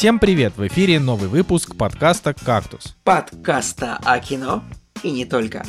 [0.00, 0.54] Всем привет!
[0.56, 2.96] В эфире новый выпуск подкаста «Кактус».
[3.04, 4.64] Подкаста о кино
[5.02, 5.62] и не только.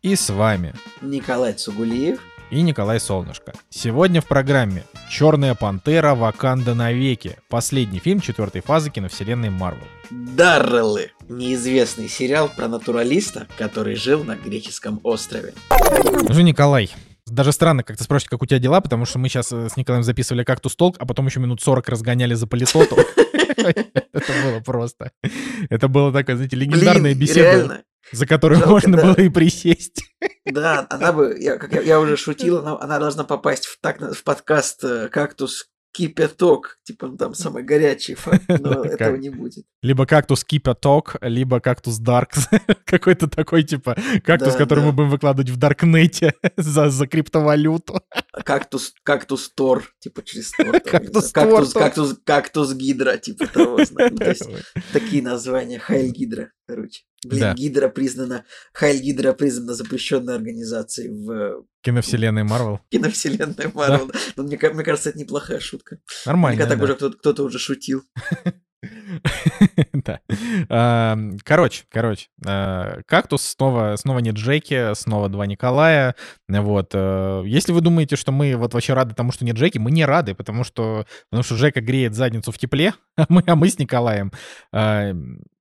[0.00, 0.72] И с вами
[1.02, 3.52] Николай Цугулиев и Николай Солнышко.
[3.68, 6.14] Сегодня в программе «Черная пантера.
[6.14, 7.36] Ваканда навеки».
[7.50, 9.84] Последний фильм четвертой фазы киновселенной Марвел.
[10.08, 11.10] Дарреллы.
[11.28, 15.52] Неизвестный сериал про натуралиста, который жил на греческом острове.
[15.70, 16.90] Ну, Николай,
[17.26, 20.02] даже странно как-то спрашивать, как у тебя дела, потому что мы сейчас э, с Николаем
[20.04, 22.96] записывали «Кактус Толк», а потом еще минут 40 разгоняли за политоту.
[23.56, 25.12] Это было просто.
[25.70, 30.04] Это было такая, знаете, легендарная беседа, за которую можно было и присесть.
[30.44, 34.00] Да, она бы, я, как я, я уже шутил, она, она должна попасть в, так,
[34.00, 39.64] в подкаст э, «Кактус кипяток, типа ну, там самый горячий факт, но этого не будет.
[39.80, 42.32] Либо кактус кипяток, либо кактус дарк,
[42.84, 48.00] какой-то такой типа кактус, который мы будем выкладывать в даркнете за, за криптовалюту.
[48.44, 50.80] Кактус, кактус Тор, типа через Тор.
[50.80, 53.78] Кактус кактус, кактус, кактус Гидра, типа того.
[54.92, 57.04] Такие названия, Хайль Гидра, короче.
[57.24, 57.54] Блин, да.
[57.54, 61.64] Гидра признана, Хайль Гидра признана запрещенной организацией в...
[61.82, 62.80] Киновселенной Марвел.
[62.90, 64.06] Киновселенной Марвел.
[64.08, 64.18] Да.
[64.36, 65.98] Но мне, мне кажется, это неплохая шутка.
[66.26, 66.84] Нормально, Мне так да.
[66.84, 68.02] уже кто-то, кто-то уже шутил.
[69.92, 70.20] Да.
[71.44, 72.28] Короче, короче.
[72.44, 76.14] А, кактус снова, снова не Джеки, снова два Николая.
[76.48, 76.90] Вот.
[76.92, 80.04] Э, если вы думаете, что мы вот вообще рады тому, что не Джеки, мы не
[80.04, 83.78] рады, потому что, потому что Джека греет задницу в тепле, а мы, а мы с
[83.78, 84.32] Николаем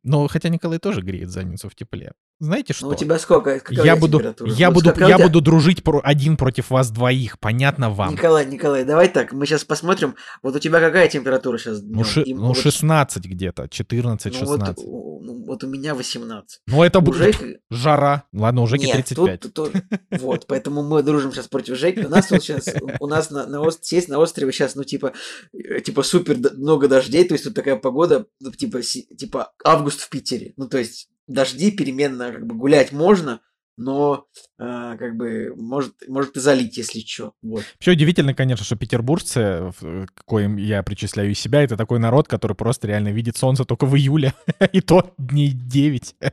[0.04, 2.12] но хотя Николай тоже греет задницу в тепле.
[2.40, 2.88] Знаете что?
[2.88, 3.62] Ну, у тебя сколько?
[3.70, 7.40] Я буду, я вот буду, я буду дружить про один против вас двоих.
[7.40, 8.12] Понятно вам?
[8.14, 9.32] Николай, Николай, давай так.
[9.32, 10.16] Мы сейчас посмотрим.
[10.42, 11.82] Вот у тебя какая температура сейчас?
[11.82, 13.32] Ну, ши, ну 16 вот...
[13.44, 14.78] где-то, 14, 16.
[14.78, 16.62] Ну, вот, ну, вот у меня 18.
[16.68, 17.60] Ну, это Жек...
[17.70, 18.24] жара.
[18.34, 19.40] Ладно, у Жеки Нет, 35.
[19.40, 19.74] Тут, тут,
[20.12, 22.06] вот, поэтому мы дружим сейчас против Жеки.
[22.06, 23.84] У нас вот сейчас, у нас на, на, ост...
[23.84, 25.14] сесть на острове сейчас, ну, типа,
[25.54, 30.10] э, типа супер много дождей, то есть тут такая погода, ну, типа, типа август в
[30.10, 30.54] Питере.
[30.56, 33.42] Ну, то есть дожди переменно как бы гулять можно,
[33.78, 34.26] но
[34.60, 37.34] э, как бы может, может и залить, если что.
[37.42, 37.64] Вот.
[37.76, 39.72] Вообще удивительно, конечно, что петербуржцы,
[40.14, 43.86] к коим я причисляю и себя, это такой народ, который просто реально видит солнце только
[43.86, 44.34] в июле,
[44.72, 46.16] и то дней 9.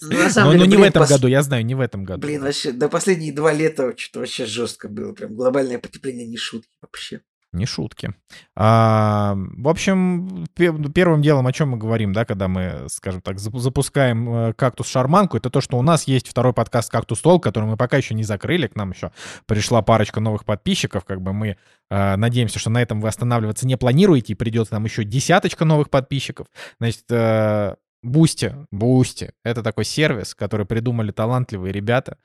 [0.00, 2.20] Ну, но, не в этом году, я знаю, не в этом году.
[2.26, 5.12] Блин, вообще, до последние два лета что-то вообще жестко было.
[5.12, 7.20] Прям глобальное потепление не шутки вообще.
[7.52, 8.12] Не шутки.
[8.54, 14.28] А, в общем, первым делом, о чем мы говорим, да, когда мы, скажем так, запускаем
[14.28, 17.96] э, кактус-шарманку, это то, что у нас есть второй подкаст «Кактус Talk», который мы пока
[17.96, 19.12] еще не закрыли, к нам еще
[19.46, 21.56] пришла парочка новых подписчиков, как бы мы
[21.90, 25.88] э, надеемся, что на этом вы останавливаться не планируете, и придет нам еще десяточка новых
[25.88, 26.48] подписчиков.
[26.78, 32.18] Значит, э, Boosty, Boosty, это такой сервис, который придумали талантливые ребята,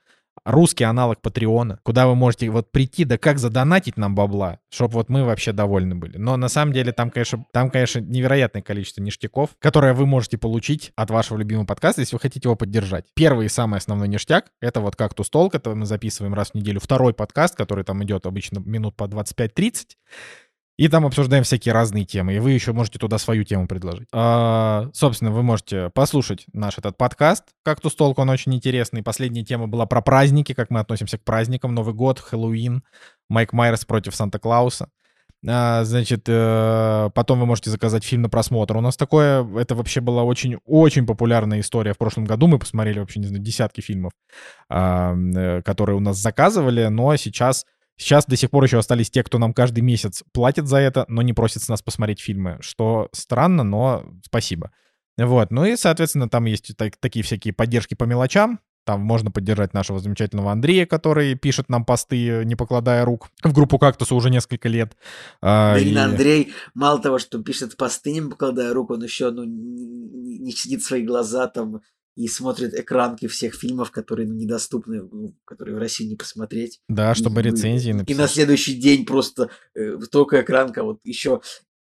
[0.44, 5.08] русский аналог Патреона, куда вы можете вот прийти, да как задонатить нам бабла, чтобы вот
[5.08, 6.18] мы вообще довольны были.
[6.18, 10.92] Но на самом деле там, конечно, там, конечно, невероятное количество ништяков, которые вы можете получить
[10.96, 13.06] от вашего любимого подкаста, если вы хотите его поддержать.
[13.14, 16.80] Первый и самый основной ништяк— это вот «Кактус Толк», это мы записываем раз в неделю.
[16.80, 19.96] Второй подкаст, который там идет обычно минут по 25-30,
[20.76, 22.34] и там обсуждаем всякие разные темы.
[22.34, 24.08] И вы еще можете туда свою тему предложить.
[24.12, 27.44] А, собственно, вы можете послушать наш этот подкаст.
[27.62, 29.02] Как-то толк, он очень интересный.
[29.02, 31.74] Последняя тема была про праздники, как мы относимся к праздникам.
[31.74, 32.82] Новый год, Хэллоуин,
[33.28, 34.88] Майк Майерс против Санта-Клауса.
[35.46, 38.76] А, значит, э, потом вы можете заказать фильм на просмотр.
[38.76, 42.46] У нас такое, это вообще была очень-очень популярная история в прошлом году.
[42.46, 44.12] Мы посмотрели вообще, не знаю, десятки фильмов,
[44.70, 49.22] а, э, которые у нас заказывали, но сейчас Сейчас до сих пор еще остались те,
[49.22, 53.08] кто нам каждый месяц платит за это, но не просит с нас посмотреть фильмы, что
[53.12, 54.72] странно, но спасибо.
[55.16, 59.72] Вот, ну и, соответственно, там есть так, такие всякие поддержки по мелочам, там можно поддержать
[59.72, 64.68] нашего замечательного Андрея, который пишет нам посты, не покладая рук, в группу «Кактуса» уже несколько
[64.68, 64.96] лет.
[65.40, 65.96] Блин, и...
[65.96, 71.02] Андрей, мало того, что пишет посты, не покладая рук, он еще ну, не, сидит свои
[71.02, 71.80] глаза там
[72.16, 76.80] и смотрит экранки всех фильмов, которые недоступны, ну, которые в России не посмотреть.
[76.88, 78.16] Да, чтобы и, рецензии написать.
[78.16, 81.40] И на следующий день просто э, только экранка, вот еще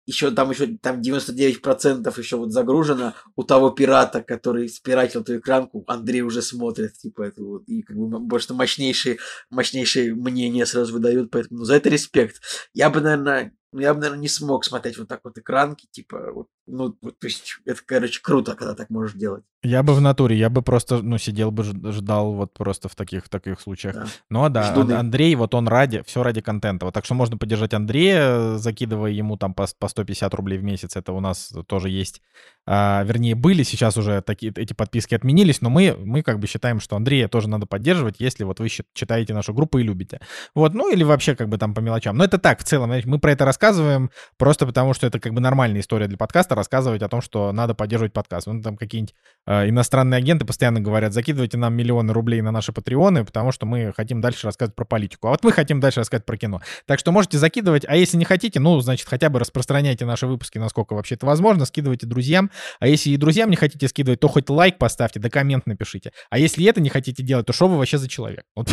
[0.10, 5.84] еще там еще там 99% еще вот загружено у того пирата, который спиратил эту экранку,
[5.88, 9.20] Андрей уже смотрит, типа, это вот, и как бы больше мощнейшие,
[9.52, 12.42] мощнейшие мнения сразу выдают, поэтому ну, за это респект.
[12.74, 16.32] Я бы, наверное, ну, я бы, наверное, не смог смотреть вот так вот экранки, типа,
[16.34, 19.44] вот ну, то есть, это, короче, круто, когда так можешь делать.
[19.62, 23.25] Я бы в натуре, я бы просто, ну, сидел бы, ждал вот просто в таких,
[23.25, 23.95] в таких случаях.
[23.95, 24.06] Да.
[24.30, 24.94] Ну, а да, Ждуны.
[24.94, 26.86] Андрей, вот он ради, все ради контента.
[26.86, 30.95] Вот так что можно поддержать Андрея, закидывая ему там по, по 150 рублей в месяц.
[30.95, 32.21] Это у нас тоже есть.
[32.66, 36.80] А, вернее, были, сейчас уже такие, эти подписки отменились, но мы, мы как бы считаем,
[36.80, 40.19] что Андрея тоже надо поддерживать, если вот вы читаете нашу группу и любите.
[40.54, 42.15] Вот, ну, или вообще как бы там по мелочам.
[42.15, 45.42] Но это так, в целом, мы про это рассказываем просто потому, что это как бы
[45.42, 48.48] нормальная история для подкаста, рассказывать о том, что надо поддерживать подкаст.
[48.48, 49.16] Ну, там какие-нибудь
[49.48, 53.92] э, иностранные агенты постоянно говорят, закидывайте нам миллионы рублей на наши патреоны, потому что мы
[53.96, 55.28] хотим дальше рассказывать про политику.
[55.28, 56.62] А вот мы хотим дальше рассказать про кино.
[56.86, 60.58] Так что можете закидывать, а если не хотите, ну, значит, хотя бы распространяйте наши выпуски,
[60.60, 62.52] насколько вообще это возможно, скидывайте друзьям.
[62.80, 66.12] А если и друзьям не хотите скидывать, то хоть лайк поставьте, да коммент напишите.
[66.30, 68.44] А если это не хотите делать, то что вы вообще за человек?
[68.56, 68.70] Вот.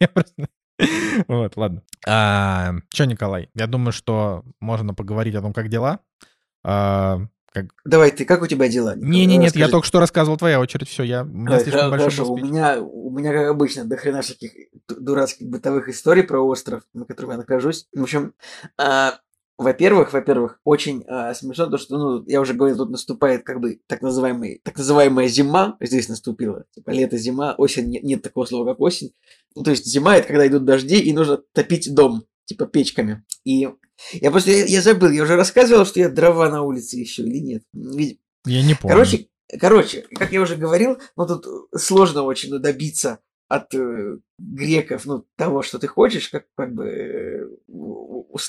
[1.28, 1.82] Вот, ладно.
[2.06, 6.00] А, что, Николай, я думаю, что можно поговорить о том, как дела.
[6.64, 7.20] А,
[7.52, 7.66] как...
[7.84, 8.96] Давай, ты, как у тебя дела?
[8.96, 11.22] Не, не, нет, я только что рассказывал твоя очередь, все, я.
[11.22, 14.50] У меня слишком Хорошо, у меня, у меня, как обычно, до хрена всяких
[14.88, 17.86] дурацких бытовых историй про остров, на котором я нахожусь.
[17.94, 18.34] В общем,
[18.76, 19.20] а,
[19.56, 23.78] во-первых, во-первых, очень а, смешно то, что, ну, я уже говорил, тут наступает как бы
[23.86, 28.72] так называемый, так называемая зима, здесь наступила, типа лето, зима, осень, нет, нет такого слова,
[28.72, 29.12] как осень.
[29.54, 33.22] Ну, то есть зима это когда идут дожди и нужно топить дом, типа печками.
[33.44, 33.68] И
[34.12, 37.38] я просто, я, я забыл, я уже рассказывал, что я дрова на улице еще или
[37.38, 37.62] нет.
[38.46, 38.94] Я не помню.
[38.94, 39.28] Короче,
[39.60, 41.46] короче, как я уже говорил, ну тут
[41.76, 46.86] сложно очень ну, добиться от э, греков, ну, того, что ты хочешь, как, как бы
[46.86, 47.46] э,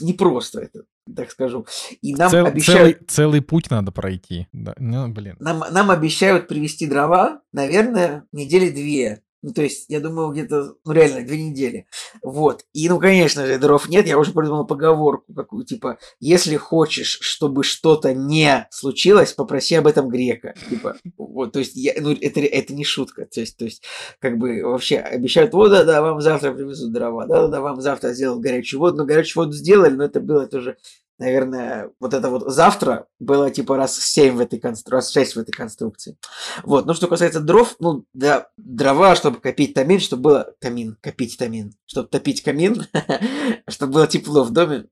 [0.01, 1.65] непросто это, так скажу.
[2.01, 2.97] И нам Цел, обещают...
[2.97, 4.47] Целый, целый путь надо пройти.
[4.51, 4.73] Да.
[4.77, 5.35] Ну, блин.
[5.39, 9.21] Нам, нам обещают привезти дрова, наверное, недели две.
[9.45, 11.85] Ну, то есть, я думаю, где-то, ну, реально, две недели.
[12.23, 12.65] Вот.
[12.73, 14.07] И, ну, конечно же, дров нет.
[14.07, 20.09] Я уже придумал поговорку какую, типа, если хочешь, чтобы что-то не случилось, попроси об этом
[20.09, 20.55] грека.
[20.67, 23.27] Типа, вот, то есть, я, ну, это, это не шутка.
[23.27, 23.83] То есть, то есть,
[24.17, 28.79] как бы, вообще обещают, вот, да-да, вам завтра привезут дрова, да-да-да, вам завтра сделают горячую
[28.79, 28.97] воду.
[28.97, 30.77] Но горячую воду сделали, но это было тоже
[31.17, 35.39] наверное, вот это вот завтра было типа раз 7 в этой конструкции, раз 6 в
[35.39, 36.17] этой конструкции.
[36.63, 41.37] Вот, ну что касается дров, ну, да, дрова, чтобы копить тамин, чтобы было камин, копить
[41.37, 42.85] тамин, чтобы топить камин,
[43.69, 44.87] чтобы было тепло в доме,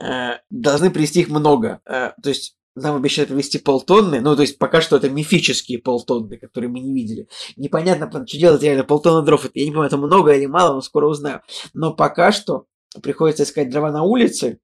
[0.00, 1.80] э, должны привезти их много.
[1.86, 6.38] Э, то есть нам обещают привезти полтонны, ну, то есть пока что это мифические полтонны,
[6.38, 7.28] которые мы не видели.
[7.56, 9.44] Непонятно, что делать реально полтонны дров.
[9.54, 11.42] Я не понимаю, это много или мало, но скоро узнаю.
[11.74, 12.66] Но пока что
[13.02, 14.58] приходится искать дрова на улице,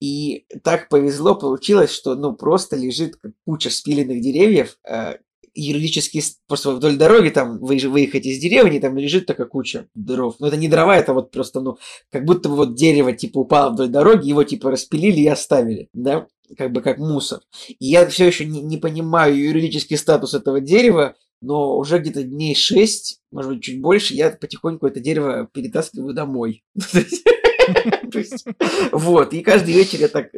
[0.00, 5.16] и так повезло, получилось, что ну просто лежит куча спиленных деревьев, э,
[5.54, 10.36] юридически просто вдоль дороги там выехать из деревни, там лежит такая куча дров.
[10.38, 11.78] Но это не дрова, это вот просто, ну,
[12.10, 16.26] как будто бы вот дерево типа упало вдоль дороги, его типа распилили и оставили, да,
[16.56, 17.40] как бы как мусор.
[17.68, 22.54] И я все еще не, не понимаю юридический статус этого дерева, но уже где-то дней
[22.54, 26.62] шесть, может быть, чуть больше, я потихоньку это дерево перетаскиваю домой.
[28.92, 30.30] Вот, и каждый вечер я так,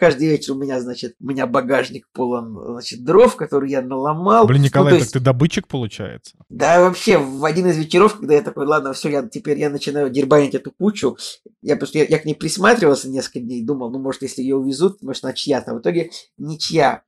[0.00, 4.46] каждый вечер у меня, значит, у меня багажник полон, значит, дров, которые я наломал.
[4.46, 6.36] Блин, Николай, ну, так ты добытчик получается?
[6.48, 10.10] Да, вообще, в один из вечеров, когда я такой, ладно, все, я теперь я начинаю
[10.10, 11.16] дербанить эту кучу,
[11.62, 15.02] я просто, я, я к ней присматривался несколько дней, думал, ну, может, если ее увезут,
[15.02, 15.74] может, она чья-то.
[15.74, 17.02] В итоге ничья,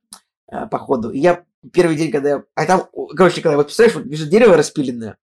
[0.51, 1.09] э, походу.
[1.09, 2.43] И я первый день, когда я...
[2.55, 5.17] А там, короче, когда вот представляешь, вот вижу дерево распиленное,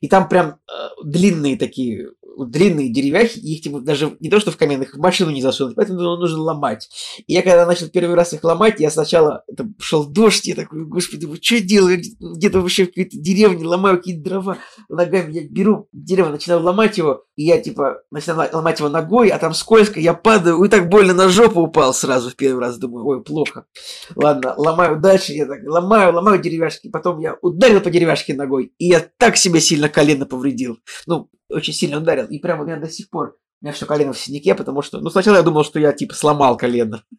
[0.00, 2.10] и там прям э, длинные такие
[2.46, 5.74] длинные деревяхи, их типа, даже не то, что в камин, их в машину не засунуть,
[5.74, 6.88] поэтому нужно ломать.
[7.26, 10.84] И я когда начал первый раз их ломать, я сначала, это шел дождь, я такой,
[10.84, 12.00] господи, вы что делаю?
[12.20, 14.58] Где-то вообще в какой-то деревне ломаю какие-то дрова
[14.88, 19.38] ногами, я беру дерево, начинаю ломать его, и я типа начинаю ломать его ногой, а
[19.38, 23.06] там скользко, я падаю, и так больно на жопу упал сразу в первый раз, думаю,
[23.06, 23.66] ой, плохо.
[24.14, 28.86] Ладно, ломаю дальше, я так ломаю, ломаю деревяшки, потом я ударил по деревяшке ногой, и
[28.86, 30.78] я так себе сильно колено повредил.
[31.06, 32.26] Ну, очень сильно ударил.
[32.26, 35.00] И прямо у меня до сих пор у меня все колено в синяке, потому что,
[35.00, 37.02] ну, сначала я думал, что я, типа, сломал колено.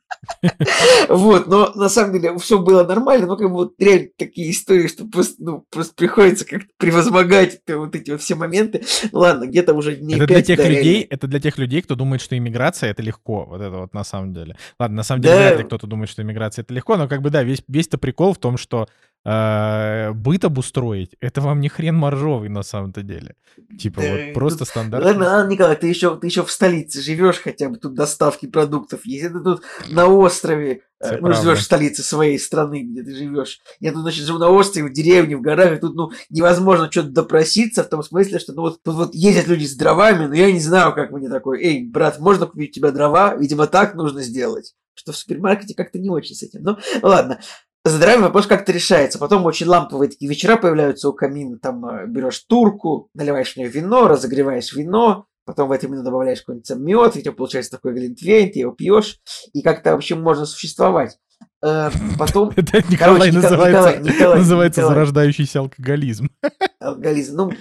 [1.10, 4.88] Вот, но на самом деле все было нормально, но как бы вот реально такие истории,
[4.88, 8.84] что просто, ну, просто приходится как-то превозмогать вот эти все моменты.
[9.12, 12.22] Ну, ладно, где-то уже не это для тех людей, Это для тех людей, кто думает,
[12.22, 14.56] что иммиграция— это легко, вот это вот на самом деле.
[14.80, 17.30] Ладно, на самом деле вряд ли кто-то думает, что иммиграция— это легко, но как бы,
[17.32, 18.88] да, весь, весь-то прикол в том, что
[19.26, 23.36] э, быт обустроить, это вам не хрен моржовый на самом-то деле.
[23.78, 25.04] Типа да, вот просто стандарт.
[25.04, 29.26] Ладно, Николай, ты еще, ты еще в столице живешь хотя бы, тут доставки продуктов есть.
[29.26, 33.60] Это тут на острове, э, Все ну, живешь в столице своей страны, где ты живешь.
[33.80, 37.10] Я тут, значит, живу на острове, в деревне, в горах, и тут, ну, невозможно что-то
[37.10, 40.52] допроситься, в том смысле, что, ну, вот, тут вот ездят люди с дровами, но я
[40.52, 43.36] не знаю, как мне такой, эй, брат, можно купить у тебя дрова?
[43.36, 46.62] Видимо, так нужно сделать что в супермаркете как-то не очень с этим.
[46.62, 47.40] Ну, ладно.
[47.86, 49.20] Здоровьем вопрос как-то решается.
[49.20, 51.58] Потом очень ламповые такие вечера появляются у камина.
[51.60, 56.42] Там э, берешь турку, наливаешь в нее вино, разогреваешь вино, потом в это вино добавляешь
[56.42, 59.20] какой-нибудь мед, и у тебя получается такой глинтвейн, ты его пьешь,
[59.54, 61.18] и как-то вообще можно существовать.
[61.64, 62.52] Э, потом...
[62.56, 64.00] Это Николай называется,
[64.36, 66.30] называется зарождающийся алкоголизм.
[66.80, 67.36] Алкоголизм.
[67.36, 67.52] Ну,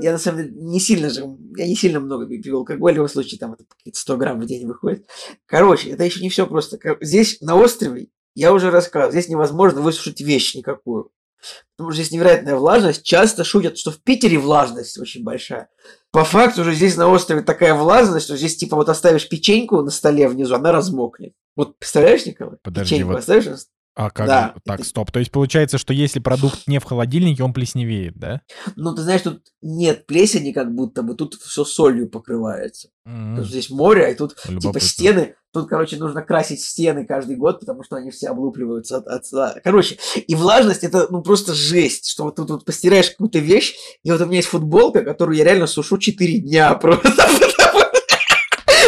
[0.00, 1.22] я на самом деле не сильно же,
[1.56, 4.66] я не сильно много пью алкоголь, в любом случае там это 100 грамм в день
[4.66, 5.06] выходит.
[5.46, 6.78] Короче, это еще не все просто.
[7.00, 11.10] Здесь на острове, я уже рассказывал, здесь невозможно высушить вещь никакую.
[11.76, 13.02] Потому что здесь невероятная влажность.
[13.02, 15.68] Часто шутят, что в Питере влажность очень большая.
[16.10, 19.90] По факту уже здесь на острове такая влажность, что здесь типа вот оставишь печеньку на
[19.90, 21.32] столе внизу, она размокнет.
[21.56, 22.56] Вот представляешь, Николай?
[22.62, 23.18] Подожди, Печеньку вот...
[23.18, 23.46] оставишь
[23.96, 24.26] а как?
[24.26, 24.54] Да.
[24.66, 24.88] Так, это...
[24.88, 25.10] стоп.
[25.10, 28.42] То есть получается, что если продукт не в холодильнике, он плесневеет, да?
[28.76, 32.90] Ну, ты знаешь, тут нет плесени как будто бы, тут все солью покрывается.
[33.08, 33.44] Mm-hmm.
[33.44, 35.36] здесь море, и тут типа стены.
[35.52, 39.62] Тут, короче, нужно красить стены каждый год, потому что они все облупливаются от, от...
[39.64, 44.10] Короче, и влажность это ну просто жесть, что вот тут вот постираешь какую-то вещь, и
[44.10, 47.24] вот у меня есть футболка, которую я реально сушу 4 дня просто.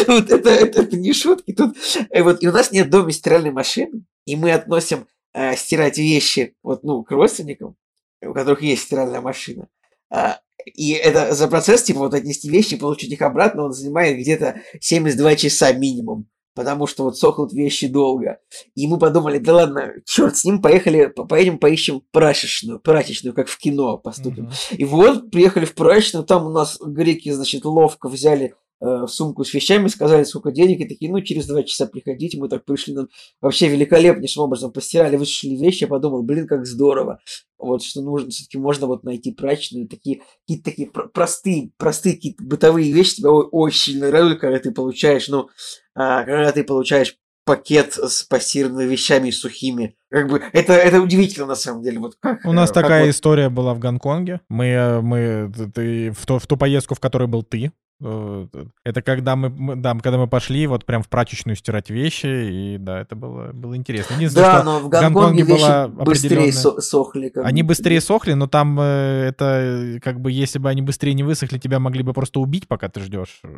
[0.07, 1.53] Вот это, это, это не шутки.
[1.53, 1.77] Тут,
[2.13, 6.55] и, вот, и у нас нет дома стиральной машины, и мы относим э, стирать вещи
[6.63, 7.77] вот, ну, к родственникам,
[8.23, 9.69] у которых есть стиральная машина.
[10.11, 14.61] А, и это за процесс, типа, вот отнести вещи, получить их обратно, он занимает где-то
[14.81, 16.29] 72 часа минимум
[16.59, 18.41] потому что вот сохнут вещи долго.
[18.75, 23.57] И мы подумали, да ладно, черт с ним, поехали, поедем поищем прачечную, прачечную, как в
[23.59, 24.49] кино поступим.
[24.49, 24.77] Mm-hmm.
[24.77, 29.53] И вот приехали в прачечную, там у нас греки, значит, ловко взяли Э, сумку с
[29.53, 33.09] вещами, сказали, сколько денег, и такие, ну, через два часа приходите, мы так пришли, нам
[33.41, 37.19] вообще великолепнейшим образом постирали, высушили вещи, я подумал, блин, как здорово,
[37.59, 42.93] вот, что нужно, все-таки можно вот найти прачечную, такие, какие-то такие простые, простые какие-то бытовые
[42.93, 45.49] вещи тебя очень сильно радуют, когда ты получаешь, ну,
[45.97, 49.97] а, когда ты получаешь пакет с постиранными вещами сухими.
[50.11, 51.99] Как бы это, это удивительно на самом деле.
[51.99, 53.11] Вот как, У нас такая вот...
[53.11, 54.43] история была в Гонконге.
[54.51, 59.03] Мы, э, мы ты, в, ту, в ту поездку, в которой был ты, Э, это
[59.03, 63.17] когда мы, да, когда мы пошли вот прям в прачечную стирать вещи, и да, это
[63.17, 64.17] было, было интересно.
[64.33, 67.33] Да, но в Гонконге, Гонконге была быстрее сохли.
[67.35, 71.59] Они быстрее сохли, но там э, это как бы если бы они быстрее не высохли,
[71.59, 73.43] тебя могли бы просто убить, пока ты ждешь.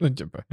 [0.00, 0.44] Ну, типа.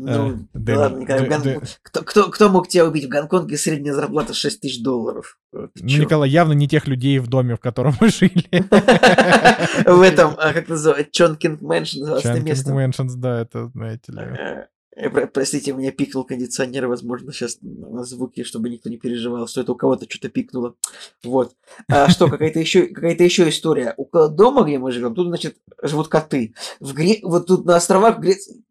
[0.00, 1.62] Ну, э, да, ладно, Николай, Гон...
[1.82, 3.06] кто, кто, кто мог тебя убить?
[3.06, 5.38] В Гонконге средняя зарплата 6 тысяч долларов.
[5.50, 8.46] Ну, Николай, явно не тех людей в доме, в котором мы жили.
[9.90, 12.72] В этом, а как называется, Chungking Mansion называется место.
[12.72, 14.66] Mansion, да, это, знаете ли.
[14.98, 19.72] Э, простите, меня пикнул кондиционер, возможно, сейчас на звуки, чтобы никто не переживал, что это
[19.72, 20.74] у кого-то что-то пикнуло.
[21.22, 21.54] Вот.
[21.88, 23.94] А что, какая-то еще, какая-то еще история.
[23.96, 26.54] У дома, где мы живем, тут, значит, живут коты.
[26.80, 27.20] В Гре...
[27.22, 28.18] Вот тут на островах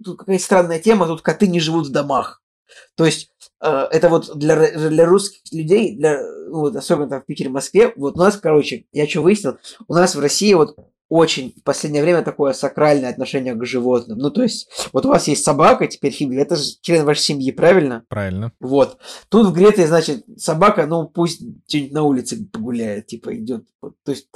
[0.03, 2.41] тут какая-то странная тема, тут коты не живут в домах.
[2.95, 3.31] То есть
[3.61, 7.93] э, это вот для, для русских людей, для, ну вот, особенно там в Питере, Москве,
[7.95, 9.57] вот у нас, короче, я что выяснил,
[9.87, 10.77] у нас в России вот
[11.09, 14.17] очень в последнее время такое сакральное отношение к животным.
[14.17, 17.51] Ну, то есть, вот у вас есть собака, теперь Фиби, это же член вашей семьи,
[17.51, 18.03] правильно?
[18.09, 18.51] Правильно.
[18.59, 18.97] Вот.
[19.29, 23.65] Тут в Греции, значит, собака, ну, пусть что-нибудь на улице погуляет, типа, идет.
[23.81, 24.27] То есть,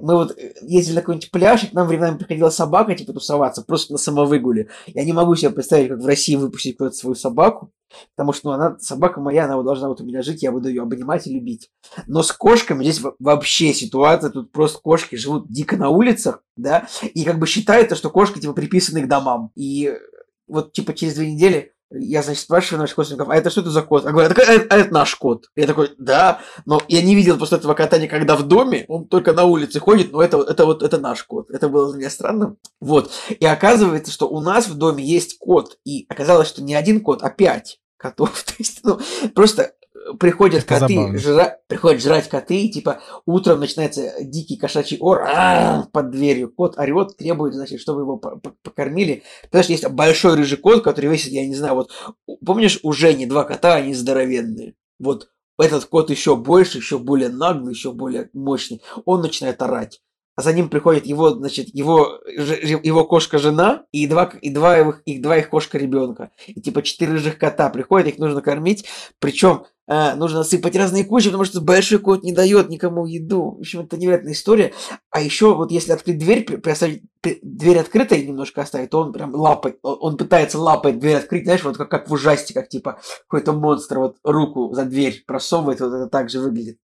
[0.00, 3.92] мы вот ездили на какой-нибудь пляж, и к нам временами приходила собака, типа, тусоваться, просто
[3.92, 4.68] на самовыгуле.
[4.86, 7.72] Я не могу себе представить, как в России выпустить куда-то свою собаку,
[8.14, 10.68] Потому что ну, она, собака моя, она вот должна вот у меня жить, я буду
[10.68, 11.70] ее обнимать и любить.
[12.06, 17.24] Но с кошками здесь вообще ситуация, тут просто кошки живут дико на улицах, да, и
[17.24, 19.50] как бы считается, что кошки типа приписаны к домам.
[19.54, 19.94] И
[20.46, 23.82] вот типа через две недели я, значит, спрашиваю наших родственников, а это что это за
[23.82, 24.04] кот?
[24.04, 25.46] А говорят, а, а это наш кот.
[25.56, 29.32] Я такой, да, но я не видел после этого кота никогда в доме, он только
[29.32, 31.50] на улице ходит, но это, это вот, это наш кот.
[31.50, 32.56] Это было для меня странно.
[32.80, 33.10] Вот.
[33.28, 37.22] И оказывается, что у нас в доме есть кот, и оказалось, что не один кот,
[37.22, 38.42] а пять котов.
[38.46, 38.98] То есть, ну,
[39.34, 39.72] просто
[40.18, 41.58] приходят это коты, жра...
[41.66, 45.28] приходят жрать коты, и типа утром начинается дикий кошачий ор
[45.92, 46.52] под дверью.
[46.52, 49.22] Кот орет, требует, значит, чтобы его покормили.
[49.44, 51.90] Потому что есть большой рыжий кот, который весит, я не знаю, вот
[52.44, 54.74] помнишь, у Жени два кота, они здоровенные.
[54.98, 58.82] Вот этот кот еще больше, еще более наглый, еще более мощный.
[59.04, 60.00] Он начинает орать
[60.38, 65.20] а за ним приходит его, значит, его, его кошка-жена и два, и два, их, их,
[65.20, 66.30] два их кошка-ребенка.
[66.46, 68.84] И типа четыре рыжих кота приходят, их нужно кормить.
[69.18, 73.56] Причем э, нужно сыпать разные кучи, потому что большой кот не дает никому еду.
[73.56, 74.72] В общем, это невероятная история.
[75.10, 79.00] А еще вот если открыть дверь, при, при оставить, при, дверь открытой немножко оставить, то
[79.00, 83.00] он прям лапой, он пытается лапой дверь открыть, знаешь, вот как, как в ужастиках, типа
[83.26, 86.78] какой-то монстр вот руку за дверь просовывает, вот это так же выглядит.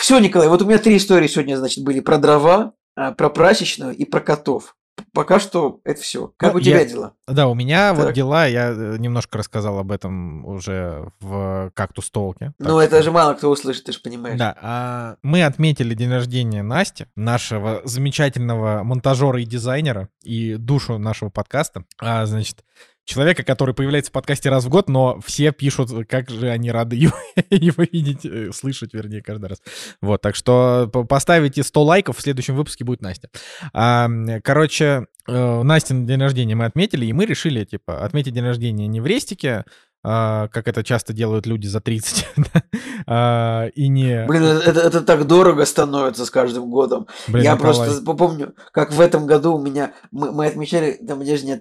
[0.00, 3.94] Все, Николай, вот у меня три истории сегодня, значит, были про дрова, а, про прачечную
[3.94, 4.74] и про котов.
[5.14, 6.32] пока что это все.
[6.36, 7.14] Как Ну, у тебя я- дела?
[7.26, 8.14] Да, у меня вот Так.
[8.14, 12.52] дела, я э, немножко рассказал об этом уже в «Кактус Толке».
[12.58, 14.38] Ну, это же мало кто услышит, ты же понимаешь.
[14.38, 21.30] Да, а мы отметили день рождения Насти, нашего замечательного монтажера и дизайнера, и душу нашего
[21.30, 21.84] подкаста.
[21.98, 22.62] А, значит,
[23.10, 26.96] человека, который появляется в подкасте раз в год, но все пишут, как же они рады
[27.50, 29.62] его, видеть, э, слышать, вернее, каждый раз.
[30.00, 33.28] Вот, так что по- поставите 100 лайков, в следующем выпуске будет Настя.
[33.72, 34.08] А,
[34.42, 39.00] короче, э, Настин день рождения мы отметили, и мы решили, типа, отметить день рождения не
[39.00, 39.64] в рестике,
[40.02, 42.62] как это часто делают люди за 30, да,
[43.06, 44.24] а, и не...
[44.26, 47.06] Блин, это, это так дорого становится с каждым годом.
[47.28, 47.76] Блин, я Николай.
[47.76, 51.60] просто помню, как в этом году у меня мы, мы отмечали там день э,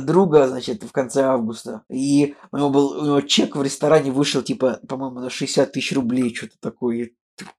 [0.00, 1.82] друга, значит, в конце августа.
[1.90, 5.92] И у него был у него чек в ресторане вышел, типа, по-моему, на 60 тысяч
[5.92, 7.10] рублей, что-то такое.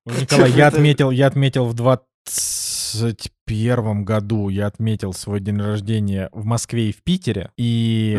[0.05, 6.89] Николай, я отметил, я отметил в 21 году, я отметил свой день рождения в Москве
[6.89, 8.17] и в Питере, и.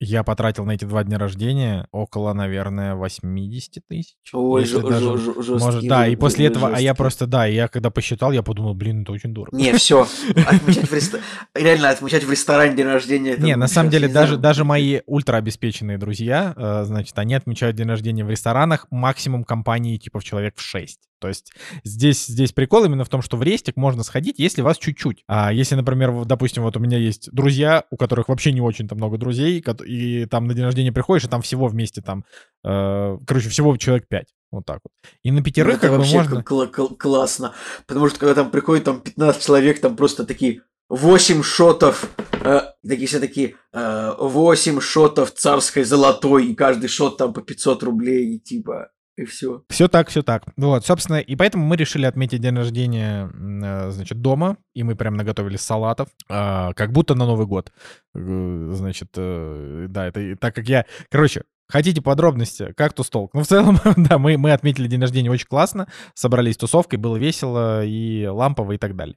[0.00, 4.14] Я потратил на эти два дня рождения около, наверное, 80 тысяч.
[4.32, 7.68] Ой, жё- даже- жё- жёсткие Может, да, и после этого, а я просто, да, я
[7.68, 9.56] когда посчитал, я подумал, блин, это очень дорого.
[9.56, 10.06] Не, все.
[10.46, 11.20] Отмечать в реста-
[11.54, 13.36] Реально отмечать в ресторане день рождения.
[13.36, 18.30] Не, на самом деле, даже мои ультраобеспеченные друзья, э, значит, они отмечают день рождения в
[18.30, 21.00] ресторанах максимум компании типа в человек в 6.
[21.18, 21.52] То есть
[21.84, 25.24] здесь, здесь прикол именно в том, что в рестик можно сходить, если вас чуть-чуть.
[25.26, 29.16] А если, например, допустим, вот у меня есть друзья, у которых вообще не очень-то много
[29.16, 32.24] друзей, и там на день рождения приходишь, и там всего вместе там,
[32.64, 34.26] э, короче, всего человек 5.
[34.52, 34.92] Вот так вот.
[35.22, 36.42] И на Ну, пятерых это как бы вообще можно...
[36.42, 37.52] кл- кл- классно.
[37.86, 42.08] Потому что когда там приходит там 15 человек, там просто такие 8 шотов,
[42.44, 47.82] э, такие все такие э, 8 шотов царской золотой, и каждый шот там по 500
[47.82, 49.62] рублей, и типа, и все.
[49.70, 50.44] Все так, все так.
[50.56, 55.14] Вот, собственно, и поэтому мы решили отметить день рождения, э, значит, дома, и мы прям
[55.14, 57.72] наготовили салатов, а, как будто на Новый год.
[58.14, 60.84] Э, Значит, э, да, это так как я...
[61.10, 62.72] Короче, хотите подробности?
[62.76, 63.34] Как толк?
[63.34, 67.84] Ну, в целом, да, мы, мы отметили день рождения очень классно, собрались тусовкой, было весело
[67.84, 69.16] и лампово и так далее.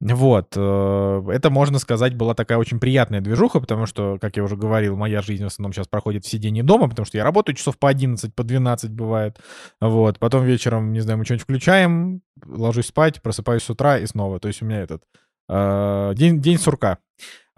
[0.00, 0.54] Вот.
[0.56, 4.96] э, Это, можно сказать, была такая очень приятная движуха, потому что, как я уже говорил,
[4.96, 7.88] моя жизнь в основном сейчас проходит в сидении дома, потому что я работаю часов по
[7.88, 9.38] 11, по 12 бывает.
[9.80, 10.18] Вот.
[10.18, 14.40] Потом вечером, не знаю, мы что-нибудь включаем, ложусь спать, просыпаюсь с утра и снова.
[14.40, 15.02] То есть у меня этот
[15.48, 16.98] э, день, день сурка.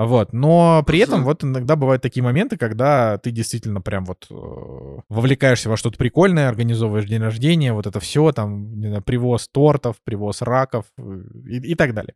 [0.07, 0.33] Вот.
[0.33, 4.35] Но при этом вот иногда бывают такие моменты, когда ты действительно прям вот э,
[5.09, 9.97] вовлекаешься во что-то прикольное, организовываешь день рождения, вот это все, там, не знаю, привоз тортов,
[10.05, 11.03] привоз раков э,
[11.47, 12.15] и, и так далее.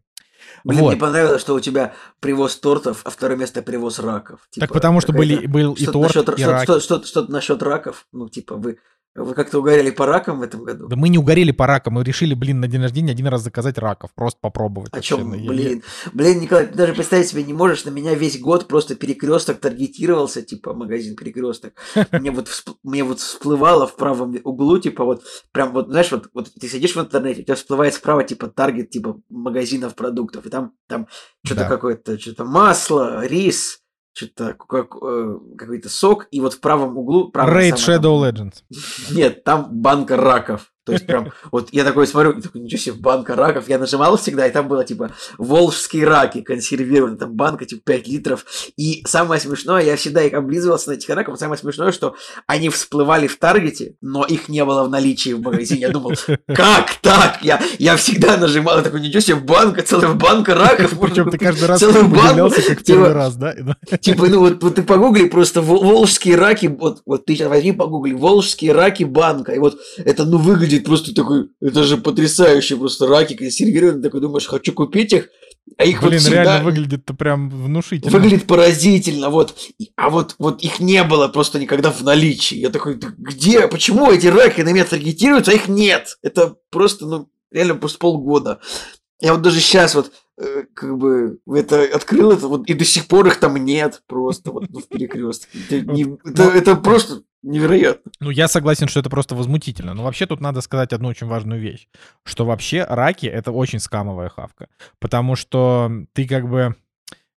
[0.64, 0.90] Блин, Вот.
[0.92, 4.40] мне понравилось, что у тебя привоз тортов, а второе место привоз раков.
[4.54, 6.64] Так Типа, потому что были, был и Что-то торт, насчет, и что, раки.
[6.64, 8.06] что, что, что-то насчет раков.
[8.12, 8.78] Ну, типа, вы,
[9.24, 10.88] вы как-то угорели по ракам в этом году?
[10.88, 13.78] Да мы не угорели по ракам, мы решили, блин, на день рождения один раз заказать
[13.78, 14.92] раков, просто попробовать.
[14.92, 15.16] О вообще.
[15.16, 15.82] чем, Ну, я- я- блин?
[16.12, 20.42] Блин, Николай, ты даже представить себе не можешь, на меня весь год просто перекресток таргетировался,
[20.42, 21.72] типа магазин перекресток.
[22.12, 22.48] Мне вот,
[22.82, 26.94] мне вот всплывало в правом углу, типа вот, прям вот, знаешь, вот, вот ты сидишь
[26.96, 31.06] в интернете, у тебя всплывает справа, типа, таргет, типа, магазинов продуктов, и там, там
[31.44, 31.68] что-то Да.
[31.68, 33.80] какое-то, что-то масло, рис,
[34.16, 37.30] что-то как, э, какой-то сок, и вот в правом углу...
[37.30, 38.54] правая Raid самая там- Shadow Legends.
[39.10, 40.72] нет, там банка раков.
[40.86, 43.68] То есть прям, вот я такой смотрю, и такой, ничего себе, банка раков.
[43.68, 48.46] Я нажимал всегда, и там было типа волжские раки консервированные, там банка типа 5 литров.
[48.76, 52.14] И самое смешное, я всегда их облизывался на этих раков, самое смешное, что
[52.46, 55.80] они всплывали в Таргете, но их не было в наличии в магазине.
[55.80, 56.12] Я думал,
[56.46, 57.40] как так?
[57.42, 60.96] Я, я всегда нажимал, я такой, ничего себе, банка, целая банка раков.
[61.00, 62.48] Причем ты каждый раз целую банку».
[62.48, 63.54] как Типа, первый раз, да?
[64.00, 67.72] Типа, ну вот, вот ты погугли просто вол- волжские раки, вот, вот ты сейчас возьми
[67.72, 73.06] погугли, волжские раки банка, и вот это, ну, выглядит просто такой, это же потрясающе, просто
[73.06, 75.28] раки консервированные, такой думаешь, хочу купить их,
[75.78, 78.10] а их вот Блин, всегда реально выглядит-то прям внушительно.
[78.12, 79.54] выглядит поразительно, вот,
[79.96, 84.10] а вот, вот их не было просто никогда в наличии, я такой, «Да где, почему
[84.10, 88.60] эти раки на меня таргетируются, а их нет, это просто, ну, реально просто полгода.
[89.20, 93.06] Я вот даже сейчас вот э, как бы это открыл это вот и до сих
[93.06, 95.48] пор их там нет просто вот ну, в перекрестке.
[95.70, 98.12] Это, не- это- это просто невероятно.
[98.20, 99.94] Ну, я согласен, что это просто возмутительно.
[99.94, 101.88] Но вообще тут надо сказать одну очень важную вещь.
[102.24, 104.68] Что вообще раки— это очень скамовая хавка.
[104.98, 106.76] Потому что ты как бы...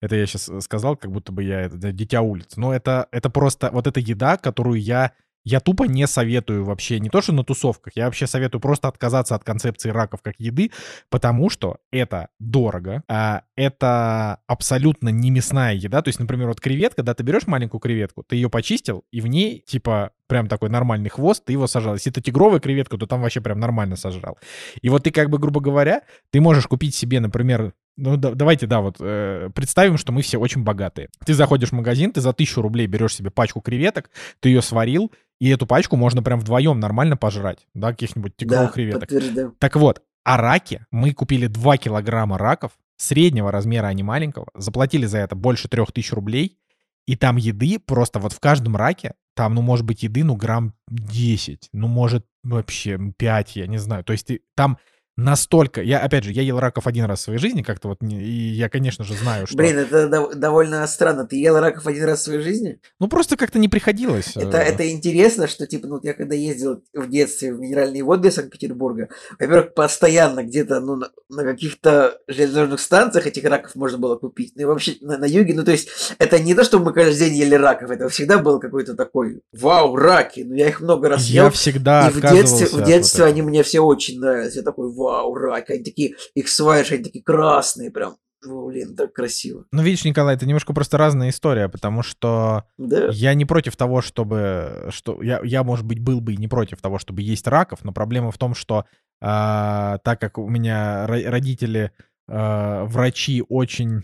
[0.01, 2.57] Это я сейчас сказал, как будто бы я это, дитя улиц.
[2.57, 5.13] Но это, это просто вот эта еда, которую я...
[5.49, 9.35] Я тупо не советую вообще, не то что на тусовках, я вообще советую просто отказаться
[9.35, 10.71] от концепции раков как еды,
[11.09, 16.03] потому что это дорого, а это абсолютно не мясная еда.
[16.03, 19.27] То есть, например, вот креветка, когда ты берешь маленькую креветку, ты ее почистил, и в
[19.27, 21.95] ней, типа, прям такой нормальный хвост, ты его сажал.
[21.95, 24.37] Если это тигровая креветка, то там вообще прям нормально сожрал.
[24.83, 28.67] И вот ты как бы, грубо говоря, ты можешь купить себе, например, ну да, давайте,
[28.67, 31.09] да, вот э, представим, что мы все очень богатые.
[31.27, 35.11] Ты заходишь в магазин, ты за тысячу рублей берешь себе пачку креветок, ты ее сварил,
[35.41, 39.01] и эту пачку можно прям вдвоем нормально пожрать, да, каких-нибудь тигровых Да, креветок.
[39.01, 39.55] подтверждаю.
[39.59, 45.07] Так вот, а раки, мы купили 2 килограмма раков, среднего размера, а не маленького, заплатили
[45.07, 46.59] за это больше 3000 рублей,
[47.07, 50.75] и там еды просто вот в каждом раке, там, ну, может быть, еды, ну, грамм
[50.89, 54.03] 10, ну, может, вообще 5, я не знаю.
[54.05, 54.79] То есть ты, там
[55.19, 55.83] настолько...
[55.83, 58.31] Я, опять же, я ел раков один раз в своей жизни как-то вот, не- и
[58.53, 59.57] я, конечно же, знаю, что...
[59.57, 61.27] Блин, это дов- довольно странно.
[61.27, 62.79] Ты ел раков один раз в своей жизни?
[63.01, 64.37] Ну, просто как-то не приходилось.
[64.37, 68.05] Это, э, это интересно, что, типа, ну, вот я когда ездил в детстве в минеральные
[68.05, 69.09] воды Санкт-Петербурга,
[69.41, 74.53] во-первых, постоянно где-то, ну, на, на каких-то железнодорожных станциях этих раков можно было купить.
[74.55, 77.19] Ну, и вообще на, на юге, ну, то есть, это не то, что мы каждый
[77.19, 81.25] день ели раков, это всегда был какой-то такой, вау, раки, ну, я их много раз
[81.25, 81.51] Я ел.
[81.51, 84.55] всегда И в детстве, отказывался в от детстве вот они мне все очень нравились.
[84.55, 88.17] Я такой, вау, раки, они такие, их сваришь, они такие красные прям.
[88.47, 89.65] Блин, так красиво.
[89.73, 93.09] Ну, видишь, Николай, это немножко просто разная история, потому что Да.
[93.11, 94.87] я не против того, чтобы...
[94.91, 97.93] Что, я, я, может быть, был бы и не против того, чтобы есть раков, но
[97.93, 98.85] проблема в том, что
[99.21, 101.91] а, так как у меня ро- родители
[102.29, 104.03] а, врачи очень,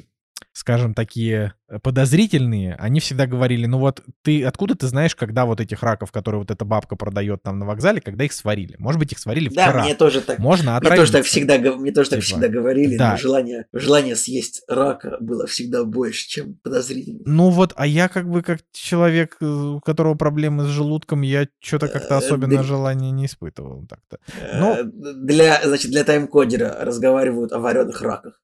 [0.55, 5.83] скажем, такие подозрительные, они всегда говорили, ну вот ты откуда ты знаешь, когда вот этих
[5.83, 8.77] раков, которые вот эта бабка продает там на вокзале, когда их сварили?
[8.79, 9.85] Может быть, их сварили Да, вчера.
[9.85, 10.38] мне тоже так.
[10.38, 11.03] Можно Мне отравиться.
[11.03, 13.12] тоже так всегда, мне тоже так Типа, всегда говорили, да.
[13.12, 17.21] но желание, желание съесть рака было всегда больше, чем подозрительно.
[17.27, 21.49] Ну вот, а я как бы как человек, э, у которого проблемы с желудком, я
[21.61, 24.19] что-то как-то Э, особенно да- желания не испытывал так-то.
[24.55, 28.40] Ну- Э, Для, значит, для тайм-кодера разговаривают о вареных раках.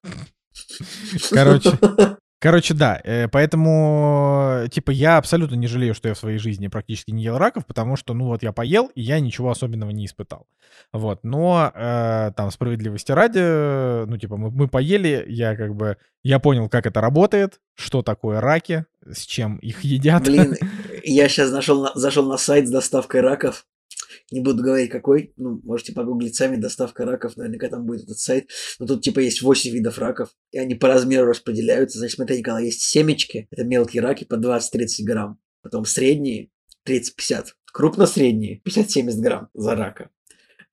[1.31, 1.71] Короче,
[2.39, 7.11] короче, да, э, поэтому, типа, я абсолютно не жалею, что я в своей жизни практически
[7.11, 10.47] не ел раков, потому что, ну вот, я поел, и я ничего особенного не испытал.
[10.93, 16.39] Вот, но э, там справедливости ради, ну, типа, мы, мы поели, я как бы, я
[16.39, 20.23] понял, как это работает, что такое раки, с чем их едят.
[20.23, 20.55] Блин,
[21.03, 23.65] я сейчас нашел, на- зашел на сайт с доставкой раков.
[24.31, 28.49] Не буду говорить какой, ну, можете погуглить сами, доставка раков, наверняка там будет этот сайт.
[28.79, 31.99] Но тут типа есть 8 видов раков, и они по размеру распределяются.
[31.99, 35.39] Значит, смотри, Николай, есть семечки, это мелкие раки по 20-30 грамм.
[35.61, 36.49] Потом средние
[36.87, 37.45] 30-50.
[37.71, 40.09] Крупно-средние 50-70 грамм за рака.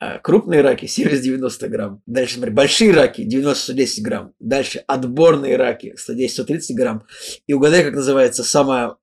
[0.00, 2.02] А крупные раки 70-90 грамм.
[2.06, 4.34] Дальше, смотри, большие раки 90-110 грамм.
[4.38, 7.04] Дальше отборные раки 110-130 грамм.
[7.46, 8.96] И угадай, как называется самая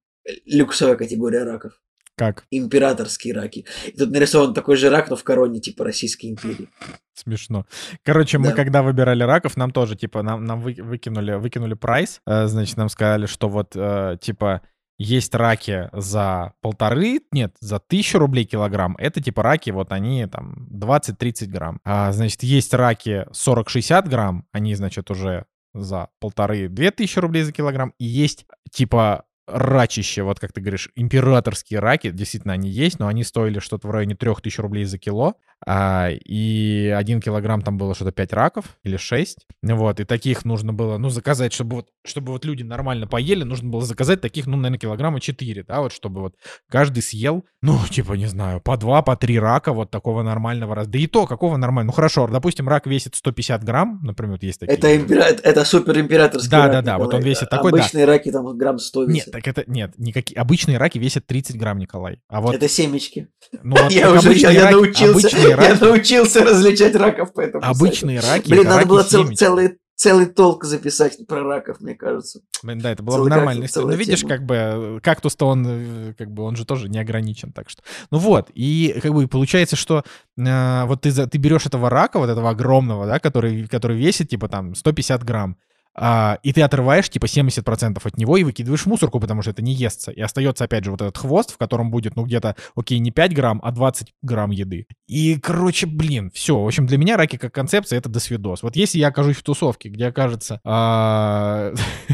[0.45, 1.73] люксовая категория раков.
[2.17, 2.45] Как?
[2.51, 3.65] Императорские раки.
[3.87, 6.69] И тут нарисован такой же рак, но в короне типа Российской империи.
[7.13, 7.65] Смешно.
[8.03, 8.53] Короче, мы Да.
[8.53, 12.21] когда выбирали раков, нам тоже, типа, нам, нам вы- выкинули, выкинули прайс.
[12.27, 14.61] Э, Значит, нам сказали, что вот, э, типа,
[14.97, 18.95] есть раки за полторы, нет, за тысячу рублей килограмм.
[18.97, 21.81] Это, типа, раки, вот они там 20-30 грамм.
[21.83, 27.93] А, значит, есть раки 40-60 грамм, они, значит, уже за полторы-две тысячи рублей за килограмм.
[27.99, 33.23] И есть, типа, рачище, вот как ты говоришь, императорские раки, действительно они есть, но они
[33.23, 38.11] стоили что-то в районе 3000 рублей за кило, а, и один килограмм там было что-то
[38.11, 42.45] 5 раков или 6, вот, и таких нужно было, ну, заказать, чтобы вот, чтобы вот
[42.45, 46.35] люди нормально поели, нужно было заказать таких, ну, наверное, килограмма 4, да, вот, чтобы вот
[46.69, 50.87] каждый съел, ну, типа, не знаю, по 2, по 3 рака вот такого нормального раз,
[50.87, 54.59] да и то, какого нормального, ну, хорошо, допустим, рак весит 150 грамм, например, вот есть
[54.59, 54.77] такие.
[54.77, 55.23] Это, импера...
[55.23, 56.71] это супер императорский Да, рак.
[56.71, 57.23] да, да, вот Николай.
[57.23, 57.77] он весит такой, да.
[57.79, 59.31] Обычные раки там грамм 100 Нет, весят.
[59.31, 63.29] так это, нет, никакие, обычные раки весят 30 грамм, Николай, а вот, Это семечки.
[63.63, 67.41] ну, вот я как уже я, я научился, обычные я раки- научился различать раков по
[67.41, 67.77] этому сайту.
[67.77, 68.49] Обычные раки.
[68.49, 72.41] Блин, надо было целый, целый толк записать про раков, мне кажется.
[72.63, 73.85] Да, это была бы нормальная история.
[73.85, 74.29] Ну, целая видишь, тема.
[74.29, 77.81] как бы э, кактус-то он, э, как бы, он же тоже не ограничен, так что.
[78.11, 80.03] Ну вот, и как бы получается, что
[80.37, 84.49] э, вот ты, ты берешь этого рака, вот этого огромного, да, который, который весит, типа,
[84.49, 85.57] там, 150 грамм,
[85.97, 89.61] а, и ты отрываешь, типа, 70% от него и выкидываешь в мусорку, потому что это
[89.61, 90.11] не естся.
[90.11, 93.33] И остается, опять же, вот этот хвост, в котором будет, ну, где-то, окей, не 5
[93.33, 94.87] грамм, а 20 грамм еды.
[95.07, 96.61] И, короче, блин, все.
[96.61, 98.61] В общем, для меня раки как концепция— это досвидос.
[98.61, 100.59] Вот если я окажусь в тусовке, где окажется...
[100.65, 101.73] а,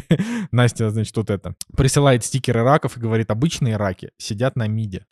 [0.52, 5.06] Настя, значит, тут это, присылает стикеры раков и говорит, обычные раки сидят на миде.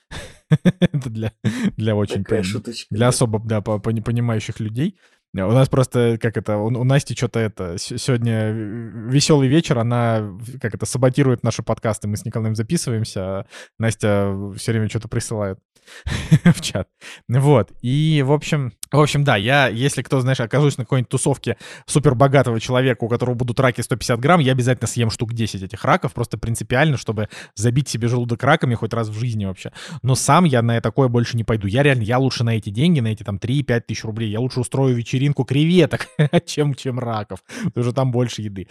[0.79, 1.31] Это для,
[1.77, 2.23] для очень...
[2.23, 2.87] Такая шуточка.
[2.89, 4.97] для особо, да, по- пони- понимающих людей.
[5.35, 10.37] Э, У нас просто, как это, у, у Насти что-то это, сегодня веселый вечер, она,
[10.61, 13.45] как это, саботирует наши подкасты, мы с Николаем записываемся, а
[13.77, 15.59] Настя все время что-то присылает
[16.43, 16.89] в чат.
[17.27, 21.57] Вот, и, в общем, В общем, да, я, если кто, знаешь, окажусь на какой-нибудь тусовке
[21.85, 26.13] супербогатого человека, у которого будут раки 150 грамм, я обязательно съем штук 10 этих раков,
[26.13, 29.71] просто принципиально, чтобы забить себе желудок раками хоть раз в жизни вообще.
[30.01, 31.67] Но сам я на такое больше не пойду.
[31.67, 34.59] Я реально, я лучше на эти деньги, на эти там 3-5 тысяч рублей, я лучше
[34.59, 36.07] устрою вечеринку креветок,
[36.45, 38.67] чем, чем раков, потому что там больше еды.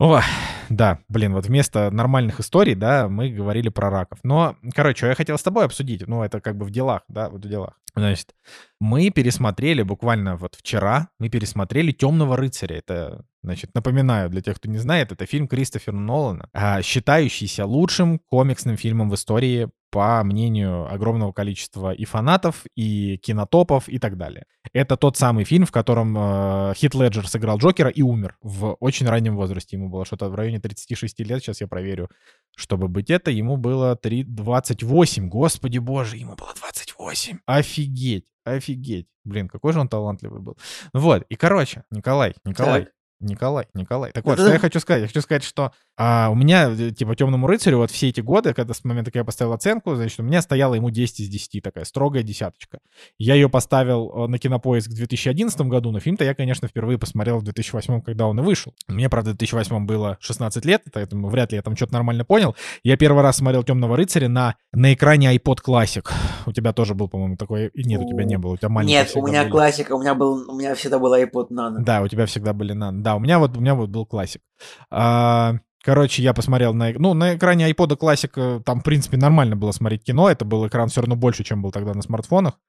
[0.00, 0.20] О,
[0.68, 4.20] да, блин, вот вместо нормальных историй, да, мы говорили про раков.
[4.22, 7.44] Но, короче, я хотел с тобой обсудить, ну, это как бы в делах, да, вот
[7.44, 7.74] в делах.
[7.96, 8.36] Значит,
[8.80, 12.76] мы пересмотрели буквально вот вчера, мы пересмотрели «Темного рыцаря».
[12.76, 18.20] Это, значит, напоминаю для тех, кто не знает, это фильм Кристофера Нолана, а, считающийся лучшим
[18.20, 24.44] комиксным фильмом в истории по мнению огромного количества и фанатов, и кинотопов, и так далее.
[24.72, 29.08] Это тот самый фильм, в котором э, Хит Леджер сыграл Джокера и умер в очень
[29.08, 29.76] раннем возрасте.
[29.76, 32.10] Ему было что-то в районе 36 лет, сейчас я проверю,
[32.56, 33.30] чтобы быть это.
[33.30, 37.38] Ему было 3, 28, господи боже, ему было 28.
[37.46, 39.08] Офигеть, офигеть.
[39.24, 40.56] Блин, какой же он талантливый был.
[40.92, 42.92] Вот, и короче, Николай, Николай, так.
[43.20, 44.12] Николай, Николай.
[44.12, 45.02] Так вот, что я хочу сказать?
[45.02, 48.54] Я хочу сказать, что а, у меня, э, типа, «Темному рыцарю» вот все эти годы,
[48.54, 51.60] когда с момента, когда я поставил оценку, значит, у меня стояла ему 10 из 10,
[51.60, 52.78] такая строгая десяточка.
[53.18, 57.38] Я ее поставил э, на кинопоиск в 2011 году, но фильм-то я, конечно, впервые посмотрел
[57.38, 58.72] в 2008, когда он и вышел.
[58.86, 62.54] Мне, правда, в 2008 было 16 лет, поэтому вряд ли я там что-то нормально понял.
[62.84, 66.08] Я первый раз смотрел «Темного рыцаря» на, на экране iPod Classic.
[66.46, 67.72] У тебя тоже был, по-моему, такой...
[67.74, 69.50] Нет, у тебя не было, у тебя маленький Нет, у меня были.
[69.50, 71.78] классика, у меня, был, у меня всегда был iPod Nano.
[71.80, 73.07] Да, у тебя всегда были Nano.
[73.08, 74.42] Да, у меня вот, у меня вот был классик.
[74.90, 76.92] А, Короче, я посмотрел на...
[76.92, 80.28] Ну, на экране iPod Classic э, там, в принципе, нормально было смотреть кино.
[80.28, 82.60] Это был экран все равно больше, чем был тогда на смартфонах.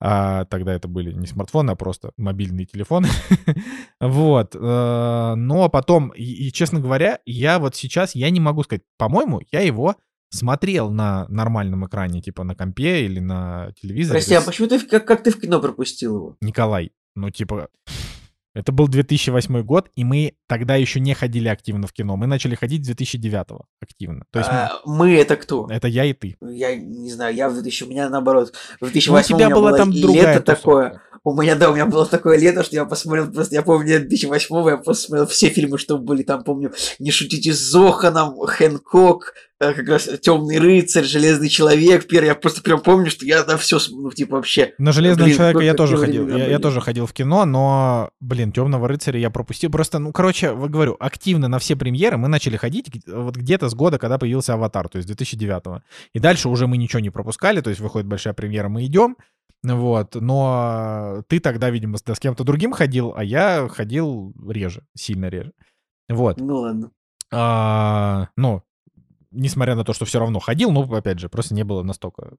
[0.00, 3.06] А, тогда это были не смартфоны, а просто мобильные телефоны.
[4.00, 4.56] вот.
[4.56, 9.42] Э, но потом, и, и, честно говоря, я вот сейчас, я не могу сказать, по-моему,
[9.52, 9.94] я его
[10.30, 14.18] смотрел на нормальном экране, типа на компе или на телевизоре.
[14.18, 16.36] Прости, а почему ты, как, как ты в кино пропустил его?
[16.40, 17.68] Николай, ну, типа,
[18.56, 22.16] это был 2008 год, и мы тогда еще не ходили активно в кино.
[22.16, 24.24] Мы начали ходить с 2009 активно.
[24.30, 24.96] То есть а, мы...
[24.96, 25.66] мы это кто?
[25.70, 26.38] Это я и ты.
[26.40, 28.54] Я не знаю, я в 2000, у меня наоборот.
[28.80, 30.54] В 2008 ну, у тебя у меня была было там другая лето тусовка.
[30.56, 31.02] такое.
[31.26, 34.68] У меня, да, у меня было такое лето, что я посмотрел просто, я помню, 2008
[34.68, 39.72] я просто смотрел все фильмы, что были там, помню, «Не шутите с Зоханом», «Хэнкок», Э,
[39.72, 42.06] как раз темный рыцарь, железный человек.
[42.06, 44.74] Первый, я просто прям помню, что я на все, ну, типа, вообще.
[44.76, 46.28] На железного блин, человека я тоже ходил.
[46.28, 49.70] Я, я тоже ходил в кино, но, блин, темного рыцаря я пропустил.
[49.70, 53.98] Просто, ну, короче, говорю, активно на все премьеры мы начали ходить вот где-то с года,
[53.98, 55.80] когда появился аватар, то есть 2009 -го.
[56.12, 59.16] И дальше уже мы ничего не пропускали, то есть выходит большая премьера, мы идем.
[59.74, 65.52] Вот, но ты тогда, видимо, с кем-то другим ходил, а я ходил реже, сильно реже.
[66.08, 66.40] Вот.
[66.40, 66.90] Ну ладно.
[67.32, 68.62] А, ну,
[69.36, 72.34] несмотря на то, что все равно ходил, но, опять же, просто не было настолько.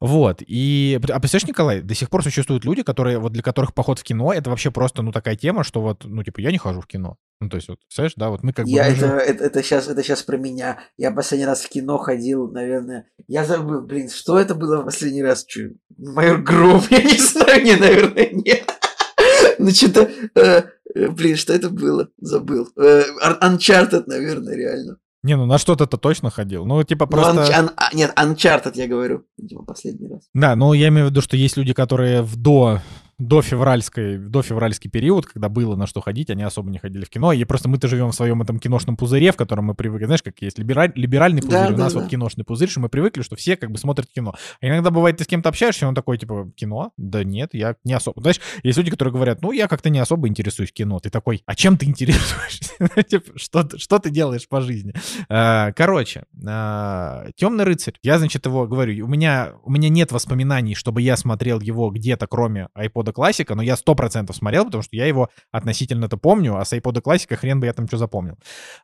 [0.00, 0.42] Вот.
[0.46, 4.02] И, а представляешь, Николай, до сих пор существуют люди, которые, вот для которых поход в
[4.02, 6.86] кино, это вообще просто, ну, такая тема, что вот, ну, типа, я не хожу в
[6.86, 7.16] кино.
[7.40, 8.70] Ну, то есть, вот, представляешь, да, вот мы как бы...
[8.70, 10.78] Я, это, это, это, сейчас, это сейчас про меня.
[10.96, 13.06] Я последний раз в кино ходил, наверное...
[13.26, 15.44] Я забыл, блин, что это было в последний раз?
[15.44, 15.70] Чё?
[15.96, 18.70] Майор Гром, я не знаю, не, наверное, нет.
[19.58, 20.10] Ну, что-то...
[20.34, 20.62] Э,
[20.94, 22.08] э, блин, что это было?
[22.18, 22.68] Забыл.
[22.76, 23.02] Э,
[23.40, 24.98] Uncharted, наверное, реально.
[25.24, 26.66] Не, ну на что-то-то точно ходил.
[26.66, 27.34] Ну, типа ну, просто...
[27.34, 27.70] Ну, un...
[27.94, 30.28] Нет, Uncharted я говорю, видимо, последний раз.
[30.34, 32.80] Да, ну я имею в виду, что есть люди, которые в до
[33.18, 37.10] до февральской, до февральский период, когда было на что ходить, они особо не ходили в
[37.10, 37.32] кино.
[37.32, 40.06] И просто мы-то живем в своем этом киношном пузыре, в котором мы привыкли.
[40.06, 42.00] Знаешь, как есть либераль, либеральный пузырь, да, у нас да.
[42.00, 44.34] вот киношный пузырь, что мы привыкли, что все как бы смотрят кино.
[44.60, 46.92] А иногда бывает, ты с кем-то общаешься, и он такой, типа, кино?
[46.96, 48.20] Да нет, я не особо.
[48.20, 50.98] Знаешь, есть люди, которые говорят, ну, я как-то не особо интересуюсь кино.
[50.98, 52.72] Ты такой, а чем ты интересуешься?
[53.08, 54.94] Типа, что, что ты делаешь по жизни?
[55.28, 57.94] А, короче, а, «Темный рыцарь».
[58.02, 62.26] Я, значит, его говорю, у меня, у меня нет воспоминаний, чтобы я смотрел его где-то,
[62.26, 66.64] кроме iPod классика, но я сто процентов смотрел, потому что я его относительно-то помню, а
[66.64, 68.36] с iPod классика хрен бы я там что запомнил.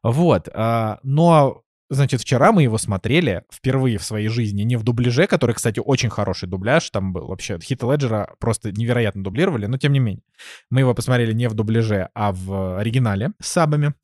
[0.02, 0.48] Вот.
[0.52, 5.56] А, но Значит, вчера мы его смотрели впервые в своей жизни, не в дубляже, который,
[5.56, 7.26] кстати, очень хороший дубляж там был.
[7.26, 10.22] Вообще, Хита Леджера просто невероятно дублировали, но тем не менее.
[10.70, 13.94] Мы его посмотрели не в дубляже, а в оригинале с сабами.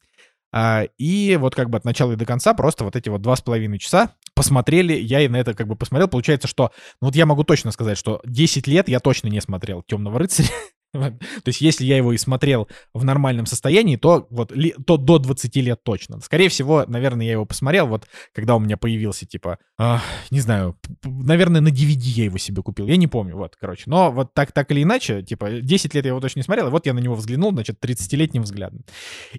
[0.53, 3.37] А, и вот как бы от начала и до конца просто вот эти вот два
[3.37, 6.09] с половиной часа посмотрели, я и на это как бы посмотрел.
[6.09, 6.71] Получается, что,
[7.01, 10.51] ну вот я могу точно сказать, что 10 лет я точно не смотрел «Темного рыцаря».
[10.93, 14.53] То есть, если я его и смотрел в нормальном состоянии, то вот
[14.87, 16.21] то до 20 лет точно.
[16.21, 19.97] Скорее всего, наверное, я его посмотрел, вот когда у меня появился, типа, э,
[20.31, 22.87] не знаю, наверное, на DVD я его себе купил.
[22.87, 23.85] Я не помню, вот, короче.
[23.87, 26.71] Но вот так, так или иначе, типа, 10 лет я его точно не смотрел, и
[26.71, 28.85] вот я на него взглянул, значит, 30-летним взглядом.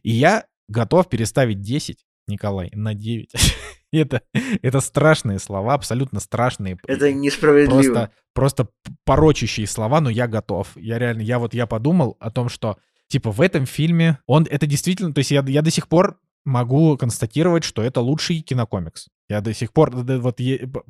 [0.02, 3.32] И я готов переставить 10, Николай, на 9.
[3.94, 4.22] Это,
[4.62, 6.78] это страшные слова, абсолютно страшные.
[6.86, 7.80] Это несправедливо.
[7.80, 8.68] Просто, просто
[9.06, 10.76] порочащие слова, но я готов.
[10.76, 14.68] Я реально, я вот, я подумал о том, что, типа, в этом фильме он, это
[14.68, 19.08] действительно, то есть я, я до сих пор могу констатировать, что это лучший кинокомикс.
[19.30, 20.40] Я до сих пор, вот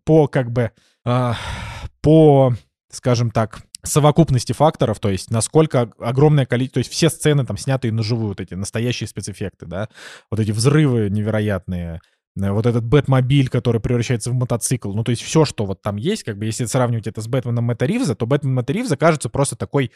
[0.03, 0.71] по, как бы,
[1.05, 1.33] э,
[2.01, 2.53] по,
[2.89, 7.91] скажем так, совокупности факторов, то есть насколько огромное количество, то есть все сцены там снятые
[7.91, 9.89] на живую, вот эти настоящие спецэффекты, да,
[10.29, 12.01] вот эти взрывы невероятные,
[12.39, 15.95] э, вот этот Бэтмобиль, который превращается в мотоцикл, ну то есть все, что вот там
[15.95, 19.29] есть, как бы если сравнивать это с Бэтменом Мэтта Ривза, то Бэтмен Мэтта Ривза кажется
[19.29, 19.91] просто такой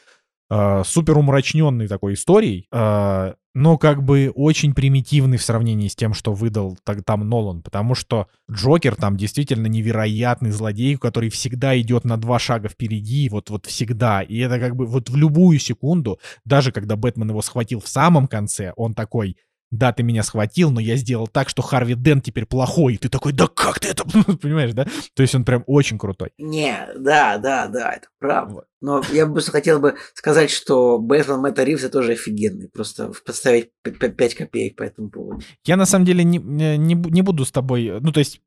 [0.51, 6.13] э, супер умрачненной такой историей, э, но как бы очень примитивный в сравнении с тем,
[6.13, 12.03] что выдал так, там Нолан, потому что Джокер там действительно невероятный злодей, который всегда идет
[12.05, 16.19] на два шага впереди, вот, вот всегда, и это как бы вот в любую секунду,
[16.45, 19.37] даже когда Бэтмен его схватил в самом конце, он такой,
[19.71, 22.95] да, ты меня схватил, но я сделал так, что Харви Дент теперь плохой.
[22.95, 24.03] И ты такой, да как ты это...
[24.37, 24.85] Понимаешь, да?
[25.15, 26.31] То есть он прям очень крутой.
[26.37, 28.65] Не, да, да, да, это правда.
[28.81, 32.67] Но я бы просто хотел бы сказать, что Бэтмен Мэтта Ривза тоже офигенный.
[32.67, 35.41] Просто поставить 5 копеек по этому поводу.
[35.65, 37.99] Я на самом деле не, не, не буду с тобой...
[38.01, 38.41] Ну, то есть,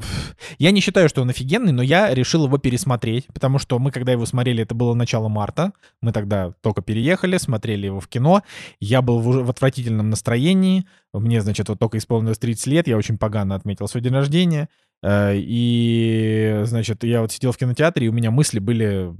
[0.58, 4.12] я не считаю, что он офигенный, но я решил его пересмотреть, потому что мы, когда
[4.12, 5.72] его смотрели, это было начало марта.
[6.02, 8.42] Мы тогда только переехали, смотрели его в кино.
[8.80, 10.86] Я был в, в отвратительном настроении.
[11.14, 14.68] Мне, значит, вот только исполнилось 30 лет, я очень погано отметил свой день рождения.
[15.02, 19.14] Э, и, значит, я вот сидел в кинотеатре, и у меня мысли были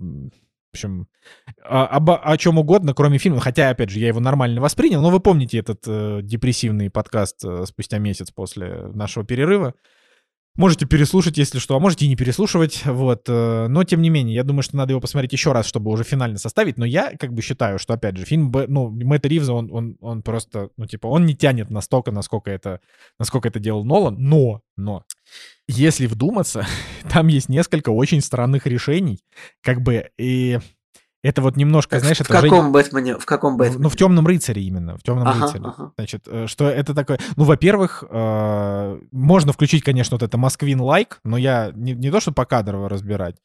[0.70, 1.08] в общем,
[1.64, 3.40] о, об, о чем угодно, кроме фильма.
[3.40, 5.00] Хотя, опять же, я его нормально воспринял.
[5.00, 9.74] Но вы помните этот э, депрессивный подкаст э, спустя месяц после нашего перерыва.
[10.58, 13.28] Можете переслушать, если что, а можете и не переслушивать, вот.
[13.28, 16.02] Э, но, тем не менее, я думаю, что надо его посмотреть еще раз, чтобы уже
[16.02, 16.78] финально составить.
[16.78, 20.22] Но я как бы считаю, что, опять же, фильм, ну, Мэтта Ривза, он, он, он
[20.24, 22.80] просто, ну, типа, он не тянет настолько, насколько это,
[23.20, 24.16] насколько это делал Нолан.
[24.18, 25.04] Но, но,
[25.68, 26.66] если вдуматься,
[27.08, 29.20] там есть несколько очень странных решений,
[29.62, 30.58] как бы, и
[31.22, 32.70] это вот немножко, так, знаешь, в это каком уже...
[32.70, 33.18] Бэтмене?
[33.18, 33.82] В каком Бэтмене?
[33.82, 35.64] Ну, в «Темном рыцаре» именно, в «Темном ага, рыцаре».
[35.64, 35.92] Ага.
[35.96, 37.18] Значит, э, что это такое?
[37.36, 42.20] Ну, во-первых, э, можно включить, конечно, вот это «Москвин лайк», но я не, не то,
[42.20, 43.36] что по покадрово разбирать,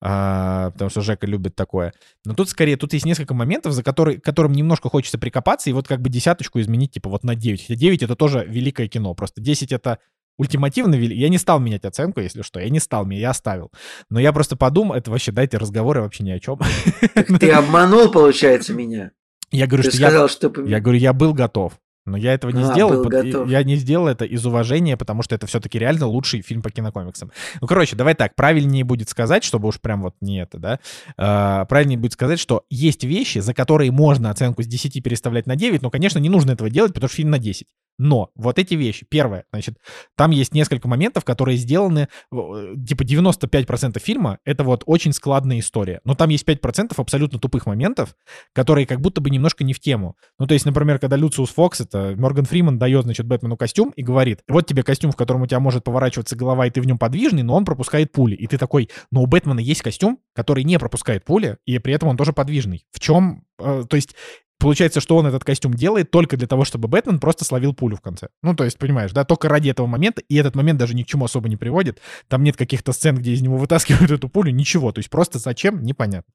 [0.00, 1.92] а, потому что Жека любит такое.
[2.24, 5.88] Но тут скорее, тут есть несколько моментов, за которые, которым немножко хочется прикопаться, и вот
[5.88, 7.62] как бы десяточку изменить, типа вот на 9.
[7.62, 9.98] Хотя 9— это тоже великое кино, просто 10— это
[10.38, 11.16] ультимативно вели.
[11.16, 12.60] Я не стал менять оценку, если что.
[12.60, 13.70] Я не стал, я оставил.
[14.10, 16.58] Но я просто подумал, это вообще, дайте разговоры вообще ни о чем.
[17.38, 19.12] ты обманул, получается, меня.
[19.50, 20.64] Я говорю, ты что сказал, я, что...
[20.64, 21.74] я говорю, я был готов.
[22.06, 23.02] Но я этого не А, сделал.
[23.02, 23.48] под- готов.
[23.48, 27.32] Я не сделал это из уважения, потому что это все-таки реально лучший фильм по кинокомиксам.
[27.62, 30.80] Ну, короче, давай так, правильнее будет сказать, чтобы уж прям вот не это, да.
[31.16, 35.56] а, правильнее будет сказать, что есть вещи, за которые можно оценку с 10 переставлять на
[35.56, 37.66] 9, но, конечно, не нужно этого делать, потому что фильм на 10.
[37.98, 39.78] Но вот эти вещи, первое, значит,
[40.16, 46.00] там есть несколько моментов, которые сделаны, э, типа 95% фильма, это вот очень складная история.
[46.04, 48.16] Но там есть 5% абсолютно тупых моментов,
[48.52, 50.16] которые как будто бы немножко не в тему.
[50.38, 54.02] Ну, то есть, например, когда Люциус Фокс, это Морган Фриман дает, значит, Бэтмену костюм и
[54.02, 56.98] говорит, вот тебе костюм, в котором у тебя может поворачиваться голова, и ты в нем
[56.98, 58.34] подвижный, но он пропускает пули.
[58.34, 62.08] И ты такой, но у Бэтмена есть костюм, который не пропускает пули, и при этом
[62.08, 62.84] он тоже подвижный.
[62.90, 63.44] В чем...
[63.58, 64.14] э, то есть
[64.58, 68.00] Получается, что он этот костюм делает только для того, чтобы Бэтмен просто словил пулю в
[68.00, 68.28] конце.
[68.42, 71.06] Ну, то есть, понимаешь, да, только ради этого момента, и этот момент даже ни к
[71.06, 72.00] чему особо не приводит.
[72.28, 74.92] Там нет каких-то сцен, где из него вытаскивают эту пулю, ничего.
[74.92, 76.32] То есть просто зачем, непонятно.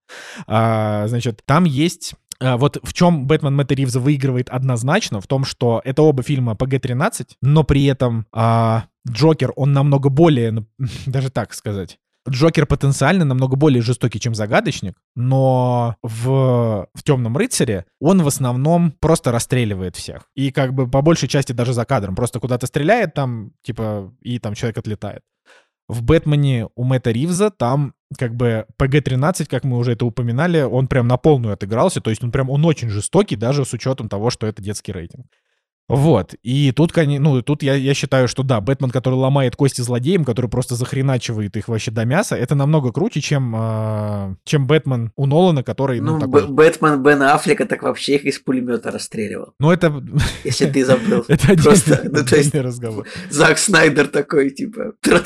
[0.48, 5.44] А, значит, там есть а, вот в чем Бэтмен Мэтта Ривза выигрывает однозначно, в том,
[5.44, 10.66] что это оба фильма PG-13, но при этом а, Джокер, он намного более, ну,
[11.06, 17.86] даже так сказать, Джокер потенциально намного более жестокий, чем Загадочник, но в, в Темном рыцаре
[18.00, 20.24] он в основном просто расстреливает всех.
[20.36, 22.16] И как бы по большей части даже за кадром.
[22.16, 25.22] Просто куда-то стреляет там, типа, и там человек отлетает.
[25.88, 30.88] В Бэтмене у Мэтта Ривза там как бы PG-13, как мы уже это упоминали, он
[30.88, 34.30] прям на полную отыгрался, то есть он прям, он очень жестокий, даже с учетом того,
[34.30, 35.28] что это детский рейтинг.
[35.90, 40.24] Вот, и тут, ну, тут я, я считаю, что да, Бэтмен, который ломает кости злодеям,
[40.24, 45.26] который просто захреначивает их вообще до мяса, это намного круче, чем, э, чем Бэтмен у
[45.26, 46.48] Нолана, который, ну, Ну, такой...
[46.48, 49.56] Бэтмен Бена Аффлека так вообще их из пулемета расстреливал.
[49.60, 49.92] Ну, это...
[50.44, 51.26] Если ты забыл.
[51.28, 53.08] Это Просто, ну, то есть, разговор.
[53.32, 54.94] Зак Снайдер такой, типа.
[55.08, 55.20] Ну,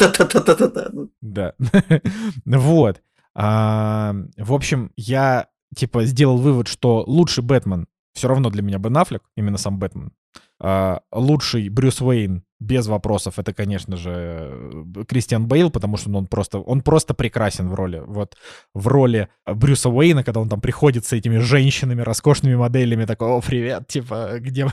[1.22, 1.56] Да.
[2.46, 3.02] вот.
[3.36, 8.96] А, в общем, я, типа, сделал вывод, что лучший Бэтмен все равно для меня Бен
[8.96, 10.14] Аффлек, именно сам Бэтмен.
[10.60, 16.28] А, лучший Брюс Уэйн без вопросов, это, конечно же, Кристиан Бейл, потому что ну, он
[16.28, 18.02] просто, он просто прекрасен в роли.
[18.06, 18.38] Вот
[18.74, 23.42] в роли Брюса Уэйна, когда он там приходит с этими женщинами, роскошными моделями, такой, о,
[23.42, 24.68] привет, типа, где...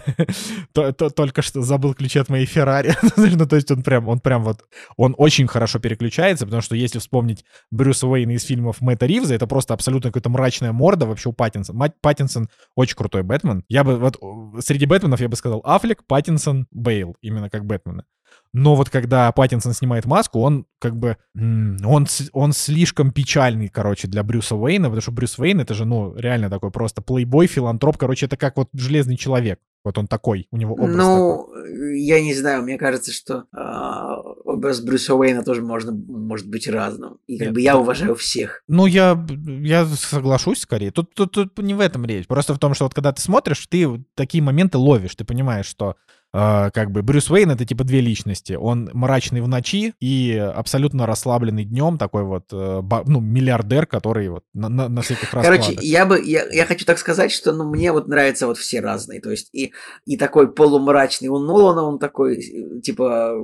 [1.17, 2.95] Только что забыл ключи от моей Феррари.
[3.17, 4.65] ну, то есть он прям, он прям вот,
[4.97, 9.47] он очень хорошо переключается, потому что если вспомнить Брюса Уэйна из фильмов Мэтта Ривза, это
[9.47, 11.79] просто абсолютно какая-то мрачная морда вообще у Паттинсона.
[11.79, 13.65] Мать Паттинсон очень крутой Бэтмен.
[13.69, 14.17] Я бы вот
[14.65, 18.05] среди Бэтменов я бы сказал Аффлек, Паттинсон, Бейл, именно как Бэтмена.
[18.53, 21.17] Но вот когда Паттинсон снимает маску, он как бы...
[21.37, 26.15] Он, он слишком печальный, короче, для Брюса Уэйна, потому что Брюс Уэйн— это же, ну,
[26.17, 27.97] реально такой просто плейбой, филантроп.
[27.97, 29.61] Короче, это как вот Железный Человек.
[29.83, 32.03] Вот он такой, у него образ Ну, такой.
[32.03, 37.19] я не знаю, мне кажется, что э, образ Брюса Уэйна тоже можно, может быть разным.
[37.27, 37.79] И как Нет, бы я да.
[37.79, 38.63] уважаю всех.
[38.69, 39.25] Ну, я,
[39.63, 40.91] я соглашусь скорее.
[40.91, 42.27] Тут, тут, тут не в этом речь.
[42.27, 45.15] Просто в том, что вот когда ты смотришь, ты такие моменты ловишь.
[45.15, 45.97] Ты понимаешь, что
[46.33, 48.53] Uh, как бы Брюс Уэйн это типа две личности.
[48.53, 54.45] Он мрачный в ночи и абсолютно расслабленный днем, такой вот, uh, ну, миллиардер, который вот
[54.55, 55.67] на, на, на всяких раскладах.
[55.67, 58.79] Короче, я бы, я, я хочу так сказать, что, ну, мне вот нравятся вот все
[58.79, 59.21] разные.
[59.21, 59.73] То есть и,
[60.07, 62.41] и такой полумрачный у Нолана, он такой,
[62.81, 63.35] типа,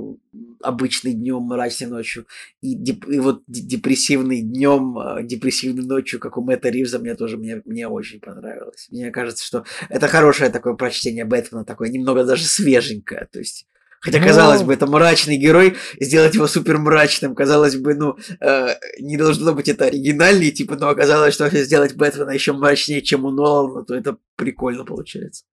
[0.62, 2.26] обычный днем, мрачный ночью.
[2.60, 7.36] И, деп, и вот депрессивный днем, а, депрессивной ночью, как у Мэтта Ривза, мне тоже,
[7.36, 8.86] мне, мне очень понравилось.
[8.92, 13.28] Мне кажется, что это хорошее такое прочтение Бэтмена, такое немного даже свежее свеженькое.
[13.30, 13.66] То есть
[14.00, 19.16] Хотя, казалось бы, это мрачный герой, сделать его супер мрачным, казалось бы, ну, э, не
[19.16, 23.32] должно быть это оригинальный, типа, но оказалось, что если сделать Бэтмена еще мрачнее, чем у
[23.32, 25.44] Нолана, то это прикольно получается.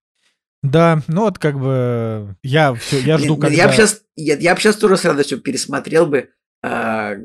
[0.61, 3.55] Да, ну вот как бы я все, я жду, когда...
[3.55, 6.29] Я бы сейчас, я, я бы сейчас тоже с радостью пересмотрел бы
[6.63, 7.15] а,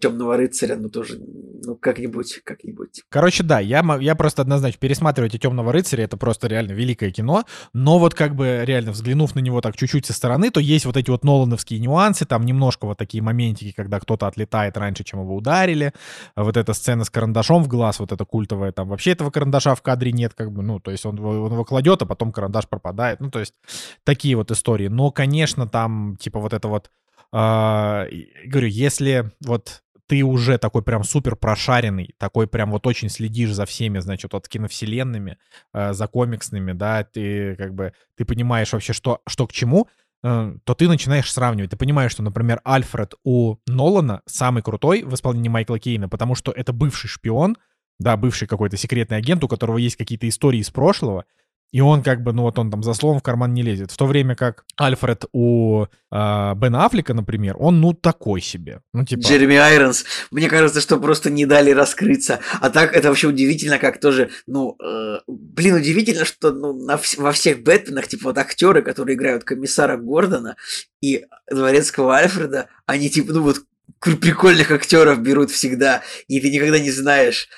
[0.00, 1.20] Темного рыцаря, ну тоже,
[1.64, 3.02] ну как-нибудь, как-нибудь.
[3.08, 7.44] Короче, да, я, я просто однозначно пересматривать и Темного рыцаря, это просто реально великое кино,
[7.72, 10.96] но вот как бы реально взглянув на него так чуть-чуть со стороны, то есть вот
[10.96, 15.36] эти вот Нолановские нюансы, там немножко вот такие моментики, когда кто-то отлетает раньше, чем его
[15.36, 15.92] ударили,
[16.34, 19.82] вот эта сцена с карандашом в глаз, вот эта культовая, там вообще этого карандаша в
[19.82, 23.20] кадре нет, как бы, ну, то есть он, он его кладет, а потом карандаш пропадает,
[23.20, 23.54] ну, то есть
[24.02, 24.88] такие вот истории.
[24.88, 26.90] Но, конечно, там, типа, вот это вот
[27.32, 33.66] говорю, если вот ты уже такой прям супер прошаренный, такой прям вот очень следишь за
[33.66, 35.36] всеми, значит, вот киновселенными,
[35.74, 39.86] э, за комиксными, да, ты как бы, ты понимаешь вообще, что, что к чему,
[40.24, 41.70] э, то ты начинаешь сравнивать.
[41.70, 46.52] Ты понимаешь, что, например, Альфред у Нолана самый крутой в исполнении Майкла Кейна, потому что
[46.52, 47.58] это бывший шпион,
[47.98, 51.26] да, бывший какой-то секретный агент, у которого есть какие-то истории из прошлого,
[51.70, 53.90] и он как бы, ну вот он там за словом в карман не лезет.
[53.90, 58.80] В то время как Альфред у э, Бена Аффлека, например, он ну такой себе.
[58.94, 59.20] Ну, типа...
[59.20, 60.04] Джереми Айронс.
[60.30, 62.40] Мне кажется, что просто не дали раскрыться.
[62.60, 67.20] А так это вообще удивительно, как тоже, ну, э, блин, удивительно, что ну, на вс-
[67.20, 70.56] во всех Бэтменах, типа вот актеры, которые играют комиссара Гордона
[71.02, 73.62] и дворецкого Альфреда, они типа, ну вот
[74.00, 77.48] прикольных актеров берут всегда, и ты никогда не знаешь,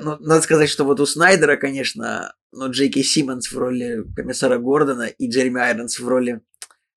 [0.00, 5.04] ну, надо сказать, что вот у Снайдера, конечно, ну, Джейки Симмонс в роли комиссара Гордона
[5.04, 6.40] и Джереми Айронс в роли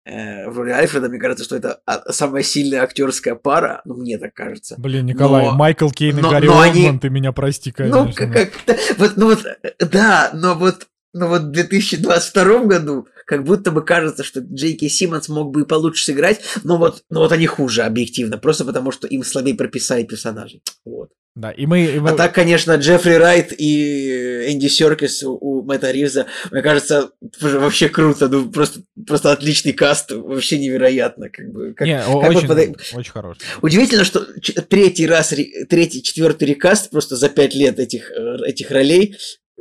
[0.05, 4.18] э, в роли Альфреда, мне кажется, что это а, самая сильная актерская пара, ну, мне
[4.18, 4.75] так кажется.
[4.79, 6.99] Блин, Николай, но, Майкл Кейн и но, Гарри но Олдман, они...
[6.99, 8.05] ты меня прости, ну, конечно.
[8.05, 8.33] Ну, как,
[8.66, 9.47] как вот, ну вот,
[9.79, 15.29] да, но вот, но вот в 2022 году как будто бы кажется, что Джейки Симмонс
[15.29, 19.07] мог бы и получше сыграть, но вот, но вот они хуже, объективно, просто потому что
[19.07, 20.62] им слабее прописали персонажей.
[20.85, 21.11] Вот.
[21.35, 22.11] Да, и мы, и мы...
[22.11, 27.11] А так, конечно, Джеффри Райт и Энди Серкис у Мэтта Ривза, мне кажется,
[27.41, 31.74] вообще круто, ну просто, просто отличный каст, вообще невероятно, как бы.
[31.74, 32.59] Как, Не, как очень, вот
[32.95, 33.41] очень хороший.
[33.62, 34.24] Удивительно, что
[34.68, 35.35] третий раз,
[35.68, 39.16] третий, четвертый рекаст просто за пять лет этих, э, этих ролей,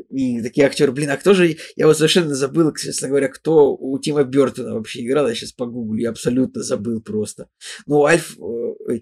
[0.10, 3.98] и такие актеры, блин, а кто же, я вот совершенно забыл, честно говоря, кто у
[3.98, 7.48] Тима Бертона вообще играл, я сейчас погуглю, я абсолютно забыл просто.
[7.88, 9.00] Ну, Альф, э,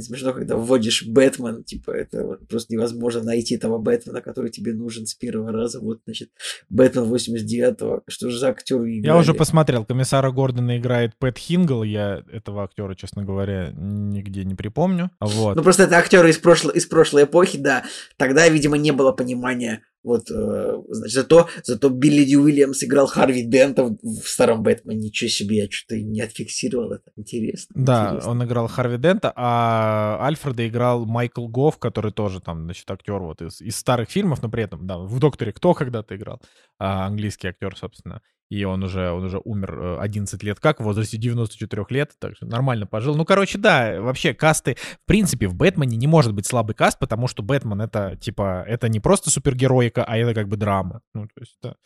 [0.00, 5.14] смешно, когда вводишь Бэтмен, типа, это просто невозможно найти того Бэтмена, который тебе нужен с
[5.14, 5.80] первого раза.
[5.80, 6.30] Вот, значит,
[6.70, 8.02] Бэтмен 89-го.
[8.08, 8.82] Что же за актер?
[8.84, 9.84] Я уже посмотрел.
[9.84, 11.82] Комиссара Гордона играет Пэт Хингл.
[11.82, 15.10] Я этого актера, честно говоря, нигде не припомню.
[15.20, 15.56] Вот.
[15.56, 17.84] Ну, просто это актеры из прошлой, из прошлой эпохи, да.
[18.16, 23.44] Тогда, видимо, не было понимания вот, э, значит, зато, зато Билли Дью Уильямс играл Харви
[23.44, 25.06] Дента в, в старом Бэтмене.
[25.06, 27.10] Ничего себе, я что-то не отфиксировал это.
[27.16, 27.74] Интересно.
[27.76, 28.30] Да, интересно.
[28.30, 33.42] он играл Харви Дента, а Альфреда играл Майкл Гофф, который тоже там, значит, актер вот
[33.42, 36.40] из, из старых фильмов, но при этом, да, в «Докторе Кто» когда-то играл,
[36.78, 38.22] а, английский актер, собственно
[38.52, 42.36] и он уже, он уже умер 11 э, лет как, в возрасте 94 лет, так
[42.36, 43.16] что нормально пожил.
[43.16, 47.28] Ну, короче, да, вообще касты, в принципе, в Бэтмене не может быть слабый каст, потому
[47.28, 51.00] что Бэтмен это, типа, это не просто супергероика, а это как бы драма.
[51.14, 51.76] Ну, то есть это,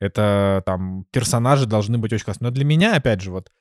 [0.00, 2.50] это там персонажи должны быть очень классные.
[2.50, 3.52] Но для меня, опять же, вот,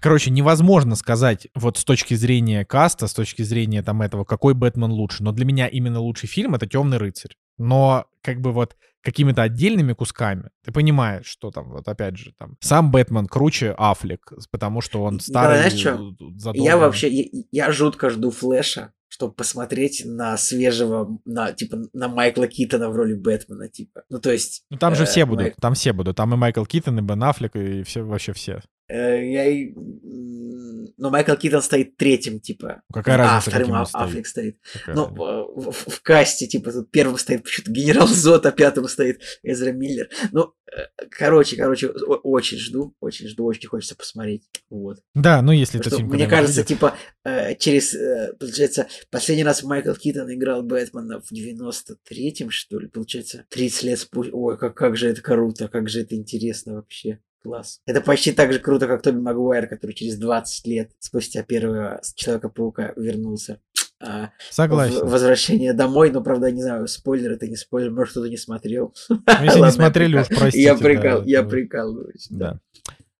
[0.00, 4.92] Короче, невозможно сказать вот с точки зрения каста, с точки зрения там этого, какой Бэтмен
[4.92, 5.24] лучше.
[5.24, 7.32] Но для меня именно лучший фильм— это «Темный рыцарь».
[7.56, 12.56] Но как бы вот какими-то отдельными кусками, ты понимаешь, что там, вот опять же, там,
[12.60, 16.52] сам Бэтмен круче Аффлек, потому что он старый, знаешь что?
[16.54, 22.46] Я вообще, я, я жутко жду Флэша, чтобы посмотреть на свежего, на, типа, на Майкла
[22.46, 24.04] Китона в роли Бэтмена, типа.
[24.08, 24.64] Ну, то есть...
[24.70, 25.56] Ну, там же э, все будут, Майк...
[25.60, 26.16] там все будут.
[26.16, 28.62] Там и Майкл Китон, и Бен Аффлек, и все, вообще все.
[28.88, 29.44] Э, я
[30.96, 32.82] Но Майкл Китон стоит третьим, типа.
[32.92, 34.58] Какая разница, а, вторым а, Аффлек стоит.
[34.72, 38.88] Какая ну, в, в, в касте, типа, тут первым стоит почему-то генерал Зот, а пятым
[38.88, 40.08] стоит Эзра Миллер.
[40.32, 44.48] Ну, э, короче, короче, очень жду, очень жду, очень хочется посмотреть.
[44.70, 44.98] Вот.
[45.14, 47.96] Да, ну если это фильм Мне кажется, типа, э, через,
[48.38, 54.32] получается, последний раз Майкл Китон играл Бэтмена в 93-м, что ли, получается, 30 лет спустя.
[54.32, 57.20] Ой, как, как же это круто, как же это интересно вообще.
[57.42, 57.80] Класс.
[57.86, 62.92] Это почти так же круто, как Тоби Магуайр, который через 20 лет спустя первого Человека-паука
[62.96, 63.60] вернулся.
[64.00, 65.06] А, Согласен.
[65.06, 68.94] Возвращение домой, но, правда, не знаю, спойлер это не спойлер, может, кто-то не смотрел.
[69.08, 70.62] Ну, если не смотрели, уж простите.
[70.62, 72.26] Я прикал, я прикалываюсь.
[72.30, 72.60] Да.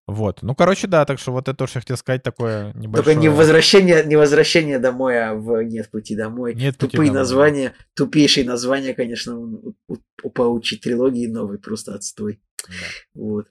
[0.09, 0.43] Вот.
[0.43, 3.05] Ну, короче, да, так что вот это, что я хотел сказать, такое небольшое...
[3.05, 6.55] Только не возвращение, не возвращение домой, а в «Нет пути домой».
[6.55, 7.21] Нет пути Тупые домой.
[7.21, 12.41] названия, тупейшие названия, конечно, у, у, у паучьей трилогии новый, просто отстой.
[12.69, 12.75] Да.
[13.15, 13.47] Вот.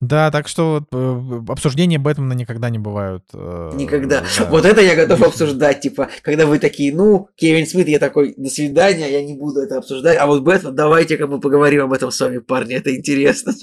[0.00, 3.24] Да, так что э, обсуждения Бэтмена никогда не бывают.
[3.32, 4.20] Э, никогда.
[4.20, 4.44] Да.
[4.48, 8.48] Вот это я готов обсуждать, типа, когда вы такие, ну, Кевин Смит, я такой, до
[8.48, 12.20] свидания, я не буду это обсуждать, а вот Бэтмен, давайте-ка мы поговорим об этом с
[12.20, 13.54] вами, парни, это интересно.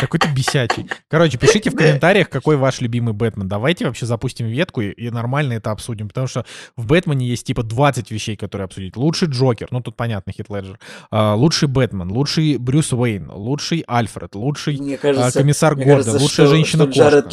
[0.00, 0.88] Какой то бесячий.
[1.08, 3.48] Короче, пишите в комментариях, какой ваш любимый Бэтмен.
[3.48, 6.08] Давайте вообще запустим ветку и, и нормально это обсудим.
[6.08, 8.96] Потому что в Бэтмене есть типа 20 вещей, которые обсудить.
[8.96, 10.78] Лучший Джокер, ну тут понятно, Хит Леджер.
[11.10, 16.04] А, лучший Бэтмен, лучший Брюс Уэйн, лучший Альфред, лучший мне кажется, а, комиссар мне Гордон,
[16.04, 17.00] кажется, лучшая женщина-кошка.
[17.00, 17.32] Джаред,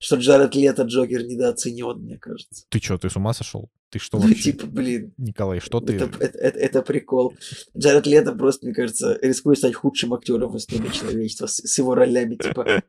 [0.00, 2.64] что Джаред Лето Джокер недооценен, мне кажется.
[2.70, 3.70] Ты что, ты с ума сошел?
[3.90, 4.34] Ты что вообще?
[4.34, 5.12] Ну, типа, блин.
[5.18, 5.96] Николай, что ты?
[5.96, 7.34] Это, это, это, это прикол.
[7.76, 11.96] Джаред Лето просто, мне кажется, рискует стать худшим актером в истории человечества с, с его
[11.96, 12.36] ролями.
[12.36, 12.82] Типа,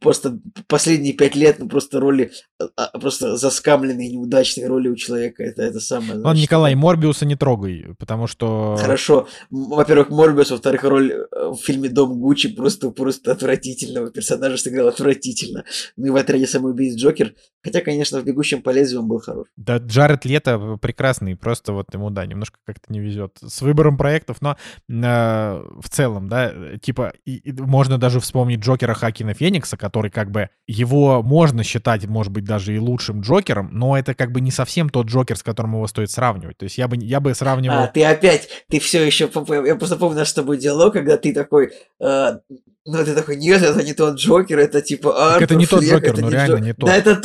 [0.00, 0.38] просто
[0.68, 5.42] последние пять лет, ну, просто роли, а, а, просто заскамленные, неудачные роли у человека.
[5.42, 6.22] Это, это самое...
[6.22, 8.76] Он, Николай, Морбиуса не трогай, потому что...
[8.80, 9.26] Хорошо.
[9.50, 15.64] Во-первых, Морбиус, во-вторых, роль э, в фильме «Дом Гуччи» просто, просто отвратительного персонажа сыграл отвратительно.
[15.96, 17.34] Ну и в отряде самоубийц Джокер.
[17.62, 19.46] Хотя, конечно, в «Бегущем по лезвию» он был хорош.
[19.56, 24.42] Да, Джаред Лето прекрасный, просто вот ему, да, немножко как-то не везет с выбором проектов,
[24.42, 24.56] но
[24.88, 30.30] э, в целом, да, типа, и, и можно даже вспомнить Джокера Хакина Феникса, который как
[30.30, 34.50] бы, его можно считать, может быть, даже и лучшим Джокером, но это как бы не
[34.50, 36.58] совсем тот Джокер, с которым его стоит сравнивать.
[36.58, 37.84] То есть я бы, я бы сравнивал...
[37.84, 39.30] А, ты опять, ты все еще,
[39.64, 42.38] я просто помню наш с тобой диалог, когда ты такой, э,
[42.86, 46.18] ну, ты такой, нет, это не тот Джокер, это типа Артур Это не тот Джокер,
[46.18, 46.88] ну реально не тот.
[46.88, 47.20] Да, это.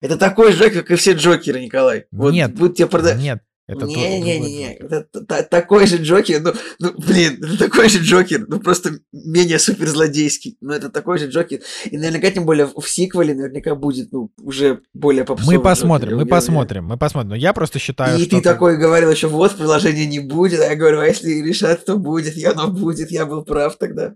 [0.00, 2.04] Это такой же, как и все Джокеры, Николай.
[2.10, 3.14] Вот нет, будь тебе прода...
[3.14, 3.40] нет.
[3.66, 8.00] Это не, не, не, не, это такой же Джокер, ну, ну, блин, это такой же
[8.00, 11.60] Джокер, ну, просто менее суперзлодейский, но это такой же Джокер,
[11.90, 16.24] и наверняка, тем более, в сиквеле наверняка будет, ну, уже более попсовый Мы посмотрим, Джокер,
[16.24, 20.04] мы посмотрим, мы посмотрим, но я просто считаю, И ты такой говорил еще, вот, приложения
[20.04, 23.44] не будет, а я говорю, а если решат, то будет, и оно будет, я был
[23.44, 24.14] прав тогда.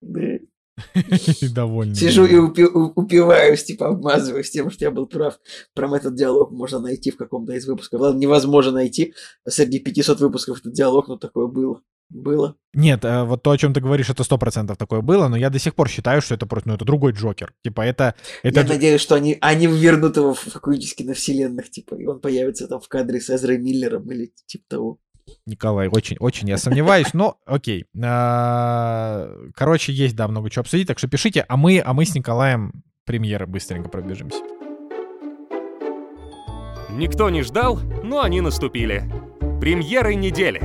[0.00, 0.20] Да.
[1.54, 1.94] Довольно.
[1.94, 5.38] Сижу и упи- упиваюсь, типа обмазываюсь тем, что я был прав.
[5.74, 8.00] Прям этот диалог можно найти в каком-то из выпусков.
[8.00, 9.14] Ладно, невозможно найти
[9.46, 11.82] среди 500 выпусков этот диалог, но такое было.
[12.10, 12.56] Было.
[12.72, 15.50] Нет, э, вот то, о чем ты говоришь, это сто процентов такое было, но я
[15.50, 17.52] до сих пор считаю, что это просто, ну, это другой Джокер.
[17.62, 18.14] Типа, это...
[18.42, 18.60] это...
[18.60, 22.80] Я надеюсь, что они, они вернут его в какую-нибудь киновселенных, типа, и он появится там
[22.80, 24.98] в кадре с Эзрой Миллером или типа того.
[25.48, 27.86] Николай, очень, очень я сомневаюсь, но окей.
[28.02, 32.14] А, короче, есть, да, много чего обсудить, так что пишите, а мы, а мы с
[32.14, 34.38] Николаем премьеры быстренько пробежимся.
[36.90, 39.04] Никто не ждал, но они наступили.
[39.60, 40.60] Премьеры недели.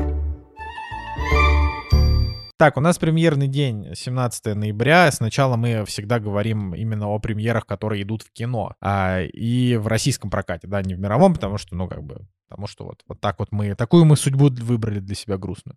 [2.57, 5.11] Так, у нас премьерный день 17 ноября.
[5.11, 8.75] Сначала мы всегда говорим именно о премьерах, которые идут в кино.
[8.79, 12.67] А, и в российском прокате, да, не в мировом, потому что, ну, как бы, потому
[12.67, 15.75] что вот, вот так вот мы, такую мы судьбу выбрали для себя грустную.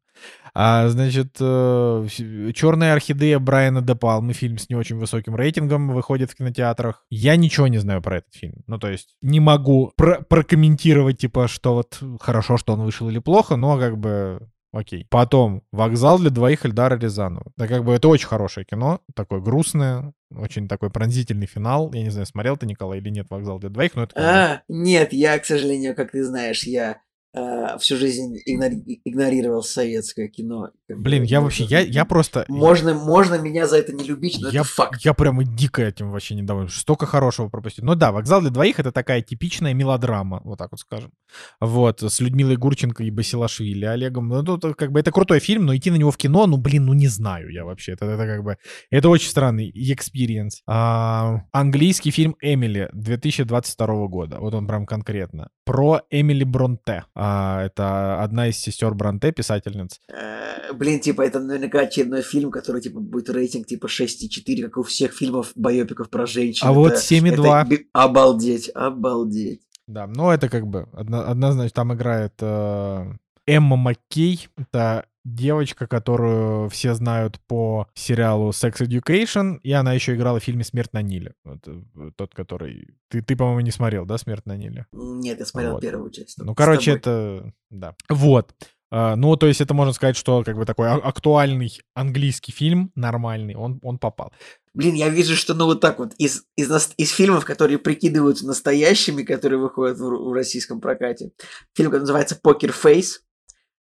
[0.52, 2.06] А, значит, э,
[2.54, 7.02] «Черная орхидея» Брайана Де Палмы, фильм с не очень высоким рейтингом, выходит в кинотеатрах.
[7.08, 8.62] Я ничего не знаю про этот фильм.
[8.66, 13.20] Ну, то есть, не могу про прокомментировать, типа, что вот хорошо, что он вышел или
[13.20, 14.46] плохо, но как бы
[14.76, 15.06] Окей.
[15.08, 17.50] Потом «Вокзал для двоих» Эльдара Рязанова.
[17.56, 21.90] Да как бы это очень хорошее кино, такое грустное, очень такой пронзительный финал.
[21.94, 24.14] Я не знаю, смотрел ты, Николай, или нет «Вокзал для двоих», но это...
[24.16, 27.00] А, нет, я, к сожалению, как ты знаешь, я
[27.36, 30.70] э, всю жизнь игнори- игнорировал советское кино.
[30.88, 32.44] Блин, я вообще, я, я просто...
[32.48, 35.04] Можно, можно меня за это не любить, но я, это факт.
[35.04, 36.68] я прямо дико этим вообще недоволен.
[36.68, 37.84] Столько хорошего пропустил.
[37.84, 41.12] Ну да, «Вокзал для двоих»— это такая типичная мелодрама, вот так вот скажем.
[41.60, 44.28] Вот, с Людмилой Гурченко и Басилашвили, Олегом.
[44.28, 46.86] Ну, тут как бы это крутой фильм, но идти на него в кино, ну, блин,
[46.86, 47.92] ну не знаю я вообще.
[47.92, 48.56] Это, это как бы...
[48.90, 50.62] Это очень странный experience.
[50.66, 54.38] А, английский фильм «Эмили» 2022 года.
[54.40, 55.50] Вот он прям конкретно.
[55.64, 57.04] Про Эмили Бронте.
[57.14, 57.25] А,
[57.64, 60.00] это одна из сестер Бронте, писательниц.
[60.08, 64.82] Э, Блин, типа, это наверняка очередной фильм, который, типа, будет рейтинг, типа, 6,4, как у
[64.82, 66.66] всех фильмов байопиков про женщин.
[66.66, 67.72] А вот Это- 7,2.
[67.74, 69.60] это Обалдеть, обалдеть.
[69.86, 73.04] Да, ну это как бы одно- однозначно там играет э,
[73.46, 74.48] Эмма Маккей.
[74.56, 80.62] Это девочка, которую все знают по сериалу Sex Education, и она еще играла в фильме
[80.62, 81.34] «Смерть на Ниле».
[81.44, 82.94] Вот, э, тот, который...
[83.08, 84.86] Ты, ты по-моему, не смотрел, да, «Смерть на Ниле»?
[84.92, 85.82] Нет, я смотрел Вот.
[85.82, 86.38] первую часть.
[86.38, 87.52] Ну, короче, это...
[87.70, 87.96] Да.
[88.08, 88.54] Вот.
[88.90, 92.92] А, Ну, то есть это можно сказать, что как бы такой а- актуальный английский фильм,
[92.94, 94.32] нормальный, он, он попал.
[94.74, 99.22] Блин, я вижу, что ну вот так вот из, из, из фильмов, которые прикидываются настоящими,
[99.22, 101.32] которые выходят в, в российском прокате.
[101.74, 103.22] Фильм который называется Покер Фейс.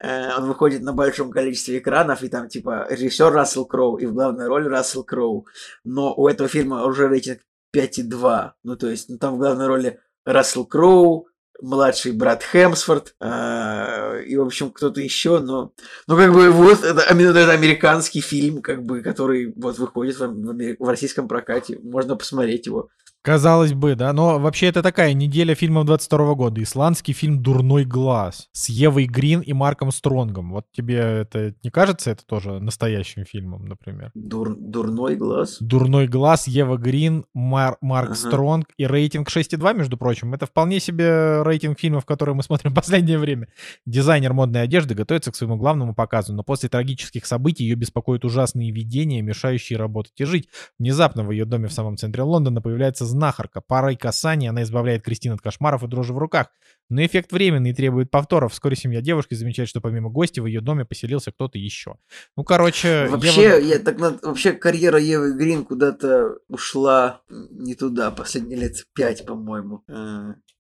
[0.01, 4.13] Э, Он выходит на большом количестве экранов, и там типа режиссер Рассел Кроу, и в
[4.13, 5.45] главной роли Рассел Кроу.
[5.83, 7.39] Но у этого фильма уже рейтинг
[7.75, 8.51] 5,2.
[8.63, 11.27] Ну, то есть, ну, там в главной роли Рассел Кроу,
[11.61, 15.73] младший брат Хемсфорд, э, и, в общем, кто-то еще, но...
[16.07, 20.27] Ну, как бы, вот, это, именно это американский фильм, как бы, который вот выходит в,
[20.27, 21.79] в в российском прокате.
[21.81, 22.89] Можно посмотреть его.
[23.25, 26.61] Казалось бы, да, но вообще это такая неделя фильмов 22 года.
[26.61, 30.51] Исландский фильм «Дурной глаз» с Евой Грин и Марком Стронгом.
[30.51, 34.11] Вот тебе это не кажется это тоже настоящим фильмом, например?
[34.13, 35.57] Дур, дурной глаз.
[35.59, 38.15] «Дурной глаз», Ева Грин, Мар- Марк Ага.
[38.15, 40.35] Стронг и рейтинг 6,2, между прочим.
[40.35, 43.47] Это вполне себе рейтинг фильмов, которые мы смотрим в последнее время.
[43.87, 48.69] Дизайнер модной одежды готовится к своему главному показу, но после трагических событий ее беспокоят ужасные
[48.69, 50.47] видения, мешающие работать и жить.
[50.77, 53.61] Внезапно в ее доме в самом центре Лондона появляется знахарка.
[53.61, 56.47] Парой касаний она избавляет Кристин от кошмаров и дрожи в руках.
[56.89, 58.53] Но эффект временный и требует повторов.
[58.53, 61.95] Вскоре семья девушки замечает, что помимо гостя в ее доме поселился кто-то еще.
[62.37, 63.07] Ну, короче...
[63.07, 68.85] Вообще, Ева- я так над- вообще карьера Евы Грин куда-то ушла не туда последние лет
[68.93, 69.83] пять, по-моему.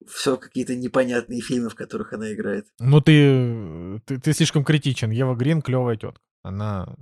[0.07, 2.65] Все какие-то непонятные фильмы, в которых она играет.
[2.79, 5.11] Ну, ты, ты, ты слишком критичен.
[5.11, 6.21] Ева Грин клевая тетка.
[6.41, 6.95] Она...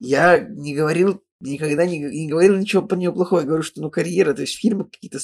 [0.00, 3.40] Я не говорил, никогда не, не говорил ничего про нее плохого.
[3.40, 5.18] Я говорю, что ну карьера, то есть фильмы какие-то...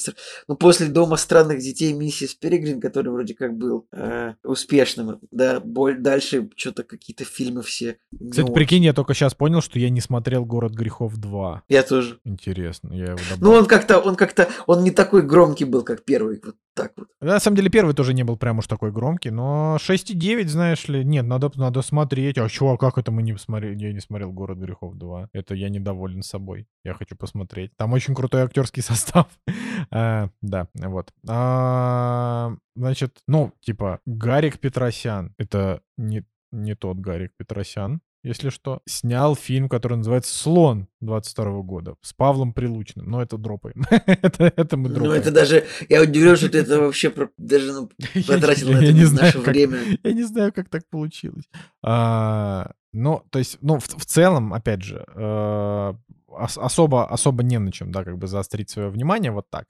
[0.47, 5.99] Ну, после «Дома странных детей» миссис Перегрин, который вроде как был э, успешным, да, боль,
[5.99, 7.97] дальше что-то какие-то фильмы все...
[8.11, 8.53] Кстати, очень.
[8.53, 11.59] прикинь, я только сейчас понял, что я не смотрел «Город грехов 2».
[11.69, 12.19] Я тоже.
[12.23, 13.59] Интересно, я его Ну, добавил.
[13.59, 16.41] он как-то, он как-то, он не такой громкий был, как первый.
[16.43, 17.07] Вот так вот.
[17.19, 21.03] На самом деле, первый тоже не был прям уж такой громкий, но 6,9, знаешь ли,
[21.03, 22.37] нет, надо, надо смотреть.
[22.37, 23.77] А чё, а как это мы не посмотрели?
[23.77, 25.27] Я не смотрел «Город грехов 2».
[25.33, 26.67] Это я недоволен собой.
[26.83, 27.75] Я хочу посмотреть.
[27.77, 29.27] Там очень крутой актерский состав.
[29.91, 31.13] А, Да, вот.
[31.27, 35.33] А, Значит, ну, типа, Гарик Петросян.
[35.37, 38.81] Это не, не тот Гарик Петросян, если что.
[38.87, 43.09] Снял фильм, который называется «Слон» 22 года с Павлом Прилучным.
[43.09, 43.83] Но это дропаем.
[43.89, 45.21] это, это мы Ну, дропаем.
[45.21, 47.89] это даже, я удивлен, что ты это вообще даже ну,
[48.27, 49.77] потратил на это не наше знаю, как- время.
[50.03, 51.45] Я не знаю, как так получилось.
[51.83, 55.93] А, ну, то есть, ну, в, в целом, опять же, э,
[56.31, 59.65] ос- особо, особо не на чем, да, как бы заострить свое внимание, вот так.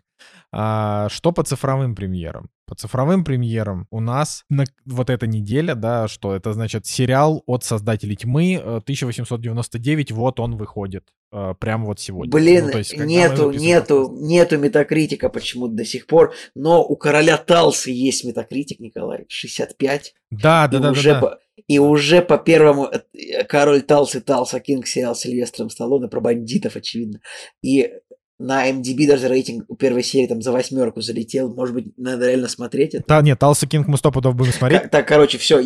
[0.52, 2.50] А, что по цифровым премьерам?
[2.68, 7.64] По цифровым премьерам у нас на, вот эта неделя, да, что это значит сериал от
[7.66, 11.06] создателей тьмы э, 1899, вот он выходит.
[11.32, 12.32] э, Прямо вот сегодня.
[12.32, 17.92] Блин, Ну, есть, нету, нету, нету метакритика почему-то до сих пор, но у короля Талсы
[17.92, 20.14] есть метакритик, Николай, 65.
[20.32, 21.20] Да, да, и, да, да, уже да.
[21.22, 26.22] По, и уже по первому э, король Талсы, Талса Кинг сериал с Сильвестром Сталлоне про
[26.22, 27.20] бандитов, очевидно.
[27.62, 27.92] И
[28.40, 31.54] на MDB даже рейтинг у первой серии там за восьмерку залетел.
[31.54, 33.04] Может быть, надо реально смотреть это.
[33.08, 34.82] Да, нет, Талса Кинг мы сто пудов будем смотреть.
[34.82, 35.60] Ка- Так, короче, все.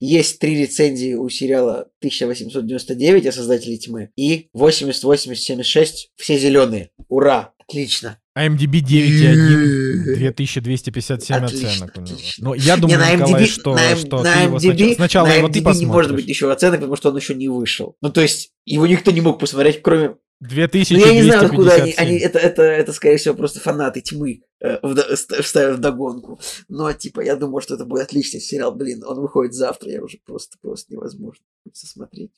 [0.00, 6.90] Есть три рецензии у сериала 1899 о создателе тьмы и 80, 80, 76 все зеленые.
[7.08, 7.52] Ура!
[7.68, 8.18] Отлично.
[8.46, 12.14] IMDb 9,1, 2257 Отлично, оценок у него.
[12.14, 12.44] отлично.
[12.48, 15.26] Ну, я Не, думаю, на Николай, MDB, что, на, что на ты его сначала, сначала
[15.26, 15.80] на его ты посмотришь.
[15.80, 17.96] не может быть еще оценок, потому что он еще не вышел.
[18.00, 20.16] Ну, то есть, его никто не мог посмотреть, кроме...
[20.40, 21.92] Ну, я не знаю, откуда они...
[21.92, 21.94] 2257.
[21.98, 24.78] они это, это, это, скорее всего, просто фанаты тьмы э,
[25.16, 26.38] ст- вставят вдогонку.
[26.68, 28.72] Но, типа, я думаю, что это будет отличный сериал.
[28.72, 32.30] Блин, он выходит завтра, я уже просто, просто невозможно смотреть.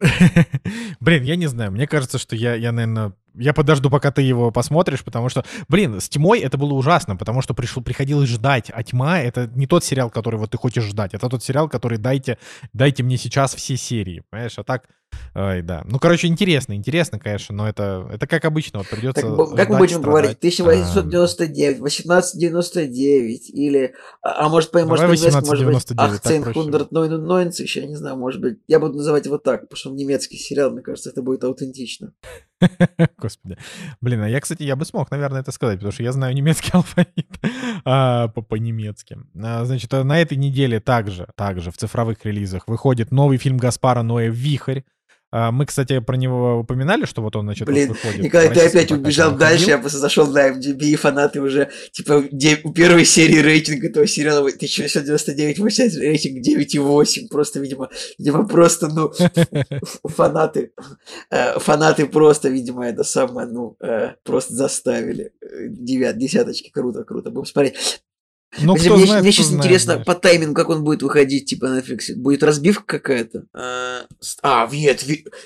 [1.00, 1.72] Блин, я не знаю.
[1.72, 6.00] Мне кажется, что я, я, наверное, я подожду, пока ты его посмотришь, потому что, блин,
[6.00, 9.84] с тьмой это было ужасно, потому что пришел, приходилось ждать, а тьма это не тот
[9.84, 12.38] сериал, который вот ты хочешь ждать, это тот сериал, который дайте,
[12.72, 14.84] дайте мне сейчас все серии, понимаешь, а так,
[15.34, 15.82] ой, да.
[15.86, 19.78] Ну, короче, интересно, интересно, конечно, но это, это как обычно, вот придется Так, как мы
[19.78, 26.92] будем говорить, 1899, 1899, или, а, а может, по может, может быть, Ахцейнхундерт
[27.80, 30.70] я не знаю, может быть, я буду называть его так, потому что он немецкий сериал,
[30.70, 32.12] мне кажется, это будет аутентично.
[33.18, 33.58] Господи.
[34.00, 36.70] Блин, а я, кстати, я бы смог, наверное, это сказать, потому что я знаю немецкий
[36.72, 37.38] алфавит
[37.84, 39.18] а, по, по-немецки.
[39.42, 44.02] А, значит, а на этой неделе также, также в цифровых релизах выходит новый фильм Гаспара
[44.02, 44.82] Ноя «Вихрь».
[45.38, 48.24] А, мы, кстати, про него упоминали, что вот он, значит, Блин, вот выходит.
[48.24, 52.24] Николай, ты опять убежал дальше, я просто зашел на MDB, и фанаты уже, типа,
[52.64, 59.12] у первой серии рейтинга этого сериала 1999 получается рейтинг 9,8, просто, видимо, видимо, просто, ну,
[60.08, 60.72] фанаты,
[61.30, 65.32] э, фанаты просто, видимо, это самое, ну, э, просто заставили.
[65.68, 68.00] Девят, десяточки, круто, круто, будем смотреть.
[68.58, 70.06] Ну, кто мне, знает, мне кто сейчас знает, интересно знаешь.
[70.06, 72.14] по таймингу, как он будет выходить, типа, на Netflix.
[72.16, 73.44] Будет разбивка какая-то?
[73.54, 74.06] А,
[74.42, 75.04] а нет,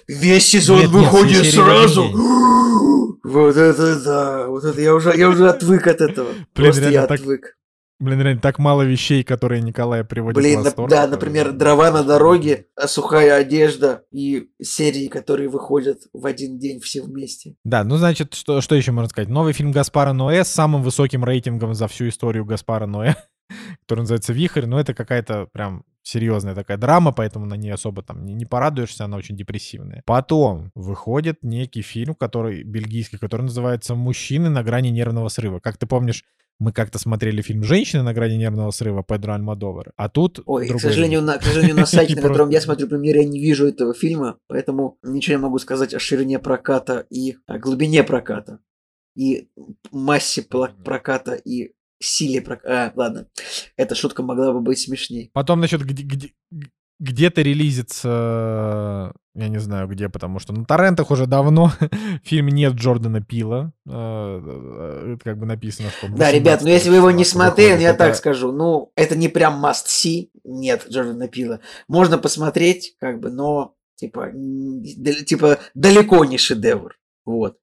[0.08, 2.10] весь сезон нет, выходит нет, сразу.
[3.22, 6.30] Вот это да, вот это я уже, я уже отвык от этого.
[6.32, 7.56] Блин, Просто я так, отвык.
[8.00, 10.90] Блин, реально, так мало вещей, которые Николай приводит Блин, в восторг.
[10.90, 16.80] да, например, дрова на дороге, а сухая одежда и серии, которые выходят в один день
[16.80, 17.56] все вместе.
[17.62, 19.28] Да, ну, значит, что, что еще можно сказать?
[19.28, 23.16] Новый фильм Гаспара Ноэ с самым высоким рейтингом за всю историю Гаспара Ноэ,
[23.82, 28.24] который называется «Вихрь», но это какая-то прям серьезная такая драма, поэтому на ней особо там
[28.24, 30.02] не, не порадуешься, она очень депрессивная.
[30.06, 35.60] Потом выходит некий фильм, который бельгийский, который называется «Мужчины на грани нервного срыва».
[35.60, 36.24] Как ты помнишь,
[36.60, 40.40] мы как-то смотрели фильм «Женщины на грани нервного срыва» Педро Альмадовар, а тут...
[40.44, 43.40] Ой, к сожалению, на, к сожалению, на сайте, на котором я смотрю премьеры, я не
[43.40, 48.60] вижу этого фильма, поэтому ничего не могу сказать о ширине проката и о глубине проката,
[49.16, 49.48] и
[49.90, 52.86] массе проката, и силе проката.
[52.86, 53.28] А, ладно,
[53.76, 55.30] эта шутка могла бы быть смешней.
[55.32, 56.32] Потом, значит, где, где,
[57.00, 61.72] где-то релизится, я не знаю где, потому что на торрентах уже давно
[62.24, 63.72] фильм нет Джордана Пила.
[63.88, 66.08] Э, это как бы написано, что...
[66.08, 69.28] Да, ребят, но ну если вы его не смотрели, я так скажу, ну, это не
[69.28, 71.60] прям must see, нет Джордана Пила.
[71.88, 74.30] Можно посмотреть, как бы, но, типа,
[75.26, 76.96] типа далеко не шедевр.
[77.24, 77.56] Вот.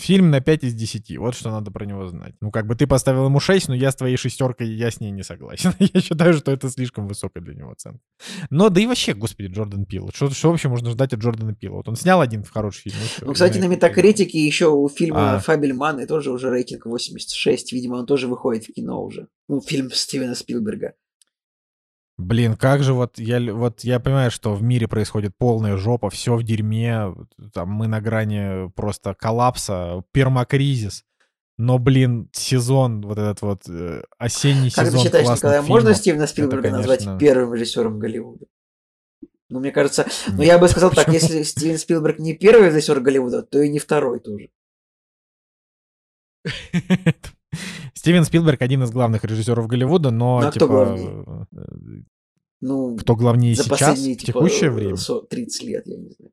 [0.00, 1.18] Фильм на 5 из 10.
[1.18, 2.34] Вот что надо про него знать.
[2.40, 5.10] Ну, как бы ты поставил ему 6, но я с твоей шестеркой, я с ней
[5.10, 5.74] не согласен.
[5.78, 8.00] я считаю, что это слишком высокая для него оценка.
[8.48, 10.10] Но да и вообще, господи, Джордан Пил.
[10.14, 11.76] Что, что вообще можно ждать от Джордана Пила?
[11.76, 12.96] Вот он снял один хороший фильм.
[13.20, 15.38] Ну, ну кстати, на Метакритике еще у фильма а.
[15.38, 17.72] Фабельман и тоже уже рейтинг 86.
[17.72, 19.28] Видимо, он тоже выходит в кино уже.
[19.48, 20.94] Ну, фильм Стивена Спилберга.
[22.20, 26.36] Блин, как же вот я вот я понимаю, что в мире происходит полная жопа, все
[26.36, 27.14] в дерьме,
[27.54, 31.04] там мы на грани просто коллапса, пермакризис.
[31.56, 35.68] Но, блин, сезон, вот этот вот э, осенний как сезон Как ты считаешь, Николай, фильмов,
[35.68, 36.92] можно Стивена Спилберга это, конечно...
[36.92, 38.46] назвать первым режиссером Голливуда?
[39.48, 43.42] Ну, мне кажется, ну я бы сказал так, если Стивен Спилберг не первый режиссер Голливуда,
[43.42, 44.50] то и не второй тоже.
[47.94, 50.64] Стивен Спилберг один из главных режиссеров Голливуда, но, ну, типа...
[50.64, 51.46] Кто главнее?
[51.52, 51.64] Э,
[52.60, 54.96] ну, кто главнее за сейчас, в типа, текущее время?
[54.96, 56.32] 30 лет, я не знаю.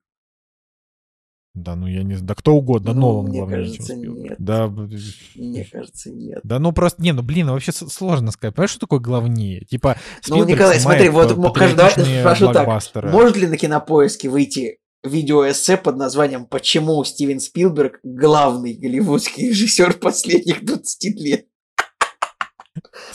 [1.58, 2.28] Да, ну я не знаю.
[2.28, 3.58] Да кто угодно, ну, Нолан мне главное.
[3.58, 4.36] Кажется, нет.
[4.38, 4.68] Да.
[4.68, 6.40] Мне кажется, нет.
[6.44, 8.54] Да ну просто, не, ну блин, ну, вообще сложно сказать.
[8.54, 9.62] Понимаешь, что такое главнее?
[9.62, 9.98] Типа,
[10.28, 12.68] Ну, Николай, смотри, вот каждый спрошу так.
[13.06, 14.78] Может ли на кинопоиске выйти
[15.08, 21.46] видеоэссе под названием «Почему Стивен Спилберг главный голливудский режиссер последних 20 лет?»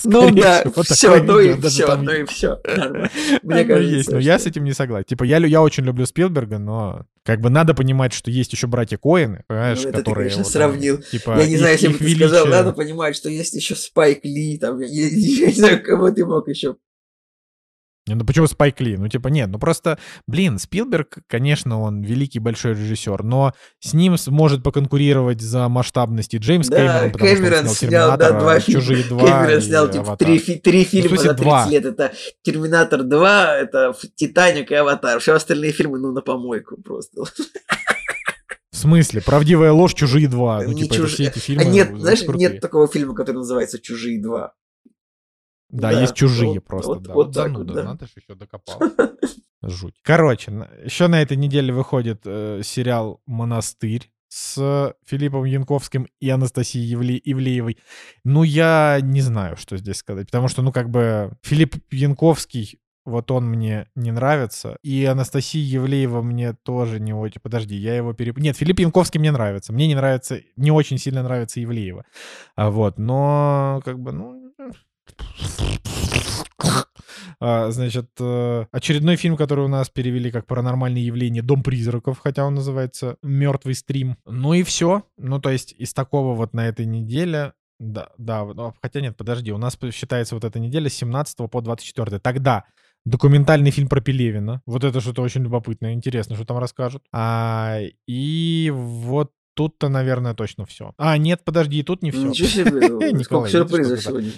[0.05, 2.61] Ну да, все, ну и все, ну и все.
[3.43, 5.05] Мне кажется, есть, но я с этим не согласен.
[5.05, 8.97] Типа, я, я очень люблю Спилберга, но как бы надо понимать, что есть еще братья
[8.97, 10.29] Коины, понимаешь, ну, которые...
[10.29, 10.99] ты, конечно, сравнил.
[10.99, 14.59] Типа, я не знаю, если бы ты сказал, надо понимать, что есть еще Спайк Ли,
[14.59, 16.77] там, я, я, я не знаю, кого ты мог еще
[18.07, 18.97] ну почему Спайк Ли?
[18.97, 24.17] Ну типа нет, ну просто, блин, Спилберг, конечно, он великий большой режиссер, но с ним
[24.29, 28.61] может поконкурировать за масштабности Джеймс да, Кэмерон, потому Кэмерон что он снял, снял да, два
[28.61, 31.67] Чужие два Кэмерон снял типа три, три ну, фильма ну, за 30 два.
[31.69, 31.85] лет.
[31.85, 35.21] Это Терминатор 2, это Титаник и Аватар.
[35.21, 37.25] Все остальные фильмы, ну, на помойку просто.
[38.73, 39.21] В смысле?
[39.21, 40.63] Правдивая ложь, чужие два.
[40.63, 41.13] Ну, типа, чуж...
[41.13, 41.63] все эти фильмы.
[41.63, 42.51] А нет, знаешь, крутые.
[42.51, 44.55] нет такого фильма, который называется Чужие два.
[45.73, 47.15] Да, да, есть чужие вот, просто, вот, да.
[47.15, 47.83] Вот, вот зануда, вот, да.
[47.83, 48.81] надо же еще докопал.
[49.63, 49.95] Жуть.
[50.03, 57.21] Короче, еще на этой неделе выходит э, сериал «Монастырь» с Филиппом Янковским и Анастасией Евле...
[57.23, 57.79] Ивлеевой.
[58.25, 63.31] Ну, я не знаю, что здесь сказать, потому что, ну, как бы, Филипп Янковский вот
[63.33, 64.77] он мне не нравится.
[64.83, 67.41] И Анастасия Евлеева мне тоже не очень...
[67.41, 68.39] Подожди, я его переп...
[68.39, 69.73] Нет, Филипп Янковский мне нравится.
[69.73, 70.41] Мне не нравится...
[70.57, 72.05] Не очень сильно нравится Евлеева.
[72.55, 74.42] А вот, но как бы, ну...
[77.45, 81.43] А, значит, э, очередной фильм, который у нас перевели как «Паранормальные явления.
[81.43, 84.17] Дом призраков», хотя он называется «Мертвый стрим».
[84.27, 85.03] Ну и все.
[85.19, 89.59] Ну, то есть из такого вот на этой неделе да, да, хотя нет, подожди, у
[89.59, 92.21] нас считается вот эта неделя с 17 по 24.
[92.21, 92.65] Тогда
[93.05, 94.63] документальный фильм про Пелевина.
[94.67, 97.03] Вот это что-то очень любопытное, интересно, что там расскажут.
[97.13, 100.95] А, и вот тут-то, наверное, точно все.
[100.97, 102.29] А, нет, подожди, тут не все.
[102.29, 104.31] Ничего себе, сколько сюрпризов сегодня.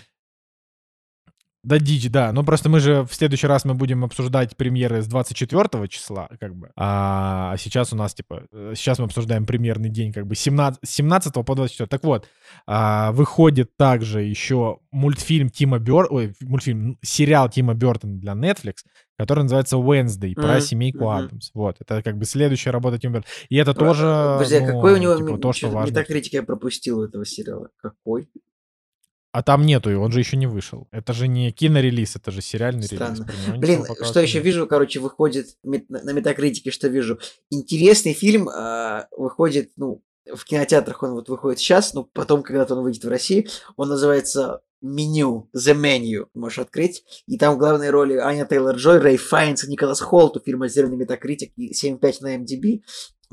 [1.65, 2.31] Да, дичь, да.
[2.33, 6.55] Ну, просто мы же в следующий раз мы будем обсуждать премьеры с 24 числа, как
[6.55, 6.71] бы.
[6.77, 11.33] А сейчас у нас, типа, э, сейчас мы обсуждаем премьерный день, как бы, 17, 17
[11.33, 11.89] по 24.
[11.89, 12.29] Так вот,
[12.67, 16.07] а, выходит также еще мультфильм Тима Бёр...
[16.11, 18.85] Ой, мультфильм, сериал Тима Бертона для Netflix,
[19.19, 20.61] который называется Wednesday, про mm-hmm.
[20.61, 21.25] семейку mm-hmm.
[21.25, 21.51] Адамс.
[21.55, 23.33] Вот, это как бы следующая работа Тима Бертона.
[23.49, 25.93] И это тоже, Подожди, а ну, какой у него типа, то, что важно.
[25.93, 27.71] Метакритик я пропустил этого сериала.
[27.81, 28.29] Какой?
[29.35, 30.87] А там нету, он же еще не вышел.
[30.93, 33.29] Это же не кинорелиз, это же сериальный Странно.
[33.49, 33.59] релиз.
[33.59, 37.19] Блин, что еще вижу, короче, выходит на Метакритике, что вижу.
[37.51, 42.85] Интересный фильм э, выходит, ну, в кинотеатрах он вот выходит сейчас, но потом, когда-то он
[42.85, 47.03] выйдет в России, он называется меню, The Menu, можешь открыть.
[47.27, 50.37] И там в главной роли Аня Тейлор-Джой, Рэй Файнс и Николас Холт.
[50.37, 52.83] У фильма «Зеленый метакритик» и 7.5 на MDB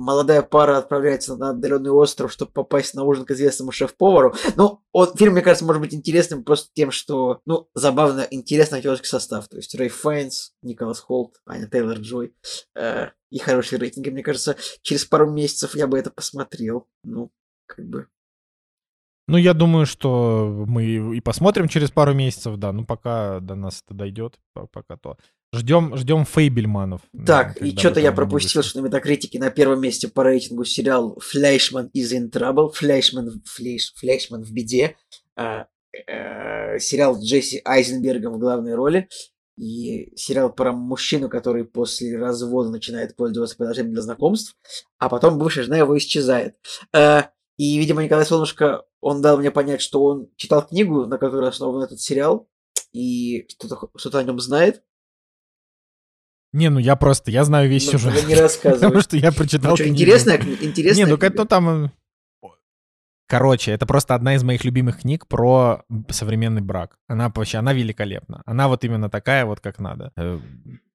[0.02, 4.36] молодая пара отправляется на отдаленный остров, чтобы попасть на ужин к известному шеф-повару.
[4.56, 9.08] Ну, вот фильм, мне кажется, может быть интересным просто тем, что, ну, забавно, интересный актерский
[9.08, 9.48] состав.
[9.48, 12.34] То есть Рэй Файнс, Николас Холт, Аня Тейлор-Джой
[12.76, 14.10] э, и хорошие рейтинги.
[14.10, 16.88] Мне кажется, через пару месяцев я бы это посмотрел.
[17.04, 17.32] Ну,
[17.68, 18.08] как бы
[19.28, 22.74] ну, я думаю, что мы и посмотрим через пару месяцев, да.
[22.74, 24.38] Ну, пока до нас это дойдет,
[24.74, 25.16] пока то.
[25.54, 27.02] Ждем, ждем Фабельманов.
[27.26, 31.20] Так, да, и что-то я пропустил, что на Метакритике на первом месте по рейтингу сериал
[31.20, 34.96] «Fleishman is in trouble», «Флэшман, флэш, флэшман в беде»,
[35.36, 35.68] а,
[36.08, 39.10] э, сериал с Джесси Айзенбергом в главной роли,
[39.58, 44.56] и сериал про мужчину, который после развода начинает пользоваться приложением для знакомств,
[45.00, 46.56] а потом бывшая жена его исчезает.
[46.94, 47.24] Э,
[47.58, 51.84] и, видимо, Николай Солнышко, он дал мне понять, что он читал книгу, на которой основан
[51.84, 52.48] этот сериал,
[52.94, 54.82] и что-то, что-то о нем знает.
[56.54, 58.28] Не, ну я просто, я знаю весь ну, сюжет.
[58.28, 58.80] не рассказывай.
[58.80, 61.86] Потому что я прочитал ну, что, интересная, интересная Не, ну это там...
[61.86, 61.90] Э,
[63.28, 66.98] короче, это просто одна из моих любимых книг про современный брак.
[67.08, 68.42] Она вообще, она великолепна.
[68.46, 70.12] Она вот именно такая вот, как надо.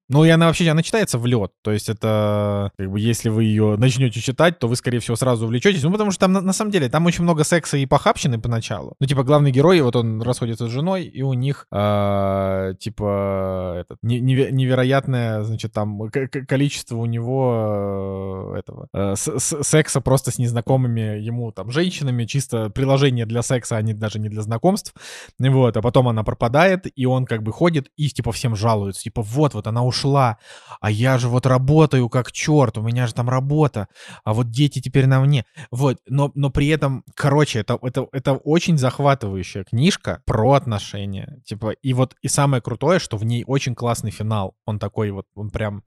[0.09, 1.51] Ну, и она вообще, она читается в лед.
[1.61, 5.45] То есть это, как бы, если вы ее начнете читать, то вы, скорее всего, сразу
[5.45, 5.83] увлечетесь.
[5.83, 8.95] Ну, потому что там, на, на самом деле, там очень много секса и похабщины поначалу.
[9.01, 13.97] Ну, типа, главный герой, вот он расходится с женой, и у них, э, типа, этот,
[14.01, 21.69] невероятное, значит, там, количество у него э, этого, э, секса просто с незнакомыми ему, там,
[21.69, 24.93] женщинами, чисто приложение для секса, а не даже не для знакомств.
[25.37, 29.01] Вот, а потом она пропадает, и он, как бы, ходит и, типа, всем жалуется.
[29.01, 30.37] Типа, вот, вот она ушла ушла,
[30.79, 33.87] а я же вот работаю как черт, у меня же там работа,
[34.23, 35.45] а вот дети теперь на мне.
[35.71, 41.41] Вот, но, но при этом, короче, это, это, это очень захватывающая книжка про отношения.
[41.45, 44.55] Типа, и вот, и самое крутое, что в ней очень классный финал.
[44.65, 45.83] Он такой вот, он прям...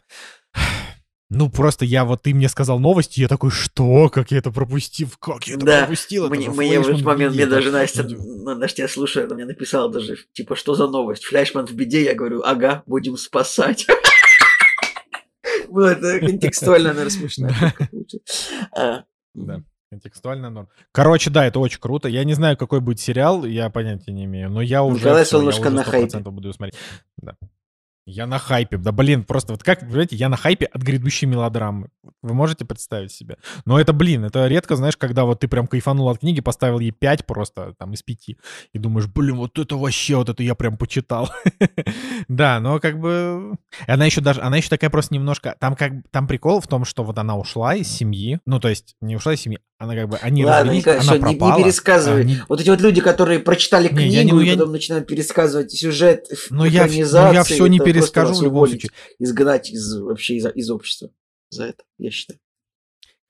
[1.33, 4.09] Ну, просто я вот, ты мне сказал новости, я такой, что?
[4.09, 5.09] Как я это пропустил?
[5.21, 6.29] Как я это да, пропустил?
[6.29, 9.45] Мне, это мне в этот момент, мне даже Настя, ну, Настя, я слушаю, она мне
[9.45, 11.25] написала даже, типа, что за новость?
[11.25, 12.03] Флешман в беде?
[12.03, 13.87] Я говорю, ага, будем спасать.
[15.69, 17.49] Было это контекстуально, наверное, смешно.
[18.77, 19.05] А,
[19.35, 19.63] да.
[19.91, 20.69] Контекстуально норм.
[20.93, 22.09] Короче, да, это очень круто.
[22.09, 25.01] Я не знаю, какой будет сериал, я понятия не имею, но я уже...
[25.01, 26.19] Николай Солнышко на хайпе.
[26.19, 26.77] буду смотреть.
[27.17, 27.35] Да.
[28.07, 28.77] Я на хайпе.
[28.77, 31.91] Да блин, просто вот как, понимаете, я на хайпе от грядущей мелодрамы.
[32.23, 33.37] Вы можете представить себе?
[33.67, 36.91] Но это, блин, это редко, знаешь, когда вот ты прям кайфанул от книги, поставил ей
[36.91, 38.29] 5 просто, там, из 5,
[38.73, 41.31] и думаешь, блин, вот это вообще, вот это я прям почитал.
[42.29, 43.57] Да, но как бы...
[43.87, 45.57] Она еще даже, она еще такая просто немножко...
[45.59, 48.95] Там как там прикол в том, что вот она ушла из семьи, ну, то есть
[49.01, 51.53] не ушла из семьи, она как бы, они Ладно, развелись, она все, пропала.
[51.53, 52.21] Не, не пересказывай.
[52.21, 52.37] Они...
[52.51, 54.53] Вот эти вот люди, которые прочитали книгу не, я не, ну, и я...
[54.53, 58.91] потом начинают пересказывать сюжет, но я, но я все не перескажу в любом случае.
[59.19, 61.09] Изгнать из, вообще из, из общества
[61.49, 62.39] за это, я считаю.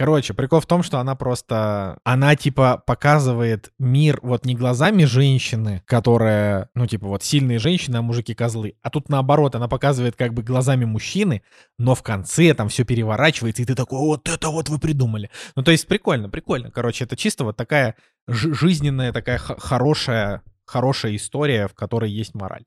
[0.00, 5.82] Короче, прикол в том, что она просто, она типа показывает мир вот не глазами женщины,
[5.84, 10.32] которая, ну типа вот сильные женщины, а мужики козлы, а тут наоборот, она показывает как
[10.32, 11.42] бы глазами мужчины,
[11.76, 15.28] но в конце там все переворачивается, и ты такой, вот это вот вы придумали.
[15.54, 16.70] Ну то есть прикольно, прикольно.
[16.70, 17.94] Короче, это чисто вот такая
[18.26, 22.64] жизненная, такая хорошая, хорошая история, в которой есть мораль.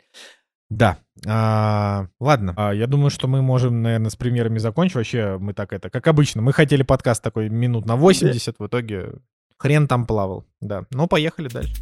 [0.74, 0.98] Да.
[1.28, 2.54] А, ладно.
[2.58, 4.96] А, я думаю, что мы можем, наверное, с примерами закончить.
[4.96, 9.14] Вообще, мы так это, как обычно, мы хотели подкаст такой минут на 80, в итоге
[9.58, 10.46] хрен там плавал.
[10.62, 10.86] Да.
[10.90, 11.74] Ну, поехали дальше.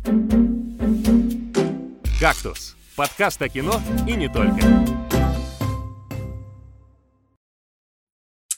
[2.19, 4.59] «Кактус»— подкаст о кино и не только.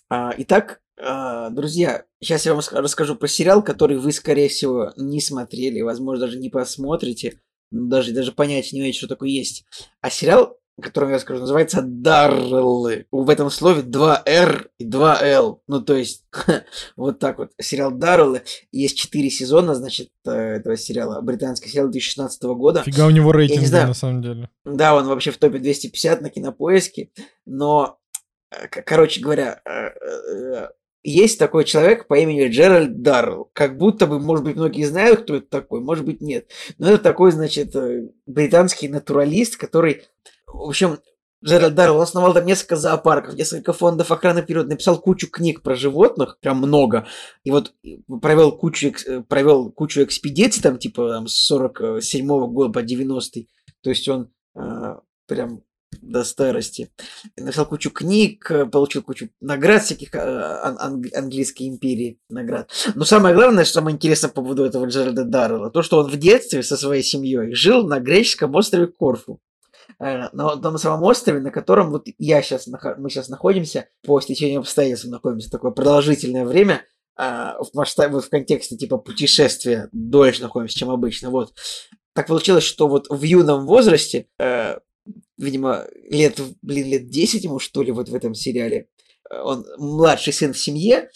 [0.09, 5.21] А, итак, а, друзья, сейчас я вам расскажу про сериал, который вы, скорее всего, не
[5.21, 7.39] смотрели, возможно, даже не посмотрите,
[7.73, 9.65] даже, даже понять не имеете, что такое есть.
[10.01, 13.07] А сериал, о котором я расскажу, называется «Дарреллы».
[13.11, 15.61] В этом слове два «Р» и два «Л».
[15.67, 16.25] Ну, то есть,
[16.95, 17.51] вот так вот.
[17.59, 18.43] Сериал «Дарреллы».
[18.71, 21.21] Есть четыре сезона, значит, э, этого сериала.
[21.21, 22.83] Британский сериал 2016 года.
[22.83, 24.49] Фига у него рейтинг, на самом деле.
[24.65, 27.09] Да, он вообще в топе 250 на кинопоиске.
[27.45, 27.97] Но,
[28.51, 30.67] э, короче говоря, э,
[31.03, 33.49] есть такой человек по имени Джеральд Даррелл.
[33.53, 36.49] Как будто бы, может быть, многие знают, кто это такой, может быть, нет.
[36.77, 37.75] Но это такой, значит,
[38.25, 40.03] британский натуралист, который
[40.53, 40.99] в общем,
[41.43, 46.37] Джеральд Даррелл основал там несколько зоопарков, несколько фондов охраны природы, написал кучу книг про животных,
[46.39, 47.05] прям много,
[47.43, 47.73] и вот
[48.21, 48.93] провел кучу,
[49.27, 53.49] провел кучу экспедиций, там, типа, там, с 47 -го года по 90-й,
[53.81, 54.95] то есть он э,
[55.27, 55.63] прям
[56.09, 56.91] до старости.
[57.37, 62.69] Написал кучу книг, получил кучу наград всяких ан- ан- английской империи наград.
[62.95, 66.17] Но самое главное, что самое интересное по поводу этого Джеральда Даррелла, то, что он в
[66.17, 69.39] детстве со своей семьей жил на греческом острове Корфу.
[69.99, 74.59] Э, на том самом острове, на котором вот я сейчас, мы сейчас находимся, по стечению
[74.59, 76.83] обстоятельств находимся такое продолжительное время,
[77.15, 81.29] а, в масштабе, в контексте типа путешествия дольше находимся, чем обычно.
[81.29, 81.53] Вот.
[82.13, 84.77] Так получилось, что вот в юном возрасте, э,
[85.37, 88.87] видимо, лет, блин, лет 10 ему, что ли, вот в этом сериале,
[89.29, 91.09] э, он младший сын в семье,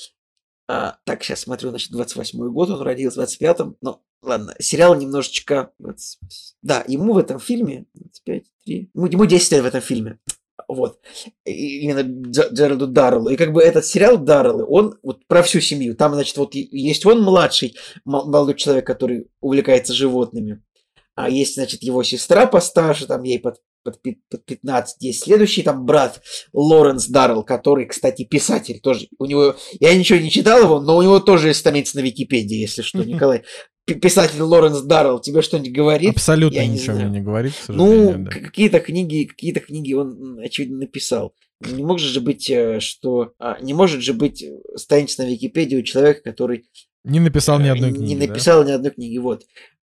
[0.69, 5.71] а, так, сейчас смотрю, значит, 28 год, он родился в 25-м, но ладно, сериал немножечко...
[6.61, 10.19] Да, ему в этом фильме 25, 3, ему, ему 10 лет в этом фильме.
[10.67, 10.99] Вот.
[11.45, 13.29] И, именно Джеральду Дарреллу.
[13.29, 15.95] И как бы этот сериал Дарреллы, он вот про всю семью.
[15.95, 20.61] Там, значит, вот есть он младший, молодой человек, который увлекается животными.
[21.15, 25.01] А есть, значит, его сестра постарше, там ей под под, под 15.
[25.01, 26.21] Есть следующий там брат
[26.51, 29.07] Лоренс Даррелл, который, кстати, писатель тоже.
[29.17, 32.57] У него, я ничего не читал его, но у него тоже есть страница на Википедии,
[32.57, 33.43] если что, Николай.
[33.85, 36.09] Писатель Лоренс Даррелл тебе что-нибудь говорит?
[36.11, 38.29] Абсолютно я ничего не мне не говорит, Ну, да.
[38.29, 41.33] какие-то книги, какие-то книги он, очевидно, написал.
[41.61, 43.31] Не может же быть, э, что...
[43.39, 46.65] А, не может же быть страница на Википедии у человека, который...
[47.05, 48.69] Не написал ни одной книги, Не написал да?
[48.69, 49.43] ни одной книги, вот.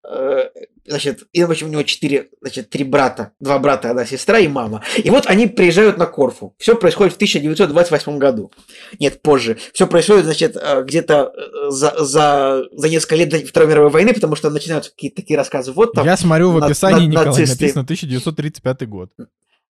[0.06, 0.50] Э,
[0.86, 4.48] значит, и, в общем, у него четыре, значит, три брата, два брата, одна сестра и
[4.48, 4.82] мама.
[5.02, 6.54] И вот они приезжают на Корфу.
[6.58, 8.52] Все происходит в 1928 году.
[8.98, 9.56] Нет, позже.
[9.72, 14.12] Все происходит, значит, э, где-то э, за, за, за несколько лет до Второй мировой войны,
[14.12, 15.72] потому что начинаются какие-то такие рассказы.
[15.72, 16.04] Вот там.
[16.04, 17.64] Я смотрю в описании, на, Николай, нацисты.
[17.64, 19.10] написано 1935 год.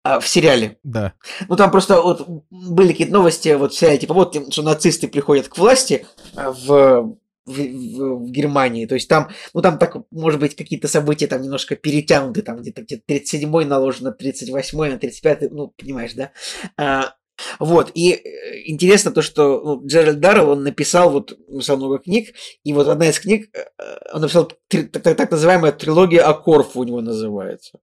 [0.05, 0.79] А, в сериале.
[0.83, 1.13] Да.
[1.49, 5.49] Ну там просто вот были какие-то новости вот в сериале, типа вот, что нацисты приходят
[5.49, 7.17] к власти в
[7.47, 8.87] в, в, в Германии.
[8.87, 12.83] То есть там, ну там так, может быть, какие-то события там немножко перетянуты, там где-то
[12.83, 16.33] где 37-й наложен на 38-й, на 35-й, ну, понимаешь, да?
[16.77, 17.15] А,
[17.59, 18.21] вот, и э,
[18.67, 23.09] интересно то, что ну, Джеральд Даррелл, он написал вот, написал много книг, и вот одна
[23.09, 23.65] из книг, э,
[24.13, 27.79] он написал три, так, так называемая трилогия о Корфу у него называется.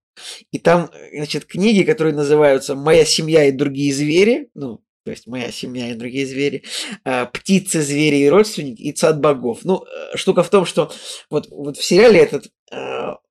[0.50, 5.50] И там, значит, книги, которые называются «Моя семья и другие звери», ну, то есть моя
[5.50, 6.64] семья и другие звери,
[7.04, 9.60] а, птицы, звери и родственники, и цад богов.
[9.64, 10.92] Ну, э, штука в том, что
[11.30, 12.76] вот, вот в сериале этот э,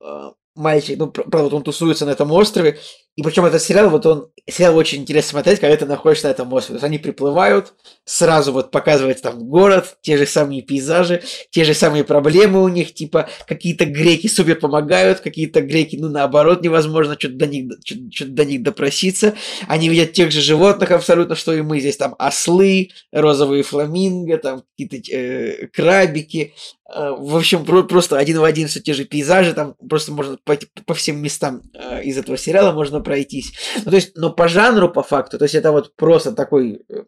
[0.01, 2.77] э, мальчик, ну, правда, он тусуется на этом острове,
[3.19, 6.53] и причем этот сериал, вот он, сериал очень интересно смотреть, когда ты находишься на этом
[6.53, 6.79] острове.
[6.79, 7.73] То есть они приплывают,
[8.05, 12.93] сразу вот показывают там город, те же самые пейзажи, те же самые проблемы у них,
[12.93, 18.45] типа какие-то греки супер помогают, какие-то греки, ну наоборот, невозможно что-то до них, что-то до
[18.45, 19.35] них допроситься.
[19.67, 21.81] Они видят тех же животных абсолютно, что и мы.
[21.81, 26.53] Здесь там ослы, розовые фламинго, там какие-то э, крабики,
[26.91, 30.93] в общем, просто один в один все те же пейзажи, там просто можно по, по
[30.93, 33.53] всем местам э, из этого сериала можно пройтись.
[33.85, 37.03] Ну, то есть, но по жанру, по факту, то есть это вот просто такой э,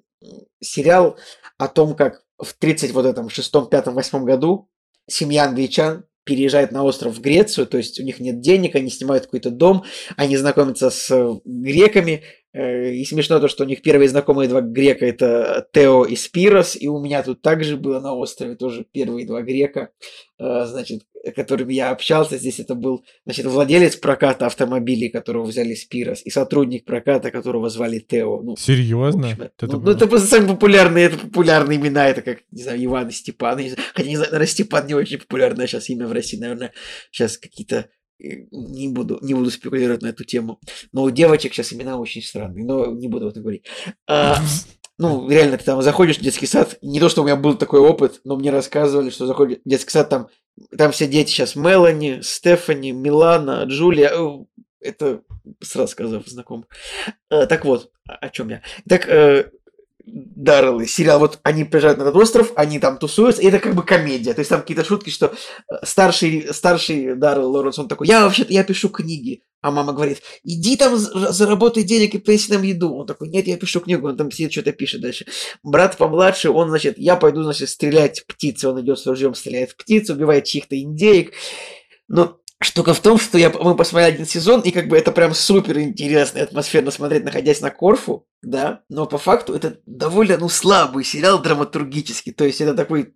[0.61, 1.17] сериал
[1.57, 4.69] о том, как в 30 вот этом шестом, пятом, восьмом году
[5.07, 9.25] семья англичан переезжает на остров в Грецию, то есть у них нет денег, они снимают
[9.25, 9.83] какой-то дом,
[10.15, 15.05] они знакомятся с греками, Э, и смешно то, что у них первые знакомые два грека
[15.05, 19.41] это Тео и Спирос, и у меня тут также было на острове тоже первые два
[19.41, 19.91] грека,
[20.37, 22.37] э, значит, которыми я общался.
[22.37, 27.99] Здесь это был, значит, владелец проката автомобилей, которого взяли Спирос, и сотрудник проката, которого звали
[27.99, 28.41] Тео.
[28.41, 29.29] Ну, Серьезно?
[29.29, 32.83] Общем, это, ну, ну, это просто самые популярные, это популярные имена, это как, не знаю,
[32.83, 33.59] Иван и Степан.
[33.59, 36.73] Не знаю, хотя, не знаю, наверное, Степан не очень популярное сейчас имя в России, наверное,
[37.11, 37.87] сейчас какие-то
[38.51, 40.59] не буду, не буду спекулировать на эту тему.
[40.91, 43.65] Но у девочек сейчас имена очень странные, но не буду об этом говорить.
[44.07, 44.37] А,
[44.97, 47.79] ну, реально, ты там заходишь в детский сад, не то, что у меня был такой
[47.79, 50.27] опыт, но мне рассказывали, что заходишь в детский сад, там,
[50.77, 54.11] там все дети сейчас Мелани, Стефани, Милана, Джулия,
[54.79, 55.21] это
[55.61, 56.65] сразу сказав знаком.
[57.29, 58.61] Э, так вот, о чем я.
[58.87, 59.51] Так, э,
[60.05, 63.83] Дарреллы, сериал, вот они приезжают на этот остров, они там тусуются, и это как бы
[63.83, 64.33] комедия.
[64.33, 68.53] То есть там какие-то шутки, что э, старший, старший Даррелл Лоренс, он такой, я вообще-то,
[68.53, 69.43] я пишу книги.
[69.61, 72.95] А мама говорит, иди там заработай денег и принеси нам еду.
[72.95, 75.27] Он такой, нет, я пишу книгу, он там сидит, что-то пишет дальше.
[75.61, 78.69] Брат помладше, он, значит, я пойду, значит, стрелять птицы.
[78.69, 81.33] Он идет с ружьем, стреляет в птиц, убивает чьих-то индеек.
[82.07, 85.33] Но Штука в том, что я, мы посмотрели один сезон, и как бы это прям
[85.33, 90.49] супер интересно и атмосферно смотреть, находясь на Корфу, да, но по факту это довольно, ну,
[90.49, 93.13] слабый сериал драматургический, то есть это такой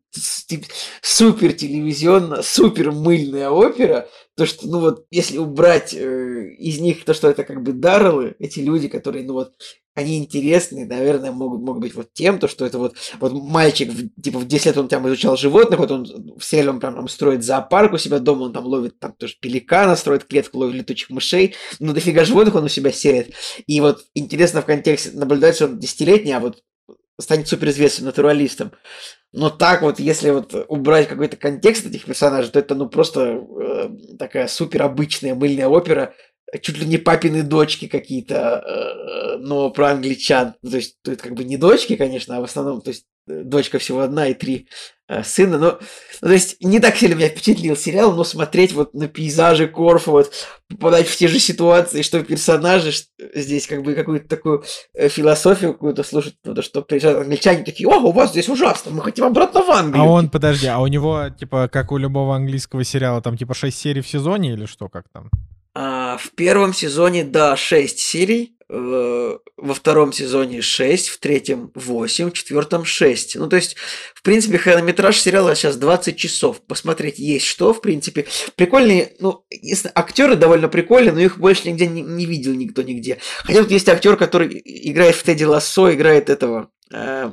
[1.01, 7.13] супер телевизионно, супер мыльная опера, то, что, ну вот, если убрать э, из них то,
[7.13, 9.53] что это как бы Дарреллы, эти люди, которые, ну вот,
[9.95, 14.21] они интересны, наверное, могут, могут быть вот тем, то, что это вот, вот мальчик, в,
[14.21, 17.07] типа, в 10 лет он там изучал животных, вот он в сериале он прям там
[17.07, 21.09] строит зоопарк у себя дома, он там ловит там тоже пеликана, строит клетку, ловит летучих
[21.09, 23.33] мышей, ну, дофига животных он у себя селит.
[23.67, 26.63] И вот интересно в контексте наблюдать, что он десятилетний, а вот
[27.19, 28.71] станет суперизвестным натуралистом.
[29.31, 33.89] Но так вот, если вот убрать какой-то контекст этих персонажей, то это ну просто э,
[34.17, 36.13] такая супер обычная мыльная опера,
[36.61, 40.55] чуть ли не папины дочки какие-то, э, но про англичан.
[40.61, 43.79] То есть, тут как бы не дочки, конечно, а в основном, то есть, э, дочка
[43.79, 44.67] всего одна и три
[45.07, 45.57] э, сына.
[45.57, 45.79] Но,
[46.21, 50.11] ну, то есть, не так сильно меня впечатлил сериал, но смотреть вот на пейзажи Корфу,
[50.11, 50.31] вот
[50.69, 56.03] попадать в те же ситуации, что персонажи что здесь как бы какую-то такую философию какую-то
[56.03, 59.69] слушать, то, что приезжают англичане такие, о, у вас здесь ужасно, мы хотим обратно в
[59.69, 60.03] Англию.
[60.03, 63.77] А он, подожди, а у него, типа, как у любого английского сериала, там, типа, 6
[63.77, 65.29] серий в сезоне или что, как там?
[65.77, 72.29] А, в первом сезоне, да, 6 серий, э, во втором сезоне 6, в третьем 8,
[72.29, 73.35] в четвертом 6.
[73.35, 73.75] Ну, то есть,
[74.13, 76.61] в принципе, хронометраж сериала сейчас 20 часов.
[76.65, 78.25] Посмотреть есть что, в принципе.
[78.55, 83.17] Прикольные, ну, если, актеры довольно прикольные, но их больше нигде не, не видел никто нигде.
[83.43, 86.69] Хотя вот есть актер, который играет в Тедди Лассо, играет этого...
[86.93, 87.31] Э,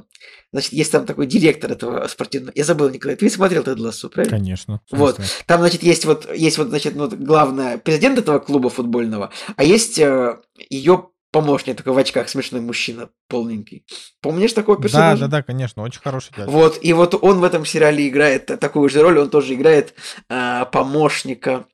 [0.52, 2.52] Значит, есть там такой директор этого спортивного.
[2.54, 4.36] Я забыл, Николай, ты смотрел Тед Лассо, правильно?
[4.36, 4.80] Конечно.
[4.90, 5.18] Вот.
[5.46, 9.98] Там, значит, есть вот, есть вот, значит, ну, главная президент этого клуба футбольного, а есть
[9.98, 10.38] э,
[10.68, 13.86] ее помощник такой в очках, смешной мужчина, полненький.
[14.20, 15.22] Помнишь такого персонажа?
[15.22, 16.50] Да, да, да, конечно, очень хороший дядя.
[16.50, 19.94] Вот, и вот он в этом сериале играет такую же роль, он тоже играет
[20.28, 21.64] э, помощника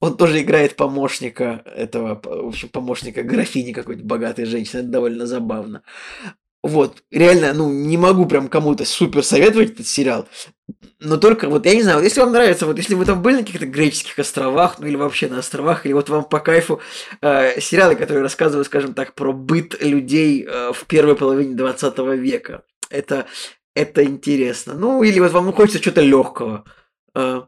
[0.00, 4.80] он тоже играет помощника этого, в общем, помощника графини какой-то богатой женщины.
[4.80, 5.82] Это довольно забавно.
[6.62, 10.28] Вот, реально, ну, не могу прям кому-то супер советовать этот сериал.
[11.00, 13.36] Но только вот, я не знаю, вот если вам нравится, вот если вы там были
[13.36, 16.80] на каких-то греческих островах, ну или вообще на островах, или вот вам по кайфу
[17.20, 22.64] э, сериалы, которые рассказывают, скажем так, про быт людей э, в первой половине 20 века.
[22.90, 23.26] Это,
[23.76, 24.74] это интересно.
[24.74, 26.64] Ну, или вот вам хочется что-то легкого.
[27.14, 27.42] Э,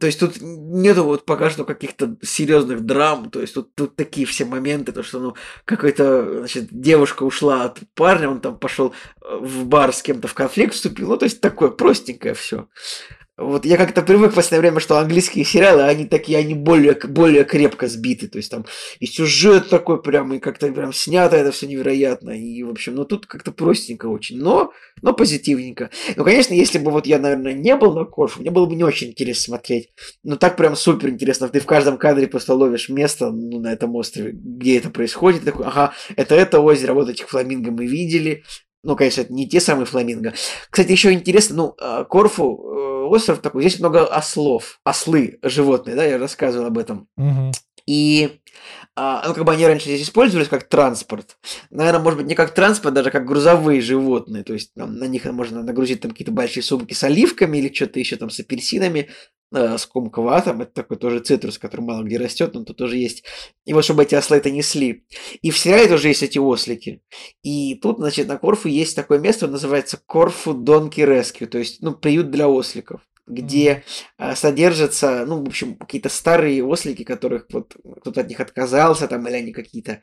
[0.00, 4.26] то есть тут нету вот пока что каких-то серьезных драм, то есть тут, тут такие
[4.26, 5.34] все моменты, то что ну
[5.66, 10.34] какой-то, значит, девушка ушла от парня, он там пошел э, в бар с кем-то в
[10.34, 12.68] конфликт вступил, ну то есть такое простенькое все.
[13.42, 17.44] Вот я как-то привык в последнее время, что английские сериалы, они такие, они более, более
[17.44, 18.28] крепко сбиты.
[18.28, 18.64] То есть там
[19.00, 22.30] и сюжет такой прям, и как-то прям снято это все невероятно.
[22.30, 24.72] И, в общем, ну тут как-то простенько очень, но,
[25.02, 25.90] но позитивненько.
[26.16, 28.84] Ну, конечно, если бы вот я, наверное, не был на Корфу, мне было бы не
[28.84, 29.90] очень интересно смотреть.
[30.22, 31.48] Но так прям супер интересно.
[31.48, 35.44] Ты в каждом кадре просто ловишь место ну, на этом острове, где это происходит.
[35.44, 38.44] Такой, ага, это это озеро, вот этих фламинго мы видели.
[38.82, 40.34] Ну, конечно, это не те самые фламинго.
[40.70, 46.04] Кстати, еще интересно, ну, а, Корфу, э, остров такой, здесь много ослов, ослы, животные, да,
[46.04, 47.08] я рассказывал об этом.
[47.16, 47.52] Угу.
[47.86, 48.40] И
[48.94, 51.38] а, ну, как бы они раньше здесь использовались как транспорт.
[51.70, 54.44] Наверное, может быть, не как транспорт, даже как грузовые животные.
[54.44, 57.98] То есть там, на них можно нагрузить там какие-то большие сумки с оливками или что-то
[57.98, 59.08] еще там с апельсинами,
[59.54, 60.60] э, с комковатом.
[60.60, 63.24] Это такой тоже цитрус, который мало где растет, но тут тоже есть.
[63.64, 65.06] И вот чтобы эти ослы это несли.
[65.40, 67.02] И в сериале тоже есть эти ослики.
[67.42, 71.94] И тут, значит, на Корфу есть такое место, называется Корфу Донки Rescue, то есть, ну,
[71.94, 73.84] приют для осликов где
[74.18, 74.36] mm-hmm.
[74.36, 79.36] содержатся, ну, в общем, какие-то старые ослики, которых вот кто-то от них отказался, там, или
[79.36, 80.02] они какие-то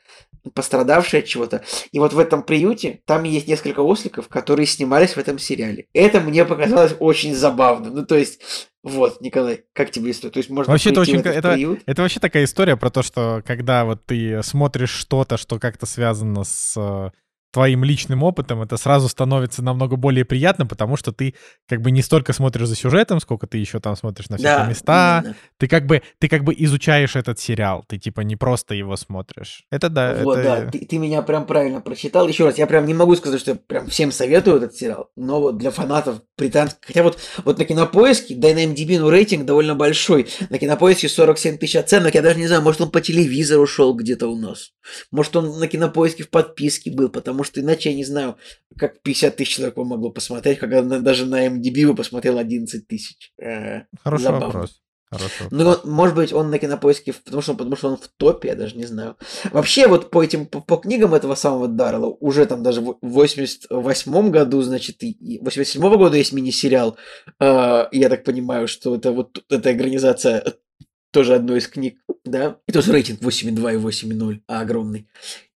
[0.54, 1.64] пострадавшие от чего-то.
[1.92, 5.88] И вот в этом приюте там есть несколько осликов, которые снимались в этом сериале.
[5.94, 7.90] Это мне показалось очень забавно.
[7.90, 8.42] Ну, то есть,
[8.84, 10.32] вот, Николай, как тебе история?
[10.32, 11.82] То есть можно вообще это очень это, приют?
[11.86, 16.44] это вообще такая история про то, что когда вот ты смотришь что-то, что как-то связано
[16.46, 17.12] с
[17.52, 21.34] твоим личным опытом, это сразу становится намного более приятно, потому что ты
[21.68, 24.66] как бы не столько смотришь за сюжетом, сколько ты еще там смотришь на все Да,
[24.66, 25.22] места.
[25.24, 25.36] именно.
[25.58, 29.66] Ты как бы ты как бы изучаешь этот сериал, ты типа не просто его смотришь.
[29.72, 32.28] Это да, Вот, это да, ты, ты меня прям правильно прочитал.
[32.28, 35.40] Еще раз, я прям не могу сказать, что я прям всем советую этот сериал, но
[35.40, 36.80] вот для фанатов британских...
[36.86, 40.28] Хотя вот, вот на Кинопоиске, да и на MDB, ну, рейтинг довольно большой.
[40.50, 44.28] На Кинопоиске 47 тысяч оценок, я даже не знаю, может, он по телевизору шел где-то
[44.28, 44.72] у нас.
[45.12, 48.38] Может, он на Кинопоиске в подписке был, потому что иначе я не знаю,
[48.78, 53.32] как 50 тысяч человек могло посмотреть, когда даже на MDB его посмотрел 11 тысяч.
[53.42, 54.46] Э, хороший забавно.
[54.48, 54.82] вопрос.
[55.12, 55.32] Вопрос.
[55.50, 58.78] Ну, может быть, он на кинопоиске, потому что, потому что он в топе, я даже
[58.78, 59.18] не знаю.
[59.52, 64.30] Вообще, вот по этим, по, по книгам этого самого Даррелла, уже там даже в 88
[64.30, 66.96] году, значит, и- и 87 года есть мини-сериал.
[67.40, 70.44] Э, я так понимаю, что это вот эта экранизация
[71.12, 72.58] тоже одной из книг, да?
[72.68, 75.08] И тоже рейтинг 8,2 и 8,0, а огромный.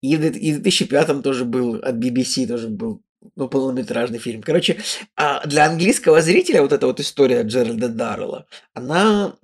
[0.02, 3.04] И в, две- и в 2005 тоже был, от BBC тоже был
[3.36, 4.42] ну, полнометражный фильм.
[4.42, 4.78] Короче,
[5.16, 9.36] а для английского зрителя вот эта вот история Джеральда Даррелла, она,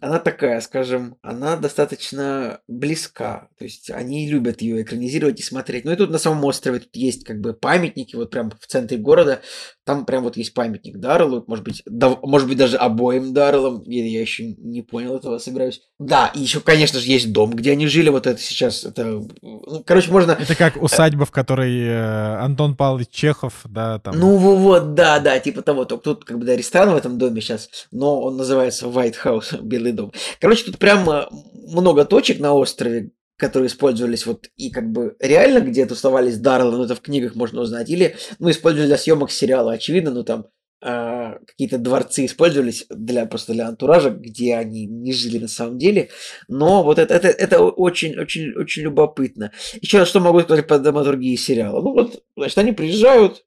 [0.00, 3.48] она такая, скажем, она достаточно близка.
[3.58, 5.84] То есть они любят ее экранизировать и смотреть.
[5.84, 8.98] Ну и тут на самом острове тут есть как бы памятники, вот прям в центре
[8.98, 9.40] города.
[9.84, 13.82] Там прям вот есть памятник Дарреллу, может быть, дав- может быть даже обоим Дарреллам.
[13.86, 15.82] Я, я еще не понял этого, собираюсь.
[15.98, 18.08] Да, и еще, конечно же, есть дом, где они жили.
[18.08, 23.19] Вот это сейчас, это, ну, короче, можно Это как усадьба, в которой э, Антон Павлович
[23.20, 24.18] Чехов, да, там.
[24.18, 25.84] Ну во- вот, да, да, типа того.
[25.84, 29.58] Только тут как бы да, ресторан в этом доме сейчас, но он называется White House,
[29.62, 30.10] Белый дом.
[30.40, 35.60] Короче, тут прям э, много точек на острове, которые использовались вот и как бы реально,
[35.60, 39.72] где тусовались Дарреллы, ну это в книгах можно узнать, или, ну, использовали для съемок сериала,
[39.72, 40.46] очевидно, ну там
[40.82, 46.10] э, какие-то дворцы использовались для просто для антуража, где они не жили на самом деле.
[46.48, 49.52] Но вот это, это, это очень, очень, очень любопытно.
[49.80, 51.82] Еще раз, что могу сказать по драматургии сериала?
[51.82, 53.44] Ну вот, значит, они приезжают,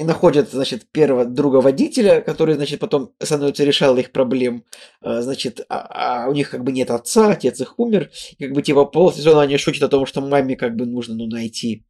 [0.00, 4.64] и находят, значит, первого друга водителя, который, значит, потом становится решал их проблем.
[5.02, 8.10] А, Значит, а, а у них как бы нет отца, отец их умер.
[8.38, 11.26] И как бы типа полсезона они шутят о том, что маме как бы нужно ну,
[11.26, 11.84] найти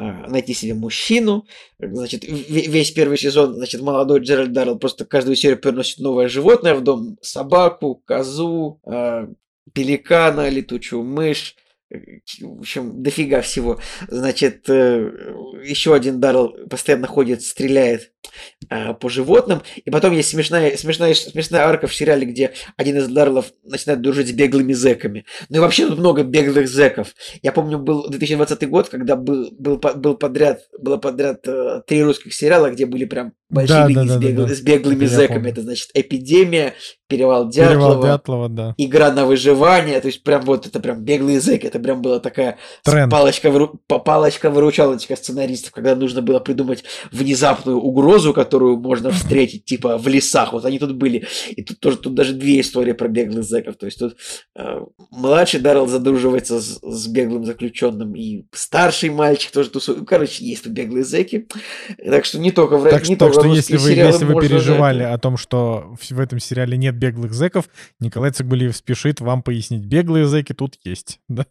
[0.00, 1.46] найти себе мужчину.
[1.78, 6.74] Значит, ве- весь первый сезон, значит, молодой Джеральд Даррелл просто каждую серию приносит новое животное
[6.74, 7.18] в дом.
[7.20, 9.28] Собаку, козу, а,
[9.72, 11.56] пеликана, летучую мышь.
[11.90, 13.80] Э, В общем, дофига всего.
[14.08, 15.10] Значит, э,
[15.64, 18.12] еще один Даррелл постоянно ходит, стреляет
[18.68, 19.62] а, по животным.
[19.84, 24.28] И потом есть смешная, смешная, смешная арка в сериале, где один из Дарреллов начинает дружить
[24.28, 25.24] с беглыми зэками.
[25.48, 27.14] Ну и вообще тут много беглых зэков.
[27.42, 32.32] Я помню, был 2020 год, когда был, был, был подряд, было подряд э, три русских
[32.34, 34.54] сериала, где были прям большевики да, да, с, бегл- да.
[34.54, 35.50] с беглыми Это зэками.
[35.50, 36.74] Это значит эпидемия,
[37.08, 37.70] перевал Дятлова.
[37.70, 38.74] Перевал Дятлова, да.
[38.76, 42.58] Игра на выживание, то есть прям вот это прям беглые зэки, это прям была такая
[42.84, 43.10] Тренд.
[43.10, 43.50] палочка
[43.86, 50.52] палочка выручалочка сценаристов, когда нужно было придумать внезапную угрозу, которую можно встретить типа в лесах.
[50.52, 53.76] Вот они тут были, и тут тоже тут даже две истории про беглых зэков.
[53.76, 54.16] То есть тут
[54.56, 54.80] э,
[55.10, 59.98] младший Даррелл задруживается с, с беглым заключенным, и старший мальчик тоже тусует.
[60.00, 61.46] Ну, Короче, есть тут беглые зэки,
[62.04, 65.04] так что не только в Так, не так только что если вы, если вы переживали
[65.04, 65.14] это.
[65.14, 69.84] о том, что в, этом сериале нет беглых зэков, Николай Цыгулиев спешит вам пояснить.
[69.84, 71.20] Беглые зэки тут есть.
[71.30, 71.46] Да?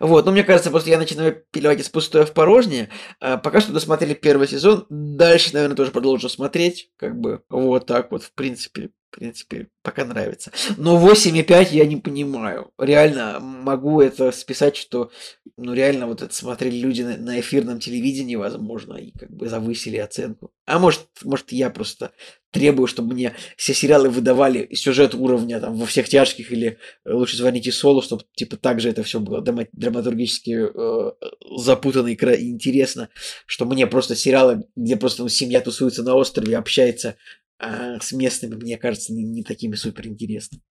[0.00, 2.90] Вот, ну мне кажется, просто я начинаю пилевать из пустое в порожнее.
[3.20, 4.86] А, пока что досмотрели первый сезон.
[4.88, 6.90] Дальше, наверное, тоже продолжу смотреть.
[6.96, 8.90] Как бы вот так вот, в принципе.
[9.14, 10.50] Принципе, пока нравится.
[10.76, 12.72] Но 8,5 я не понимаю.
[12.78, 15.12] Реально могу это списать, что
[15.56, 19.98] ну реально вот это смотрели люди на, на эфирном телевидении, возможно, и как бы завысили
[19.98, 20.50] оценку.
[20.66, 22.10] А может, может я просто
[22.50, 27.36] требую, чтобы мне все сериалы выдавали сюжет уровня там во всех тяжких или э, лучше
[27.36, 31.12] звоните Солу, чтобы типа так же это все было драма- драматургически э,
[31.56, 33.10] запутанно и интересно,
[33.46, 37.16] что мне просто сериалы, где просто ну, семья тусуется на острове, общается
[37.58, 40.62] с местными, мне кажется, не, не такими супер интересными.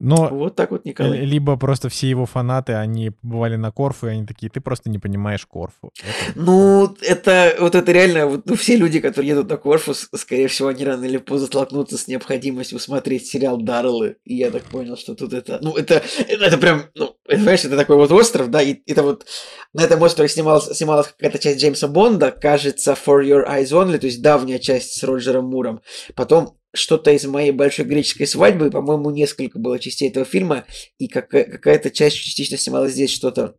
[0.00, 1.20] Но Вот так вот, Николай.
[1.20, 4.98] Либо просто все его фанаты, они побывали на Корфу, и они такие, ты просто не
[4.98, 5.90] понимаешь Корфу.
[6.02, 10.48] Это- Ну, это вот это реально, вот, ну, все люди, которые едут на Корфу, скорее
[10.48, 14.16] всего, они рано или поздно столкнутся с необходимостью смотреть сериал Дарреллы.
[14.24, 17.64] И я так понял, что тут это, ну, это, это, это прям, ну, это, понимаешь,
[17.64, 19.26] это такой вот остров, да, и это вот
[19.74, 24.06] на этом острове снималась, снималась какая-то часть Джеймса Бонда, кажется, For Your Eyes Only, то
[24.06, 25.82] есть давняя часть с Роджером Муром.
[26.16, 30.64] Потом что-то из моей большой греческой свадьбы, по-моему, несколько было частей этого фильма,
[30.98, 33.54] и какая- какая-то часть частично снималась здесь что-то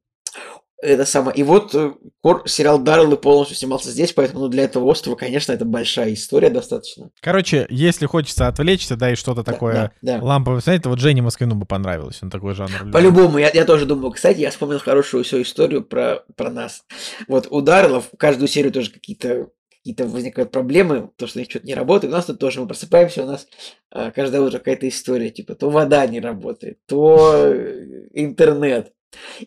[0.83, 1.38] это самое.
[1.38, 5.51] И вот э, кор- сериал Даррелл полностью снимался здесь, поэтому ну, для этого острова, конечно,
[5.51, 7.11] это большая история достаточно.
[7.21, 10.23] Короче, если хочется отвлечься, да, и что-то Да, такое да, да.
[10.25, 12.91] ламповое посмотреть, то вот Жене Москвину бы понравилось, он такой жанр.
[12.91, 14.11] По-любому, я, я тоже думал.
[14.11, 16.83] Кстати, я вспомнил хорошую всю историю про, про нас.
[17.27, 19.49] Вот у Дарреллов каждую серию тоже какие-то
[19.82, 22.14] какие-то возникают проблемы, то, что у них что-то не работает.
[22.14, 23.48] У нас тут тоже мы просыпаемся, у нас
[23.90, 28.94] а, каждое утро какая-то история, типа, то вода не работает, то э, интернет.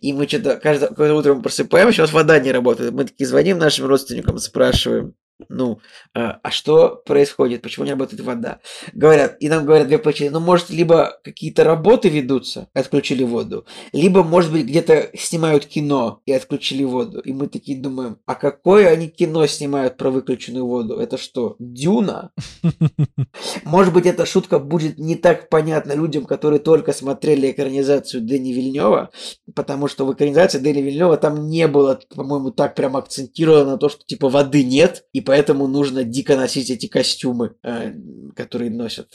[0.01, 2.93] И мы что-то каждое, каждое утро мы просыпаемся, у нас вода не работает.
[2.93, 5.15] Мы такие звоним нашим родственникам, спрашиваем,
[5.48, 5.81] ну,
[6.15, 8.61] а, а что происходит, почему не работает вода?
[8.93, 10.31] Говорят, и нам говорят две причины.
[10.31, 16.32] Ну, может, либо какие-то работы ведутся, отключили воду, либо, может быть, где-то снимают кино и
[16.32, 17.20] отключили воду.
[17.20, 20.97] И мы такие думаем, а какое они кино снимают про выключенную воду?
[20.97, 22.31] Это что, Дюна?
[23.65, 29.11] Может быть, эта шутка будет не так понятна людям, которые только смотрели экранизацию Дэни Вильнева,
[29.55, 33.89] потому что в экранизации Дэни Вильнева там не было, по-моему, так прям акцентировано на то,
[33.89, 37.92] что типа воды нет, и поэтому нужно дико носить эти костюмы, э,
[38.34, 39.09] которые носят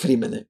[0.00, 0.46] фримены.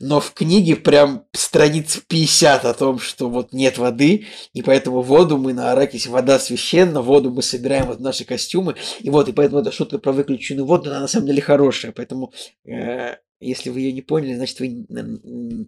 [0.00, 5.38] Но в книге прям страниц 50 о том, что вот нет воды, и поэтому воду
[5.38, 9.32] мы на Аракисе, вода священна, воду мы собираем вот в наши костюмы, и вот, и
[9.32, 12.32] поэтому эта шутка про выключенную воду, она на самом деле хорошая, поэтому
[12.64, 14.86] э, если вы ее не поняли, значит, вы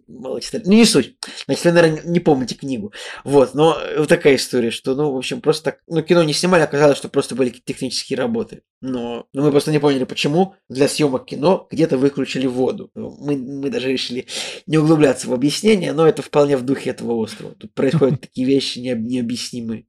[0.07, 0.63] мало читали.
[0.65, 1.15] Ну, не суть.
[1.45, 2.93] Значит, вы, наверное, не помните книгу.
[3.23, 6.63] Вот, но вот такая история, что, ну, в общем, просто так, ну, кино не снимали,
[6.63, 8.63] оказалось, что просто были технические работы.
[8.81, 12.91] Но, но мы просто не поняли, почему для съемок кино где-то выключили воду.
[12.95, 14.27] Мы, мы даже решили
[14.65, 17.53] не углубляться в объяснение, но это вполне в духе этого острова.
[17.55, 19.85] Тут происходят такие вещи необ- необъяснимые.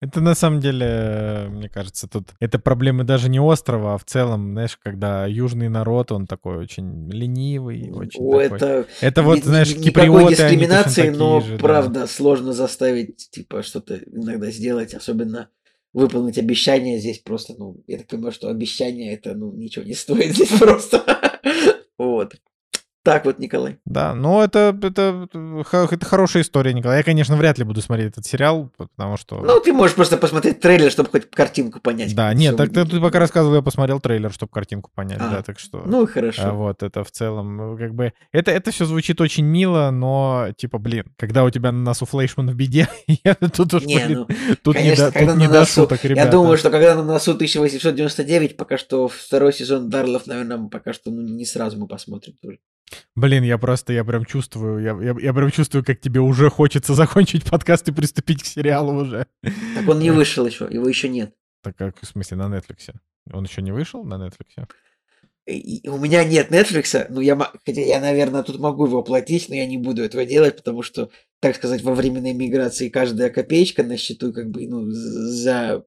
[0.00, 4.04] Это на самом деле, э, мне кажется, тут это проблемы даже не острова, а в
[4.04, 8.56] целом, знаешь, когда южный народ, он такой очень ленивый, очень О, такой.
[8.58, 11.62] это Это вот, Ни- знаешь, никакой они дискриминации, такие но же, да.
[11.62, 15.50] правда сложно заставить типа что-то иногда сделать, особенно
[15.92, 20.34] выполнить обещание здесь просто, ну, я так понимаю, что обещание это, ну, ничего не стоит
[20.34, 21.04] здесь просто.
[21.98, 22.36] Вот.
[23.02, 23.78] Так вот, Николай.
[23.86, 26.98] Да, но это, это, это хорошая история, Николай.
[26.98, 29.40] Я, конечно, вряд ли буду смотреть этот сериал, потому что...
[29.40, 32.14] Ну, ты можешь просто посмотреть трейлер, чтобы хоть картинку понять.
[32.14, 35.42] да, нет, так ты, ты пока рассказывал, я посмотрел трейлер, чтобы картинку понять, А, да,
[35.42, 35.82] так что...
[35.86, 36.54] Ну, А, хорошо.
[36.54, 40.78] Вот, это в целом, э, как бы, это, это все звучит очень мило, но, типа,
[40.78, 42.86] блин, когда у тебя на носу флейшман в беде,
[43.24, 46.04] я тут уж, Не, блин, ну, тут не до, тут не на до носу- шуток,
[46.04, 46.26] ребята.
[46.26, 51.10] Я думаю, что когда на носу 1899, пока что второй сезон Дарлов, наверное, пока что
[51.10, 52.58] ну, не сразу мы посмотрим тоже.
[53.16, 56.94] Блин, я просто, я прям чувствую, я, я, я прям чувствую, как тебе уже хочется
[57.02, 59.26] закончить подкаст и приступить к сериалу уже.
[59.42, 61.32] Так он не вышел еще, его еще нет.
[61.62, 62.94] Так как, в смысле, на Netflix?
[63.32, 64.66] Он еще не вышел на Netflix?
[65.46, 67.36] И- у меня нет Netflix, ну я,
[67.66, 71.10] хотя я, наверное, тут могу его оплатить, но я не буду этого делать, потому что,
[71.40, 75.84] так сказать, во временной миграции каждая копеечка на счету, как бы, ну, за...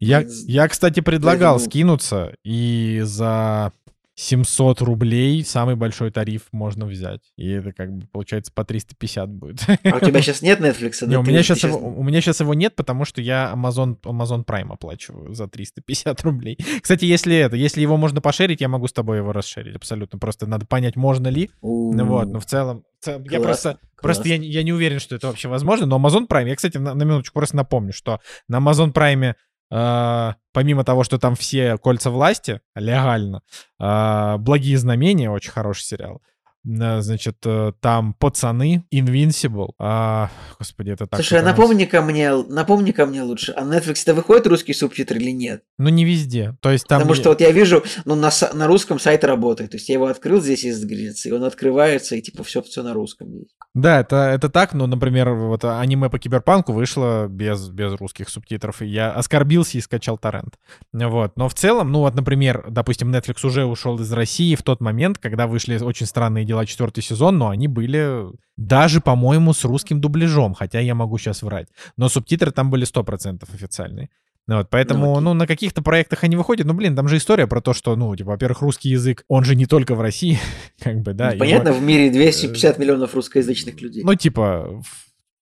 [0.00, 3.72] Я, я, кстати, предлагал Поэтому- скинуться, и за
[4.20, 7.20] 700 рублей самый большой тариф можно взять.
[7.36, 9.60] И это как бы получается по 350 будет.
[9.84, 11.06] А у тебя сейчас нет Netflix?
[11.06, 11.20] Не, да?
[11.20, 14.44] у меня сейчас щас- его, у меня сейчас его нет, потому что я Amazon, Amazon
[14.44, 16.58] Prime оплачиваю за 350 рублей.
[16.82, 20.18] Кстати, если это, если его можно пошерить, я могу с тобой его расширить абсолютно.
[20.18, 21.48] Просто надо понять, можно ли.
[21.62, 23.80] Ну вот, но в целом, в целом я Класс, просто, класс.
[24.02, 25.86] просто я, не- я не уверен, что это вообще возможно.
[25.86, 28.18] Но Amazon Prime, я, кстати, на, на минуточку просто напомню, что
[28.48, 29.34] на Amazon Prime
[29.70, 33.42] э, помимо того, что там все кольца власти легально,
[33.80, 36.22] э, благие знамения, очень хороший сериал.
[36.66, 39.70] Э, Значит, э, там пацаны, Invincible.
[39.78, 41.20] а, господи, это так.
[41.20, 44.14] Слушай, а как у нас- напомни ко мне, напомни ко мне лучше, а на Netflix-то
[44.14, 45.62] выходит русский субтитр или нет?
[45.78, 46.56] Ну, не везде.
[46.60, 47.00] То есть там...
[47.00, 49.70] Потому что вот я вижу, ну, на, на русском сайт работает.
[49.70, 52.92] То есть я его открыл здесь из Греции, он открывается, и типа все, все на
[52.92, 53.54] русском есть.
[53.74, 58.82] Да, это, это так, но, например, вот аниме по киберпанку вышло без, без русских субтитров,
[58.82, 60.54] и я оскорбился и скачал торрент.
[60.92, 61.36] Вот.
[61.36, 65.18] Но в целом, ну вот, например, допустим, Netflix уже ушел из России в тот момент,
[65.18, 68.24] когда вышли «Очень странные дела» четвертый сезон, но они были
[68.56, 71.68] даже, по-моему, с русским дубляжом, хотя я могу сейчас врать.
[71.96, 74.08] Но субтитры там были 100% официальные.
[74.46, 75.24] Ну Вот, поэтому, окей.
[75.24, 76.66] ну, на каких-то проектах они выходят.
[76.66, 79.54] Ну, блин, там же история про то, что, ну, типа, во-первых, русский язык, он же
[79.54, 80.38] не только в России,
[80.82, 81.26] как бы, да.
[81.26, 84.02] Ну, его- понятно, в мире 250 миллионов русскоязычных людей.
[84.04, 84.82] ну, типа,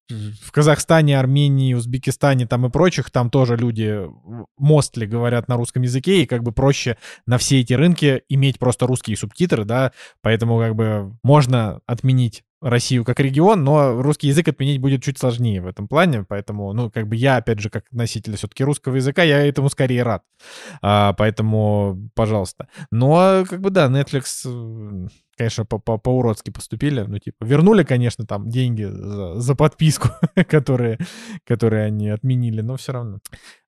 [0.08, 4.02] в, Казахстане, Армении, Узбекистане там и прочих, там тоже люди
[4.56, 6.96] мостли говорят на русском языке, и как бы проще
[7.26, 9.92] на все эти рынки иметь просто русские субтитры, да,
[10.22, 15.60] поэтому как бы можно отменить Россию как регион, но русский язык отменить будет чуть сложнее
[15.60, 19.22] в этом плане, поэтому, ну, как бы я, опять же, как носитель все-таки русского языка,
[19.22, 20.24] я этому скорее рад.
[20.82, 22.68] А, поэтому, пожалуйста.
[22.90, 27.02] Но, как бы, да, Netflix конечно, по-уродски поступили.
[27.02, 30.08] Ну, типа, вернули, конечно, там деньги за, за подписку,
[30.48, 30.98] которые,
[31.44, 33.18] которые они отменили, но все равно.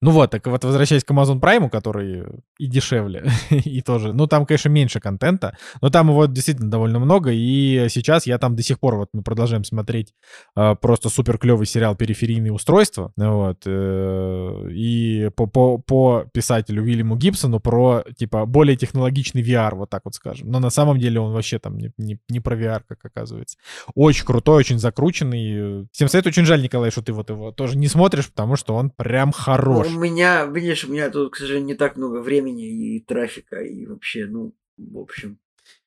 [0.01, 2.25] Ну вот, так вот, возвращаясь к Amazon Prime, который
[2.59, 7.31] и дешевле, и тоже, ну, там, конечно, меньше контента, но там его действительно довольно много,
[7.33, 10.15] и сейчас я там до сих пор, вот мы продолжаем смотреть
[10.57, 17.17] э, просто супер клевый сериал «Периферийные устройства», вот, э, и по, по, по писателю Уильяму
[17.17, 20.51] Гибсону про, типа, более технологичный VR, вот так вот скажем.
[20.51, 23.59] Но на самом деле он вообще там не, не, не про VR, как оказывается.
[23.95, 25.89] Очень крутой, очень закрученный.
[25.93, 28.91] Всем совет очень жаль, Николай, что ты вот его тоже не смотришь, потому что он
[28.91, 29.87] прям хорош.
[29.91, 33.61] Ну, у меня, видишь, у меня тут, к сожалению, не так много времени и трафика,
[33.61, 35.39] и вообще, ну, в общем,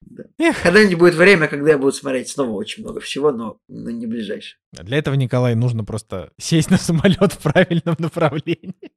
[0.02, 0.24] да.
[0.64, 4.58] Когда-нибудь будет время, когда я буду смотреть снова очень много всего, но, но не ближайшее.
[4.72, 8.92] Для этого, Николай, нужно просто сесть на самолет в правильном направлении.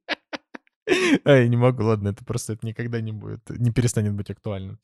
[1.23, 4.79] А, я не могу, ладно, это просто это никогда не будет, не перестанет быть актуальным.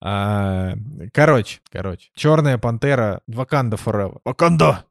[0.00, 0.74] А,
[1.12, 2.10] короче, короче.
[2.14, 4.20] Черная пантера Ваканда Forever.
[4.24, 4.84] Ваканда!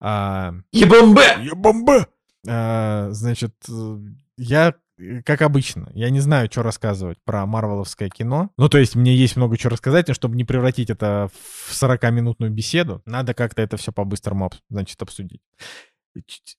[0.00, 1.22] А, Ебомбе!
[1.42, 2.06] Ебомбе!
[2.48, 3.54] А, значит,
[4.36, 4.74] я
[5.24, 8.50] как обычно, я не знаю, что рассказывать про марвеловское кино.
[8.56, 12.50] Ну, то есть мне есть много чего рассказать, но чтобы не превратить это в 40-минутную
[12.50, 15.42] беседу, надо как-то это все по-быстрому, значит, обсудить.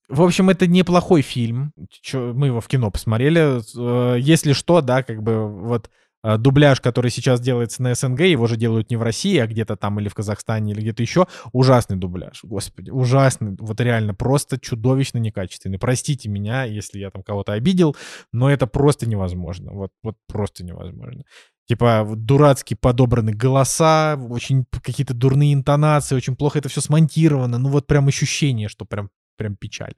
[0.08, 1.74] В общем, это неплохой фильм.
[2.14, 3.60] Мы его в кино посмотрели.
[3.76, 5.90] Э, если что, да, как бы вот
[6.38, 10.00] дубляж, который сейчас делается на СНГ, его же делают не в России, а где-то там
[10.00, 11.28] или в Казахстане, или где-то еще.
[11.54, 15.80] Ужасный дубляж, господи, ужасный, вот реально просто чудовищно некачественный.
[15.80, 17.96] Простите меня, если я там кого-то обидел,
[18.34, 21.24] но это просто невозможно, вот, вот просто невозможно.
[21.68, 27.58] Типа дурацкие подобраны голоса, очень какие-то дурные интонации, очень плохо это все смонтировано.
[27.58, 29.94] Ну вот прям ощущение, что прям прям печаль.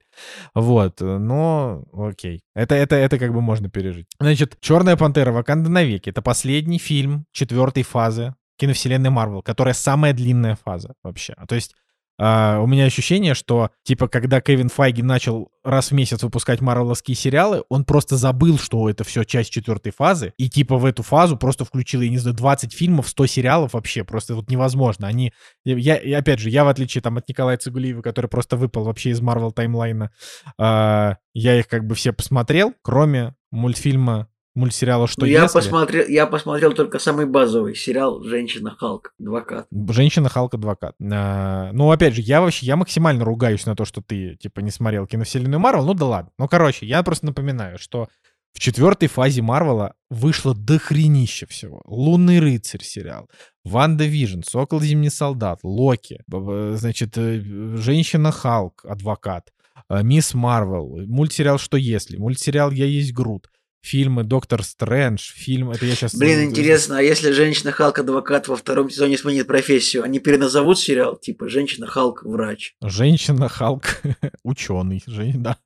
[0.54, 2.42] Вот, но окей.
[2.54, 4.06] Это, это, это как бы можно пережить.
[4.20, 5.32] Значит, «Черная пантера.
[5.32, 11.34] Ваканда навеки»— это последний фильм четвертой фазы киновселенной Марвел, которая самая длинная фаза вообще.
[11.48, 11.74] То есть
[12.20, 17.14] Uh, у меня ощущение, что, типа, когда Кевин Файги начал раз в месяц выпускать марвеловские
[17.14, 21.38] сериалы, он просто забыл, что это все часть четвертой фазы, и, типа, в эту фазу
[21.38, 25.06] просто включил, я не знаю, 20 фильмов, 100 сериалов вообще, просто вот невозможно.
[25.06, 25.32] Они,
[25.64, 29.10] я, и опять же, я, в отличие, там, от Николая Цигулиева, который просто выпал вообще
[29.10, 30.10] из Марвел таймлайна,
[30.60, 34.28] uh, я их как бы все посмотрел, кроме мультфильма
[34.60, 35.58] мультсериала «Что я если?».
[35.58, 39.12] Посмотрел, я посмотрел только самый базовый сериал «Женщина Халк.
[39.18, 39.66] Адвокат».
[39.90, 40.54] «Женщина Халк.
[40.54, 40.94] Адвокат».
[41.12, 44.70] А, ну, опять же, я вообще, я максимально ругаюсь на то, что ты, типа, не
[44.70, 45.84] смотрел киновселенную Марвел.
[45.84, 46.30] Ну да ладно.
[46.38, 48.08] Ну, короче, я просто напоминаю, что
[48.52, 51.82] в четвертой фазе Марвела вышло дохренище всего.
[51.86, 53.28] «Лунный рыцарь» сериал,
[53.64, 57.40] «WandaVision», «Сокол Зимний солдат», «Локи», значит, э,
[57.76, 58.84] «Женщина Халк.
[58.84, 59.52] Адвокат»,
[59.88, 63.48] э, «Мисс Марвел», мультсериал «Что если?», мультсериал «Я есть Грут»,
[63.80, 65.70] фильмы Доктор Стрэндж, фильм...
[65.70, 66.14] Это я сейчас...
[66.14, 71.16] Блин, интересно, а если женщина Халк адвокат во втором сезоне сменит профессию, они переназовут сериал
[71.16, 72.74] типа Женщина Халк врач?
[72.82, 74.02] Женщина Халк
[74.44, 75.02] ученый,
[75.34, 75.56] да.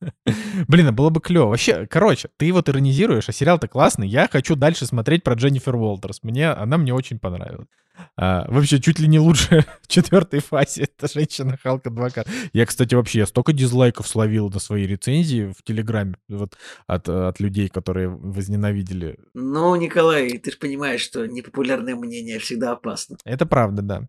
[0.69, 1.49] Блин, а было бы клево.
[1.49, 4.09] Вообще, короче, ты вот иронизируешь, а сериал-то классный.
[4.09, 6.23] Я хочу дальше смотреть про Дженнифер Уолтерс.
[6.23, 7.69] Мне, она мне очень понравилась.
[8.16, 10.84] А, вообще, чуть ли не лучше в четвертой фазе.
[10.84, 12.26] Это женщина Халк адвокат.
[12.52, 16.56] Я, кстати, вообще я столько дизлайков словил на свои рецензии в Телеграме вот,
[16.86, 19.18] от, от людей, которые возненавидели.
[19.34, 23.16] Ну, Николай, ты же понимаешь, что непопулярное мнение всегда опасно.
[23.24, 24.02] Это правда, да.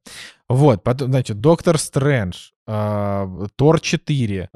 [0.47, 4.49] Вот, потом, значит, Доктор Стрэндж, Тор 4,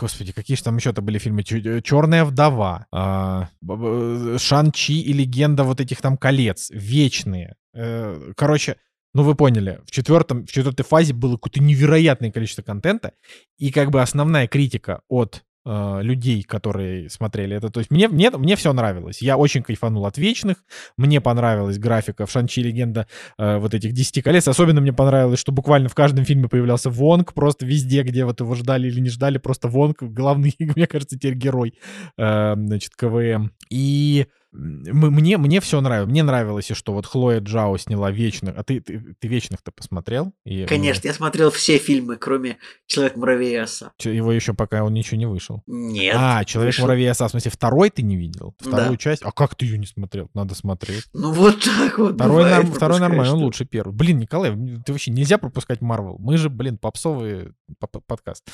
[0.00, 6.00] господи, какие же там еще-то были фильмы, Черная вдова, а, Шан-Чи и легенда вот этих
[6.02, 8.76] там колец, вечные, Э, короче,
[9.14, 13.12] ну вы поняли, в, четвертом, в четвертой фазе было какое-то невероятное количество контента,
[13.58, 18.30] и как бы основная критика от э, людей, которые смотрели это, то есть мне, мне,
[18.30, 19.22] мне все нравилось.
[19.22, 20.58] Я очень кайфанул от Вечных,
[20.96, 23.06] мне понравилась графика в Шанчи Легенда
[23.38, 27.34] э, вот этих 10 колец, особенно мне понравилось, что буквально в каждом фильме появлялся Вонг,
[27.34, 31.34] просто везде, где вот его ждали или не ждали, просто Вонг, главный, мне кажется, теперь
[31.34, 31.74] герой,
[32.16, 33.52] э, значит, КВМ.
[33.70, 36.10] И мне, мне все нравилось.
[36.10, 38.56] Мне нравилось, что вот Хлоя Джао сняла «Вечных».
[38.56, 40.32] А ты, ты, ты «Вечных»-то посмотрел?
[40.44, 43.92] И, Конечно, я смотрел все фильмы, кроме «Человек-муравей и оса».
[44.00, 45.62] Его еще пока он ничего не вышел?
[45.66, 46.16] Нет.
[46.18, 48.54] А, «Человек-муравей и оса», в смысле, второй ты не видел?
[48.58, 48.96] Вторую да.
[48.96, 49.22] часть?
[49.22, 50.28] А как ты ее не смотрел?
[50.34, 51.04] Надо смотреть.
[51.12, 52.14] Ну вот так вот.
[52.14, 53.92] Второй, бывает, второй нормальный, он лучше первый.
[53.92, 54.50] Блин, Николай,
[54.84, 56.16] ты вообще нельзя пропускать Марвел.
[56.18, 58.44] Мы же, блин, попсовый подкаст.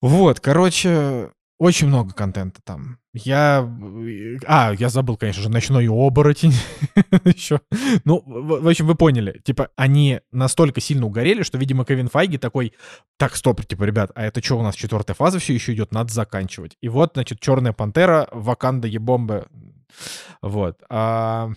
[0.00, 2.98] Вот, короче, Очень много контента там.
[3.12, 3.68] Я...
[4.46, 6.52] А, я забыл, конечно же, «Ночной оборотень»
[7.24, 7.60] еще.
[8.04, 9.40] Ну, в общем, вы поняли.
[9.44, 12.74] Типа, они настолько сильно угорели, что, видимо, Кевин Файги такой,
[13.16, 16.12] так, стоп, типа, ребят, а это что у нас четвертая фаза все еще идет, надо
[16.12, 16.76] заканчивать.
[16.80, 19.46] И вот, значит, «Черная пантера», «Ваканда ебомба».
[20.42, 20.82] Вот.
[20.88, 21.50] А...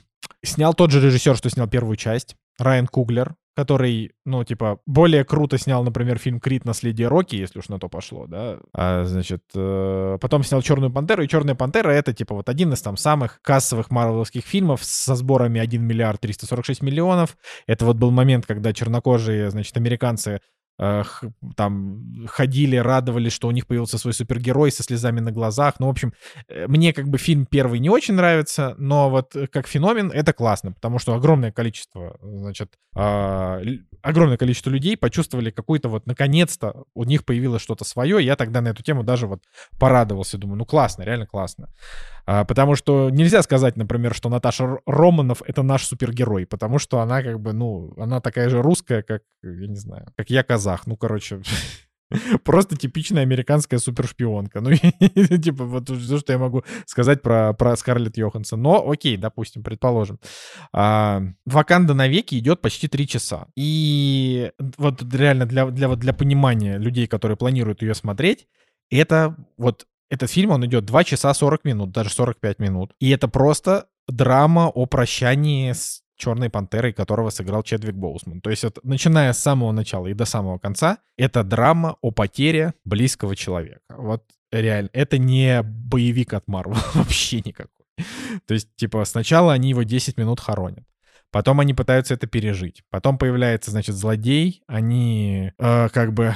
[0.43, 2.35] Снял тот же режиссер, что снял первую часть.
[2.59, 6.63] Райан Куглер, который, ну, типа, более круто снял, например, фильм «Крит.
[6.63, 8.59] Наследие Рокки», если уж на то пошло, да.
[8.71, 12.83] А, значит, э, потом снял «Черную пантеру», и «Черная пантера»— это, типа, вот один из
[12.83, 17.35] там самых кассовых марвеловских фильмов со сборами 1 миллиард 346 миллионов.
[17.65, 20.39] Это вот был момент, когда чернокожие, значит, американцы
[20.77, 25.75] там ходили, радовались, что у них появился свой супергерой со слезами на глазах.
[25.79, 26.13] Ну, в общем,
[26.47, 30.33] э, мне как бы фильм первый не очень нравится, но вот э, как феномен это
[30.33, 33.61] классно, потому что огромное количество, значит, а,
[34.01, 38.23] огромное количество людей почувствовали какую-то вот, наконец-то, у них появилось что-то свое.
[38.23, 39.43] Я тогда на эту тему даже вот
[39.79, 41.69] порадовался, думаю, ну классно, реально классно.
[42.25, 47.23] А, потому что нельзя сказать, например, что Наташа Романов— это наш супергерой, потому что она
[47.23, 50.66] как бы, ну, она такая же русская, как, я не знаю, как я казах.
[50.85, 51.41] Ну, короче,
[52.43, 54.61] Просто типичная американская супершпионка.
[54.61, 54.71] Ну,
[55.37, 58.61] типа, вот то, что я могу сказать про, про Скарлетт Йоханссон.
[58.61, 60.19] Но, окей, допустим, предположим.
[60.73, 63.47] А, Ваканда навеки идет почти три часа.
[63.55, 68.47] И вот реально для, для, для понимания людей, которые планируют ее смотреть,
[68.89, 72.93] это вот этот фильм, он идет 2 часа 40 минут, даже 45 минут.
[72.99, 78.41] И это просто драма о прощании с Черной Пантерой, которого сыграл Чедвик Боусман.
[78.41, 82.73] То есть вот, начиная с самого начала и до самого конца, это драма о потере
[82.83, 83.81] близкого человека.
[83.89, 87.71] Вот реально, это не боевик от Марвел вообще никакой.
[88.45, 90.83] То есть, типа, сначала они его 10 минут хоронят.
[91.31, 92.83] Потом они пытаются это пережить.
[92.89, 94.63] Потом появляется, значит, злодей.
[94.67, 96.35] Они э, как бы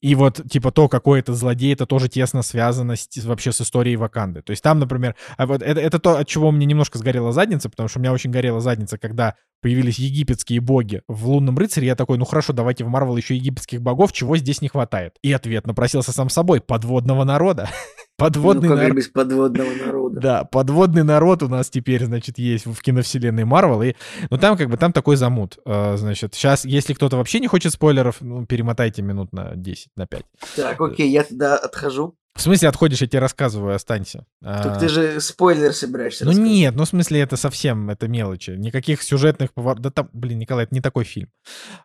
[0.00, 3.96] и вот, типа, то, какой это злодей, это тоже тесно связано с, вообще с историей
[3.96, 4.42] Ваканды.
[4.42, 7.70] То есть там, например, а вот это, это то, от чего мне немножко сгорела задница,
[7.70, 11.94] потому что у меня очень горела задница, когда появились египетские боги в «Лунном рыцаре», я
[11.94, 15.14] такой, ну хорошо, давайте в Марвел еще египетских богов, чего здесь не хватает?
[15.22, 17.70] И ответ напросился сам собой, подводного народа.
[18.22, 18.96] Подводный ну, народ.
[18.96, 20.20] без подводного народа.
[20.20, 23.82] Да, подводный народ у нас теперь, значит, есть в киновселенной Марвел.
[23.82, 23.94] И,
[24.30, 25.58] ну, там как бы, там такой замут.
[25.64, 30.06] А, значит, сейчас, если кто-то вообще не хочет спойлеров, ну, перемотайте минут на 10, на
[30.06, 30.22] 5.
[30.54, 32.14] Так, окей, я тогда отхожу.
[32.34, 34.24] В смысле отходишь, я тебе рассказываю, останься.
[34.40, 34.78] Так а...
[34.78, 38.52] ты же спойлер собираешься Ну нет, ну в смысле это совсем, это мелочи.
[38.52, 39.82] Никаких сюжетных поворотов.
[39.82, 41.28] Да там, блин, Николай, это не такой фильм.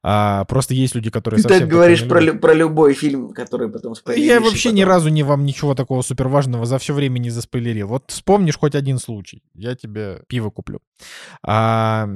[0.04, 1.50] А, просто есть люди, которые ты.
[1.50, 4.26] Ты говоришь про, про любой фильм, который потом спойлеришь.
[4.26, 4.76] Я вообще потом...
[4.76, 7.88] ни разу не вам ничего такого супер важного за все время не заспойлерил.
[7.88, 10.80] Вот вспомнишь хоть один случай, я тебе пиво куплю.
[11.44, 12.08] А,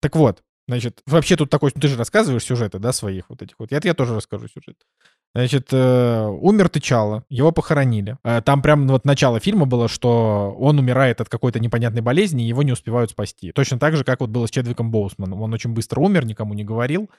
[0.00, 3.56] так вот, Значит, вообще тут такой, ну, ты же рассказываешь сюжеты, да, своих вот этих
[3.58, 3.72] вот.
[3.72, 4.76] Я, я тоже расскажу сюжет.
[5.32, 8.18] Значит, э, умер Тычало, его похоронили.
[8.24, 12.48] Э, там прям вот начало фильма было, что он умирает от какой-то непонятной болезни, и
[12.48, 13.52] его не успевают спасти.
[13.52, 15.40] Точно так же, как вот было с Чедвиком Боусманом.
[15.40, 17.10] Он очень быстро умер, никому не говорил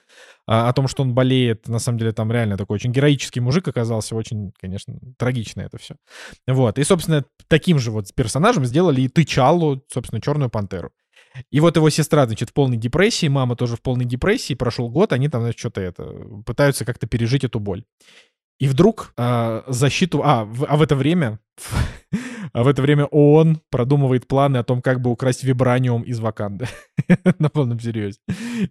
[0.46, 1.68] э, о том, что он болеет.
[1.68, 4.14] На самом деле там реально такой очень героический мужик оказался.
[4.14, 5.96] Очень, конечно, трагично это все.
[6.46, 6.78] Вот.
[6.78, 10.92] И, собственно, таким же вот персонажем сделали и Тычалу, собственно, Черную Пантеру.
[11.50, 15.12] И вот его сестра, значит, в полной депрессии, мама тоже в полной депрессии, прошел год,
[15.12, 16.04] они там, значит, что-то это,
[16.46, 17.84] пытаются как-то пережить эту боль.
[18.58, 20.22] И вдруг э, защиту...
[20.24, 21.38] А, в, а в это время...
[22.54, 26.66] А в это время ООН продумывает планы о том, как бы украсть вибраниум из Ваканды.
[27.38, 28.18] На полном серьезе.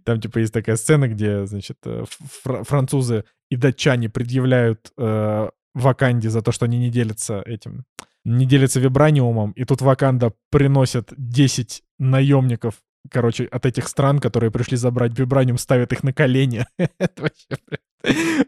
[0.03, 2.03] Там, типа, есть такая сцена, где, значит, э,
[2.43, 7.85] фр- французы и датчане предъявляют э, Ваканде за то, что они не делятся этим
[8.23, 12.76] не делится вибраниумом, и тут Ваканда приносит 10 наемников,
[13.10, 16.65] короче, от этих стран, которые пришли забрать вибраниум, ставят их на колени.
[16.78, 17.48] Это вообще...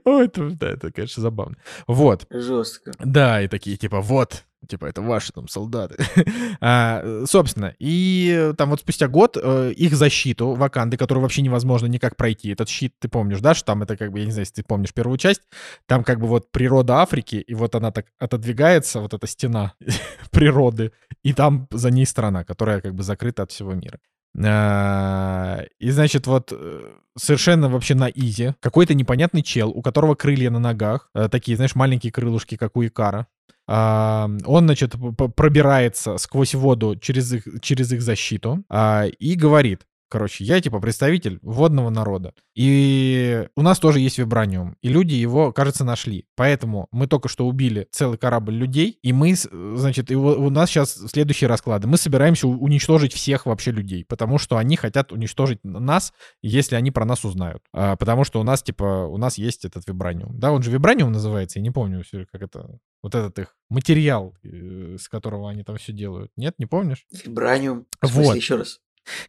[0.05, 1.57] Ой, это, да, это, конечно, забавно.
[1.85, 2.25] Вот.
[2.31, 2.91] Жестко.
[2.97, 5.95] Да, и такие, типа, вот, Типа, это ваши там солдаты.
[6.61, 12.15] а, собственно, и там вот спустя год э, их защиту Ваканды, которую вообще невозможно никак
[12.15, 12.49] пройти.
[12.49, 14.64] Этот щит, ты помнишь, да, что там это как бы, я не знаю, если ты
[14.64, 15.41] помнишь первую часть,
[15.85, 19.73] там как бы вот природа Африки, и вот она так отодвигается, вот эта стена
[20.31, 20.91] природы,
[21.23, 23.99] и там за ней страна, которая как бы закрыта от всего мира.
[24.35, 30.49] А, и, значит, вот э, совершенно вообще на изи какой-то непонятный чел, у которого крылья
[30.49, 33.27] на ногах, э, такие, знаешь, маленькие крылышки, как у Икара,
[33.68, 34.95] а, он, значит,
[35.35, 41.40] пробирается сквозь воду через их, через их защиту а, и говорит, Короче, я типа представитель
[41.41, 42.35] водного народа.
[42.53, 44.77] И у нас тоже есть вибраниум.
[44.84, 46.27] И люди его, кажется, нашли.
[46.35, 48.99] Поэтому мы только что убили целый корабль людей.
[49.02, 51.88] И мы, значит, и у нас сейчас следующие расклады.
[51.88, 54.06] Мы собираемся уничтожить всех вообще людей.
[54.07, 56.14] Потому что они хотят уничтожить нас,
[56.44, 57.64] если они про нас узнают.
[57.73, 60.38] А, потому что у нас, типа, у нас есть этот вибраниум.
[60.38, 61.57] Да, он же вибраниум называется.
[61.57, 62.77] Я не помню, как это...
[63.02, 66.31] Вот этот их материал, э, с которого они там все делают.
[66.38, 67.06] Нет, не помнишь?
[67.26, 67.88] Вибраниум.
[67.99, 68.35] В смысле, вот.
[68.35, 68.80] еще раз.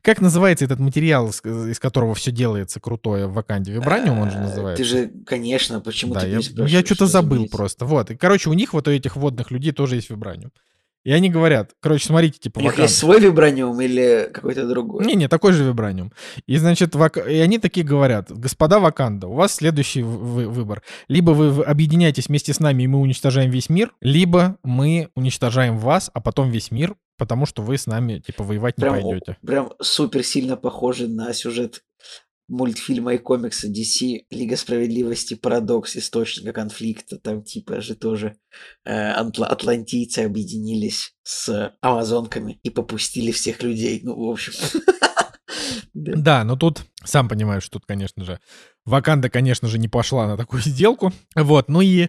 [0.02, 3.72] Как называется этот материал, из которого все делается крутое в Ваканде?
[3.72, 4.82] Вибраниум он же а, называется?
[4.82, 7.84] Ты же, конечно, почему да, ты я, я что-то забыл просто.
[7.84, 8.10] Вот.
[8.10, 10.52] И, короче, у них вот у этих водных людей тоже есть вибраниум.
[11.04, 15.04] И они говорят, короче, смотрите, типа, У них есть свой вибраниум или какой-то другой?
[15.04, 16.12] Не-не, такой же вибраниум.
[16.46, 17.18] И, значит, вак...
[17.18, 20.82] и они такие говорят, господа Ваканда, у вас следующий вы- выбор.
[21.08, 26.10] Либо вы объединяетесь вместе с нами, и мы уничтожаем весь мир, либо мы уничтожаем вас,
[26.14, 29.36] а потом весь мир, потому что вы с нами, типа, воевать прям, не пойдете.
[29.46, 31.82] Прям супер сильно похоже на сюжет
[32.48, 37.18] мультфильма и комикса DC Лига Справедливости Парадокс Источника конфликта.
[37.18, 38.36] Там типа же тоже
[38.84, 44.00] э, атлантийцы объединились с амазонками и попустили всех людей.
[44.02, 44.52] Ну, в общем...
[45.94, 48.40] Да, но тут, сам понимаешь, что тут, конечно же,
[48.84, 51.12] Ваканда, конечно же, не пошла на такую сделку.
[51.36, 52.08] Вот, ну и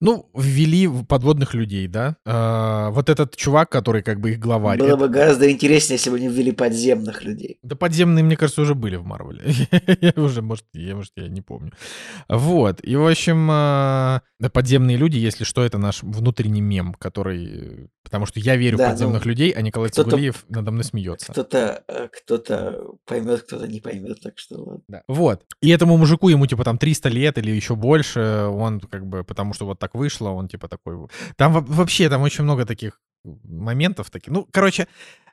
[0.00, 2.16] ну, ввели подводных людей, да.
[2.24, 4.78] А, вот этот чувак, который как бы их главарь.
[4.78, 4.96] Было это...
[4.96, 7.58] бы гораздо интереснее, если бы они ввели подземных людей.
[7.62, 9.42] Да подземные, мне кажется, уже были в Марвеле.
[10.00, 11.72] я уже, может, я, может, я не помню.
[12.28, 12.80] Вот.
[12.82, 14.22] И, в общем, а,
[14.52, 18.90] подземные люди, если что, это наш внутренний мем, который Потому что я верю да, в
[18.92, 21.30] подземных ну, людей, а Николай Цигулиев надо мной смеется.
[21.30, 24.80] Кто-то э, кто поймет, кто-то не поймет, так что.
[24.88, 25.02] Да.
[25.08, 25.44] Вот.
[25.60, 29.52] И этому мужику, ему типа там 300 лет или еще больше, он как бы, потому
[29.52, 31.08] что вот так вышло, он типа такой...
[31.36, 34.32] Там вообще, там очень много таких моментов таких.
[34.32, 34.86] Ну, короче,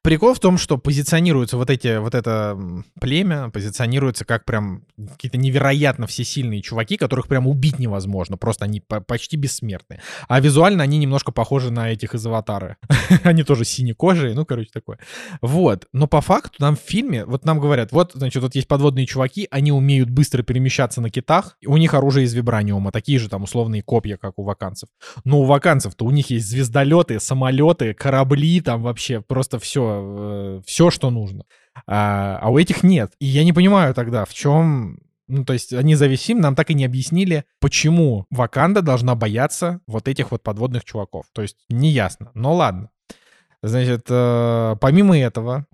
[0.05, 2.55] Прикол в том, что позиционируются вот эти, вот это
[3.01, 4.83] племя, позиционируется как прям
[5.13, 10.03] какие-то невероятно всесильные чуваки, которых прям убить невозможно, просто они почти бессмертные.
[10.27, 12.77] А визуально они немножко похожи на этих из Аватара.
[13.23, 14.99] они тоже синекожие, ну, короче, такое.
[15.41, 15.87] Вот.
[15.91, 19.47] Но по факту нам в фильме, вот нам говорят, вот, значит, вот есть подводные чуваки,
[19.49, 23.81] они умеют быстро перемещаться на китах, у них оружие из вибраниума, такие же там условные
[23.81, 24.87] копья, как у ваканцев.
[25.23, 30.89] Но у ваканцев-то у них есть звездолеты, самолеты, корабли, там вообще просто все э, все,
[30.89, 31.45] что нужно.
[31.87, 33.13] А, а у этих нет.
[33.19, 36.55] И я не понимаю тогда, в чем ну, то есть они за весь фильм нам
[36.55, 41.25] так и не объяснили, почему Ваканда должна бояться вот этих вот подводных чуваков.
[41.33, 42.31] То есть неясно.
[42.35, 42.91] Но ладно.
[43.63, 45.65] Значит, э, помимо этого,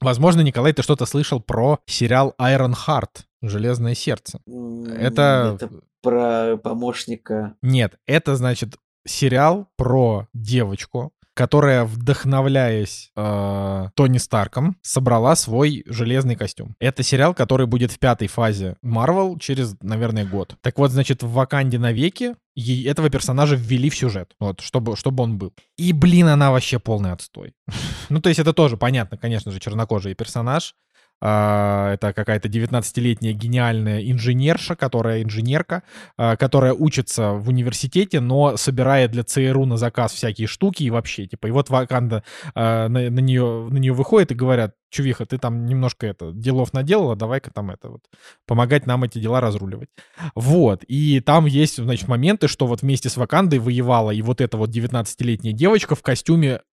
[0.00, 4.40] возможно, Николай, ты что-то слышал про сериал Iron Heart, Железное сердце.
[4.46, 5.58] Это...
[5.60, 5.70] Это
[6.00, 7.54] про помощника.
[7.62, 8.76] Нет, это, значит,
[9.06, 16.76] сериал про девочку, которая, вдохновляясь э, Тони Старком, собрала свой железный костюм.
[16.78, 20.56] Это сериал, который будет в пятой фазе Марвел через, наверное, год.
[20.60, 25.38] Так вот, значит, в Ваканде навеки этого персонажа ввели в сюжет, вот, чтобы, чтобы он
[25.38, 25.54] был.
[25.78, 27.54] И, блин, она вообще полный отстой.
[28.10, 30.74] ну, то есть это тоже понятно, конечно же, чернокожий персонаж,
[31.22, 35.82] это какая-то 19-летняя гениальная инженерша, которая инженерка,
[36.16, 41.26] а, которая учится в университете, но собирает для ЦРУ на заказ всякие штуки и вообще,
[41.26, 42.24] типа, и вот Ваканда
[42.54, 46.72] а, на, на, нее, на нее выходит и говорят, чувиха, ты там немножко это делов
[46.72, 48.02] наделала, давай-ка там это вот
[48.46, 49.88] помогать нам эти дела разруливать.
[50.34, 54.56] Вот, и там есть, значит, моменты, что вот вместе с Вакандой воевала и вот эта
[54.56, 56.71] вот 19-летняя девочка в костюме а, а,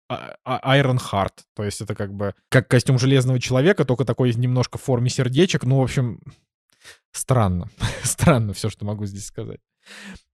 [0.47, 1.45] Iron Heart.
[1.55, 5.65] То есть это как бы как костюм Железного Человека, только такой немножко в форме сердечек.
[5.65, 6.21] Ну, в общем,
[7.13, 7.69] странно.
[8.03, 9.61] странно все, что могу здесь сказать.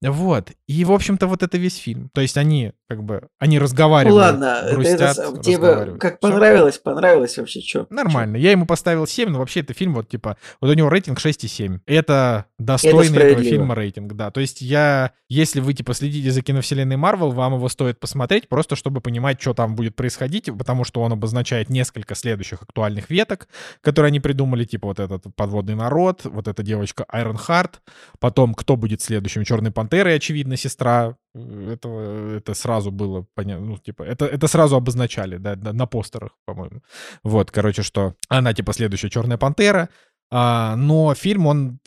[0.03, 0.53] Вот.
[0.67, 2.11] И, в общем-то, вот это весь фильм.
[2.15, 6.83] То есть они, как бы, они разговаривают, ну, ладно, грустят, это, тебе как понравилось, Всё.
[6.83, 7.87] понравилось вообще, что?
[7.91, 8.39] Нормально.
[8.39, 8.45] Чё?
[8.45, 11.81] Я ему поставил 7, но вообще это фильм, вот, типа, вот у него рейтинг 6,7.
[11.87, 14.31] Это достойный это этого фильма рейтинг, да.
[14.31, 18.77] То есть я, если вы, типа, следите за киновселенной Марвел, вам его стоит посмотреть, просто
[18.77, 23.49] чтобы понимать, что там будет происходить, потому что он обозначает несколько следующих актуальных веток,
[23.83, 27.75] которые они придумали, типа, вот этот подводный народ, вот эта девочка Iron Heart,
[28.19, 31.17] потом, кто будет следующим, Черный Пантерой, очевидно, сестра.
[31.35, 33.67] Это, это сразу было понятно.
[33.67, 36.83] Ну, типа, это, это сразу обозначали, да, на постерах, по-моему.
[37.23, 39.89] Вот, короче, что она, типа, следующая Черная Пантера.
[40.31, 41.79] А, но фильм, он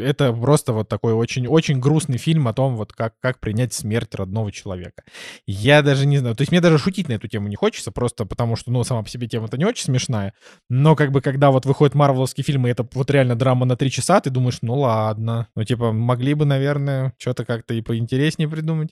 [0.00, 4.14] это просто вот такой очень, очень грустный фильм о том, вот как, как принять смерть
[4.14, 5.02] родного человека.
[5.46, 8.24] Я даже не знаю, то есть мне даже шутить на эту тему не хочется, просто
[8.24, 10.34] потому что, ну, сама по себе тема-то не очень смешная,
[10.68, 13.90] но как бы когда вот выходит марвеловский фильм, и это вот реально драма на три
[13.90, 18.90] часа, ты думаешь, ну ладно, ну типа могли бы, наверное, что-то как-то и поинтереснее придумать.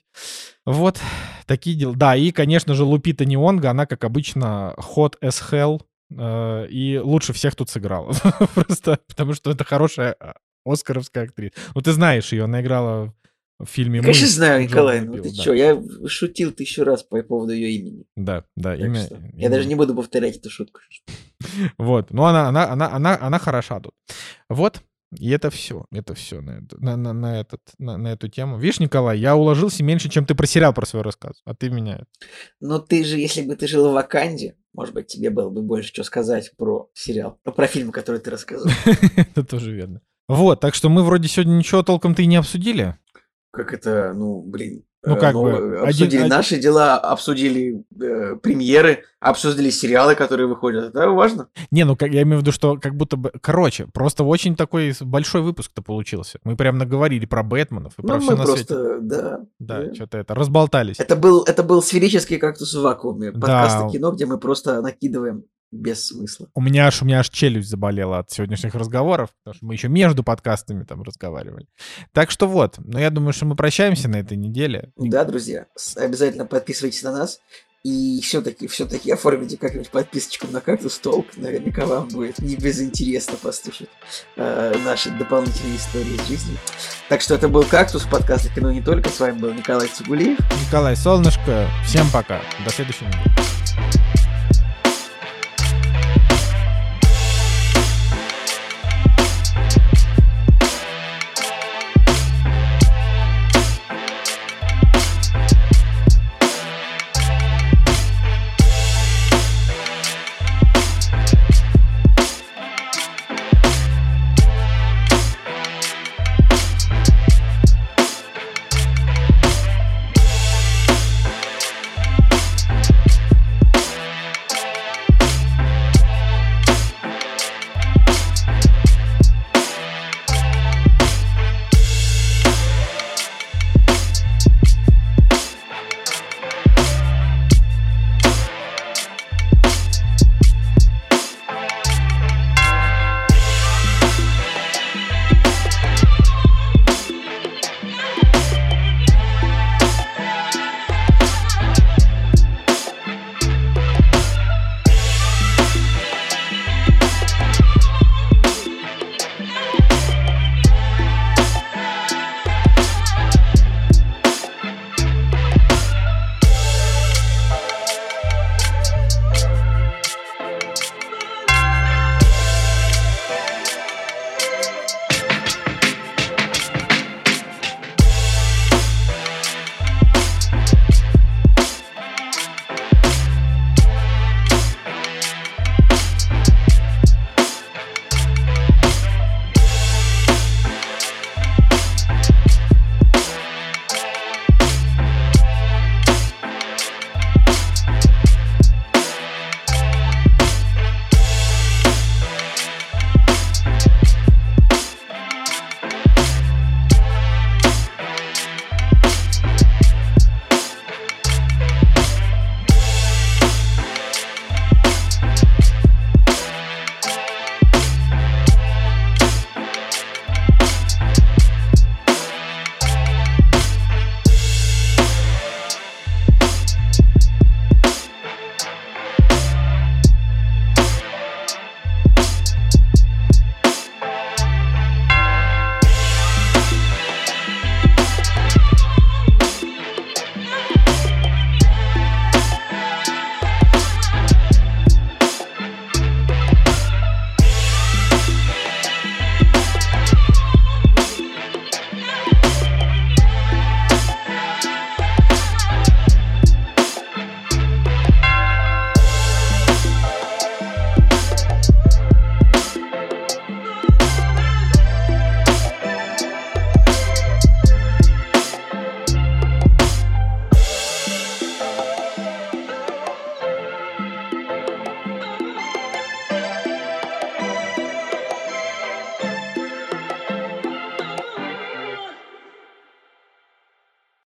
[0.65, 0.99] Вот,
[1.45, 1.95] такие дела.
[1.95, 5.81] Да, и, конечно же, Лупита Неонга, она, как обычно, hot as hell,
[6.15, 8.13] э, и лучше всех тут сыграла.
[8.55, 10.35] Просто потому что это хорошая а,
[10.65, 11.53] оскаровская актриса.
[11.75, 13.13] Ну, ты знаешь ее, она играла
[13.59, 15.43] в фильме Конечно «Мы» знаю, Николай, Джоном ну ты да.
[15.43, 18.05] чё, я шутил тысячу раз по поводу ее имени.
[18.15, 19.05] Да, да, Так имя.
[19.05, 20.81] что имя- Я даже не буду повторять эту шутку.
[21.77, 23.93] Вот, ну она, она, она, она, она хороша тут.
[24.49, 24.81] Вот,
[25.17, 28.57] и это все, это все на, на, на, на этот, на, на эту тему.
[28.57, 32.05] Видишь, Николай, я уложился меньше, чем ты про сериал про свой рассказ, а ты меня...
[32.61, 35.89] Но ты же, если бы ты жил в Ваканде, может быть, тебе было бы больше
[35.89, 38.71] что сказать про сериал, ну, про фильм, который ты рассказал.
[39.17, 40.01] Это тоже верно.
[40.35, 42.95] Вот, так что мы вроде сегодня ничего толком-то и не обсудили.
[43.51, 44.83] Как это, ну, блин.
[45.03, 49.71] Ну, э, как ну, бы, э, один- Обсудили один- наши дела, обсудили э, премьеры, обсудили
[49.71, 50.85] сериалы, которые выходят.
[50.95, 51.47] Это важно.
[51.71, 53.31] Не, ну как, я имею в виду, что как будто бы...
[53.41, 56.39] Короче, просто очень такой большой выпуск-то получился.
[56.43, 58.65] Мы прям наговорили про Бэтменов и про Ну, все мы на свете.
[58.75, 59.39] просто, да.
[59.59, 59.93] Да, да.
[59.95, 60.99] что-то это, разболтались.
[60.99, 63.31] Это был, это был сферический кактус в вакууме.
[63.31, 63.89] Подкаст Да.
[63.89, 66.47] кино, где мы просто накидываем без смысла.
[66.53, 69.87] У меня аж, у меня аж челюсть заболела от сегодняшних разговоров, потому что мы еще
[69.87, 71.67] между подкастами там разговаривали.
[72.11, 74.91] Так что вот, но я думаю, что мы прощаемся на этой неделе.
[74.97, 77.39] Да, друзья, обязательно подписывайтесь на нас.
[77.83, 81.25] И все-таки, все-таки оформите как-нибудь подписочку на кактус толк.
[81.35, 83.89] Наверняка вам будет не безинтересно послушать
[84.35, 86.57] э, наши дополнительные истории из жизни.
[87.09, 89.09] Так что это был кактус, подкаст кино не только.
[89.09, 90.37] С вами был Николай Цугулиев.
[90.67, 92.41] Николай Солнышко, всем пока.
[92.63, 94.20] До следующей недели.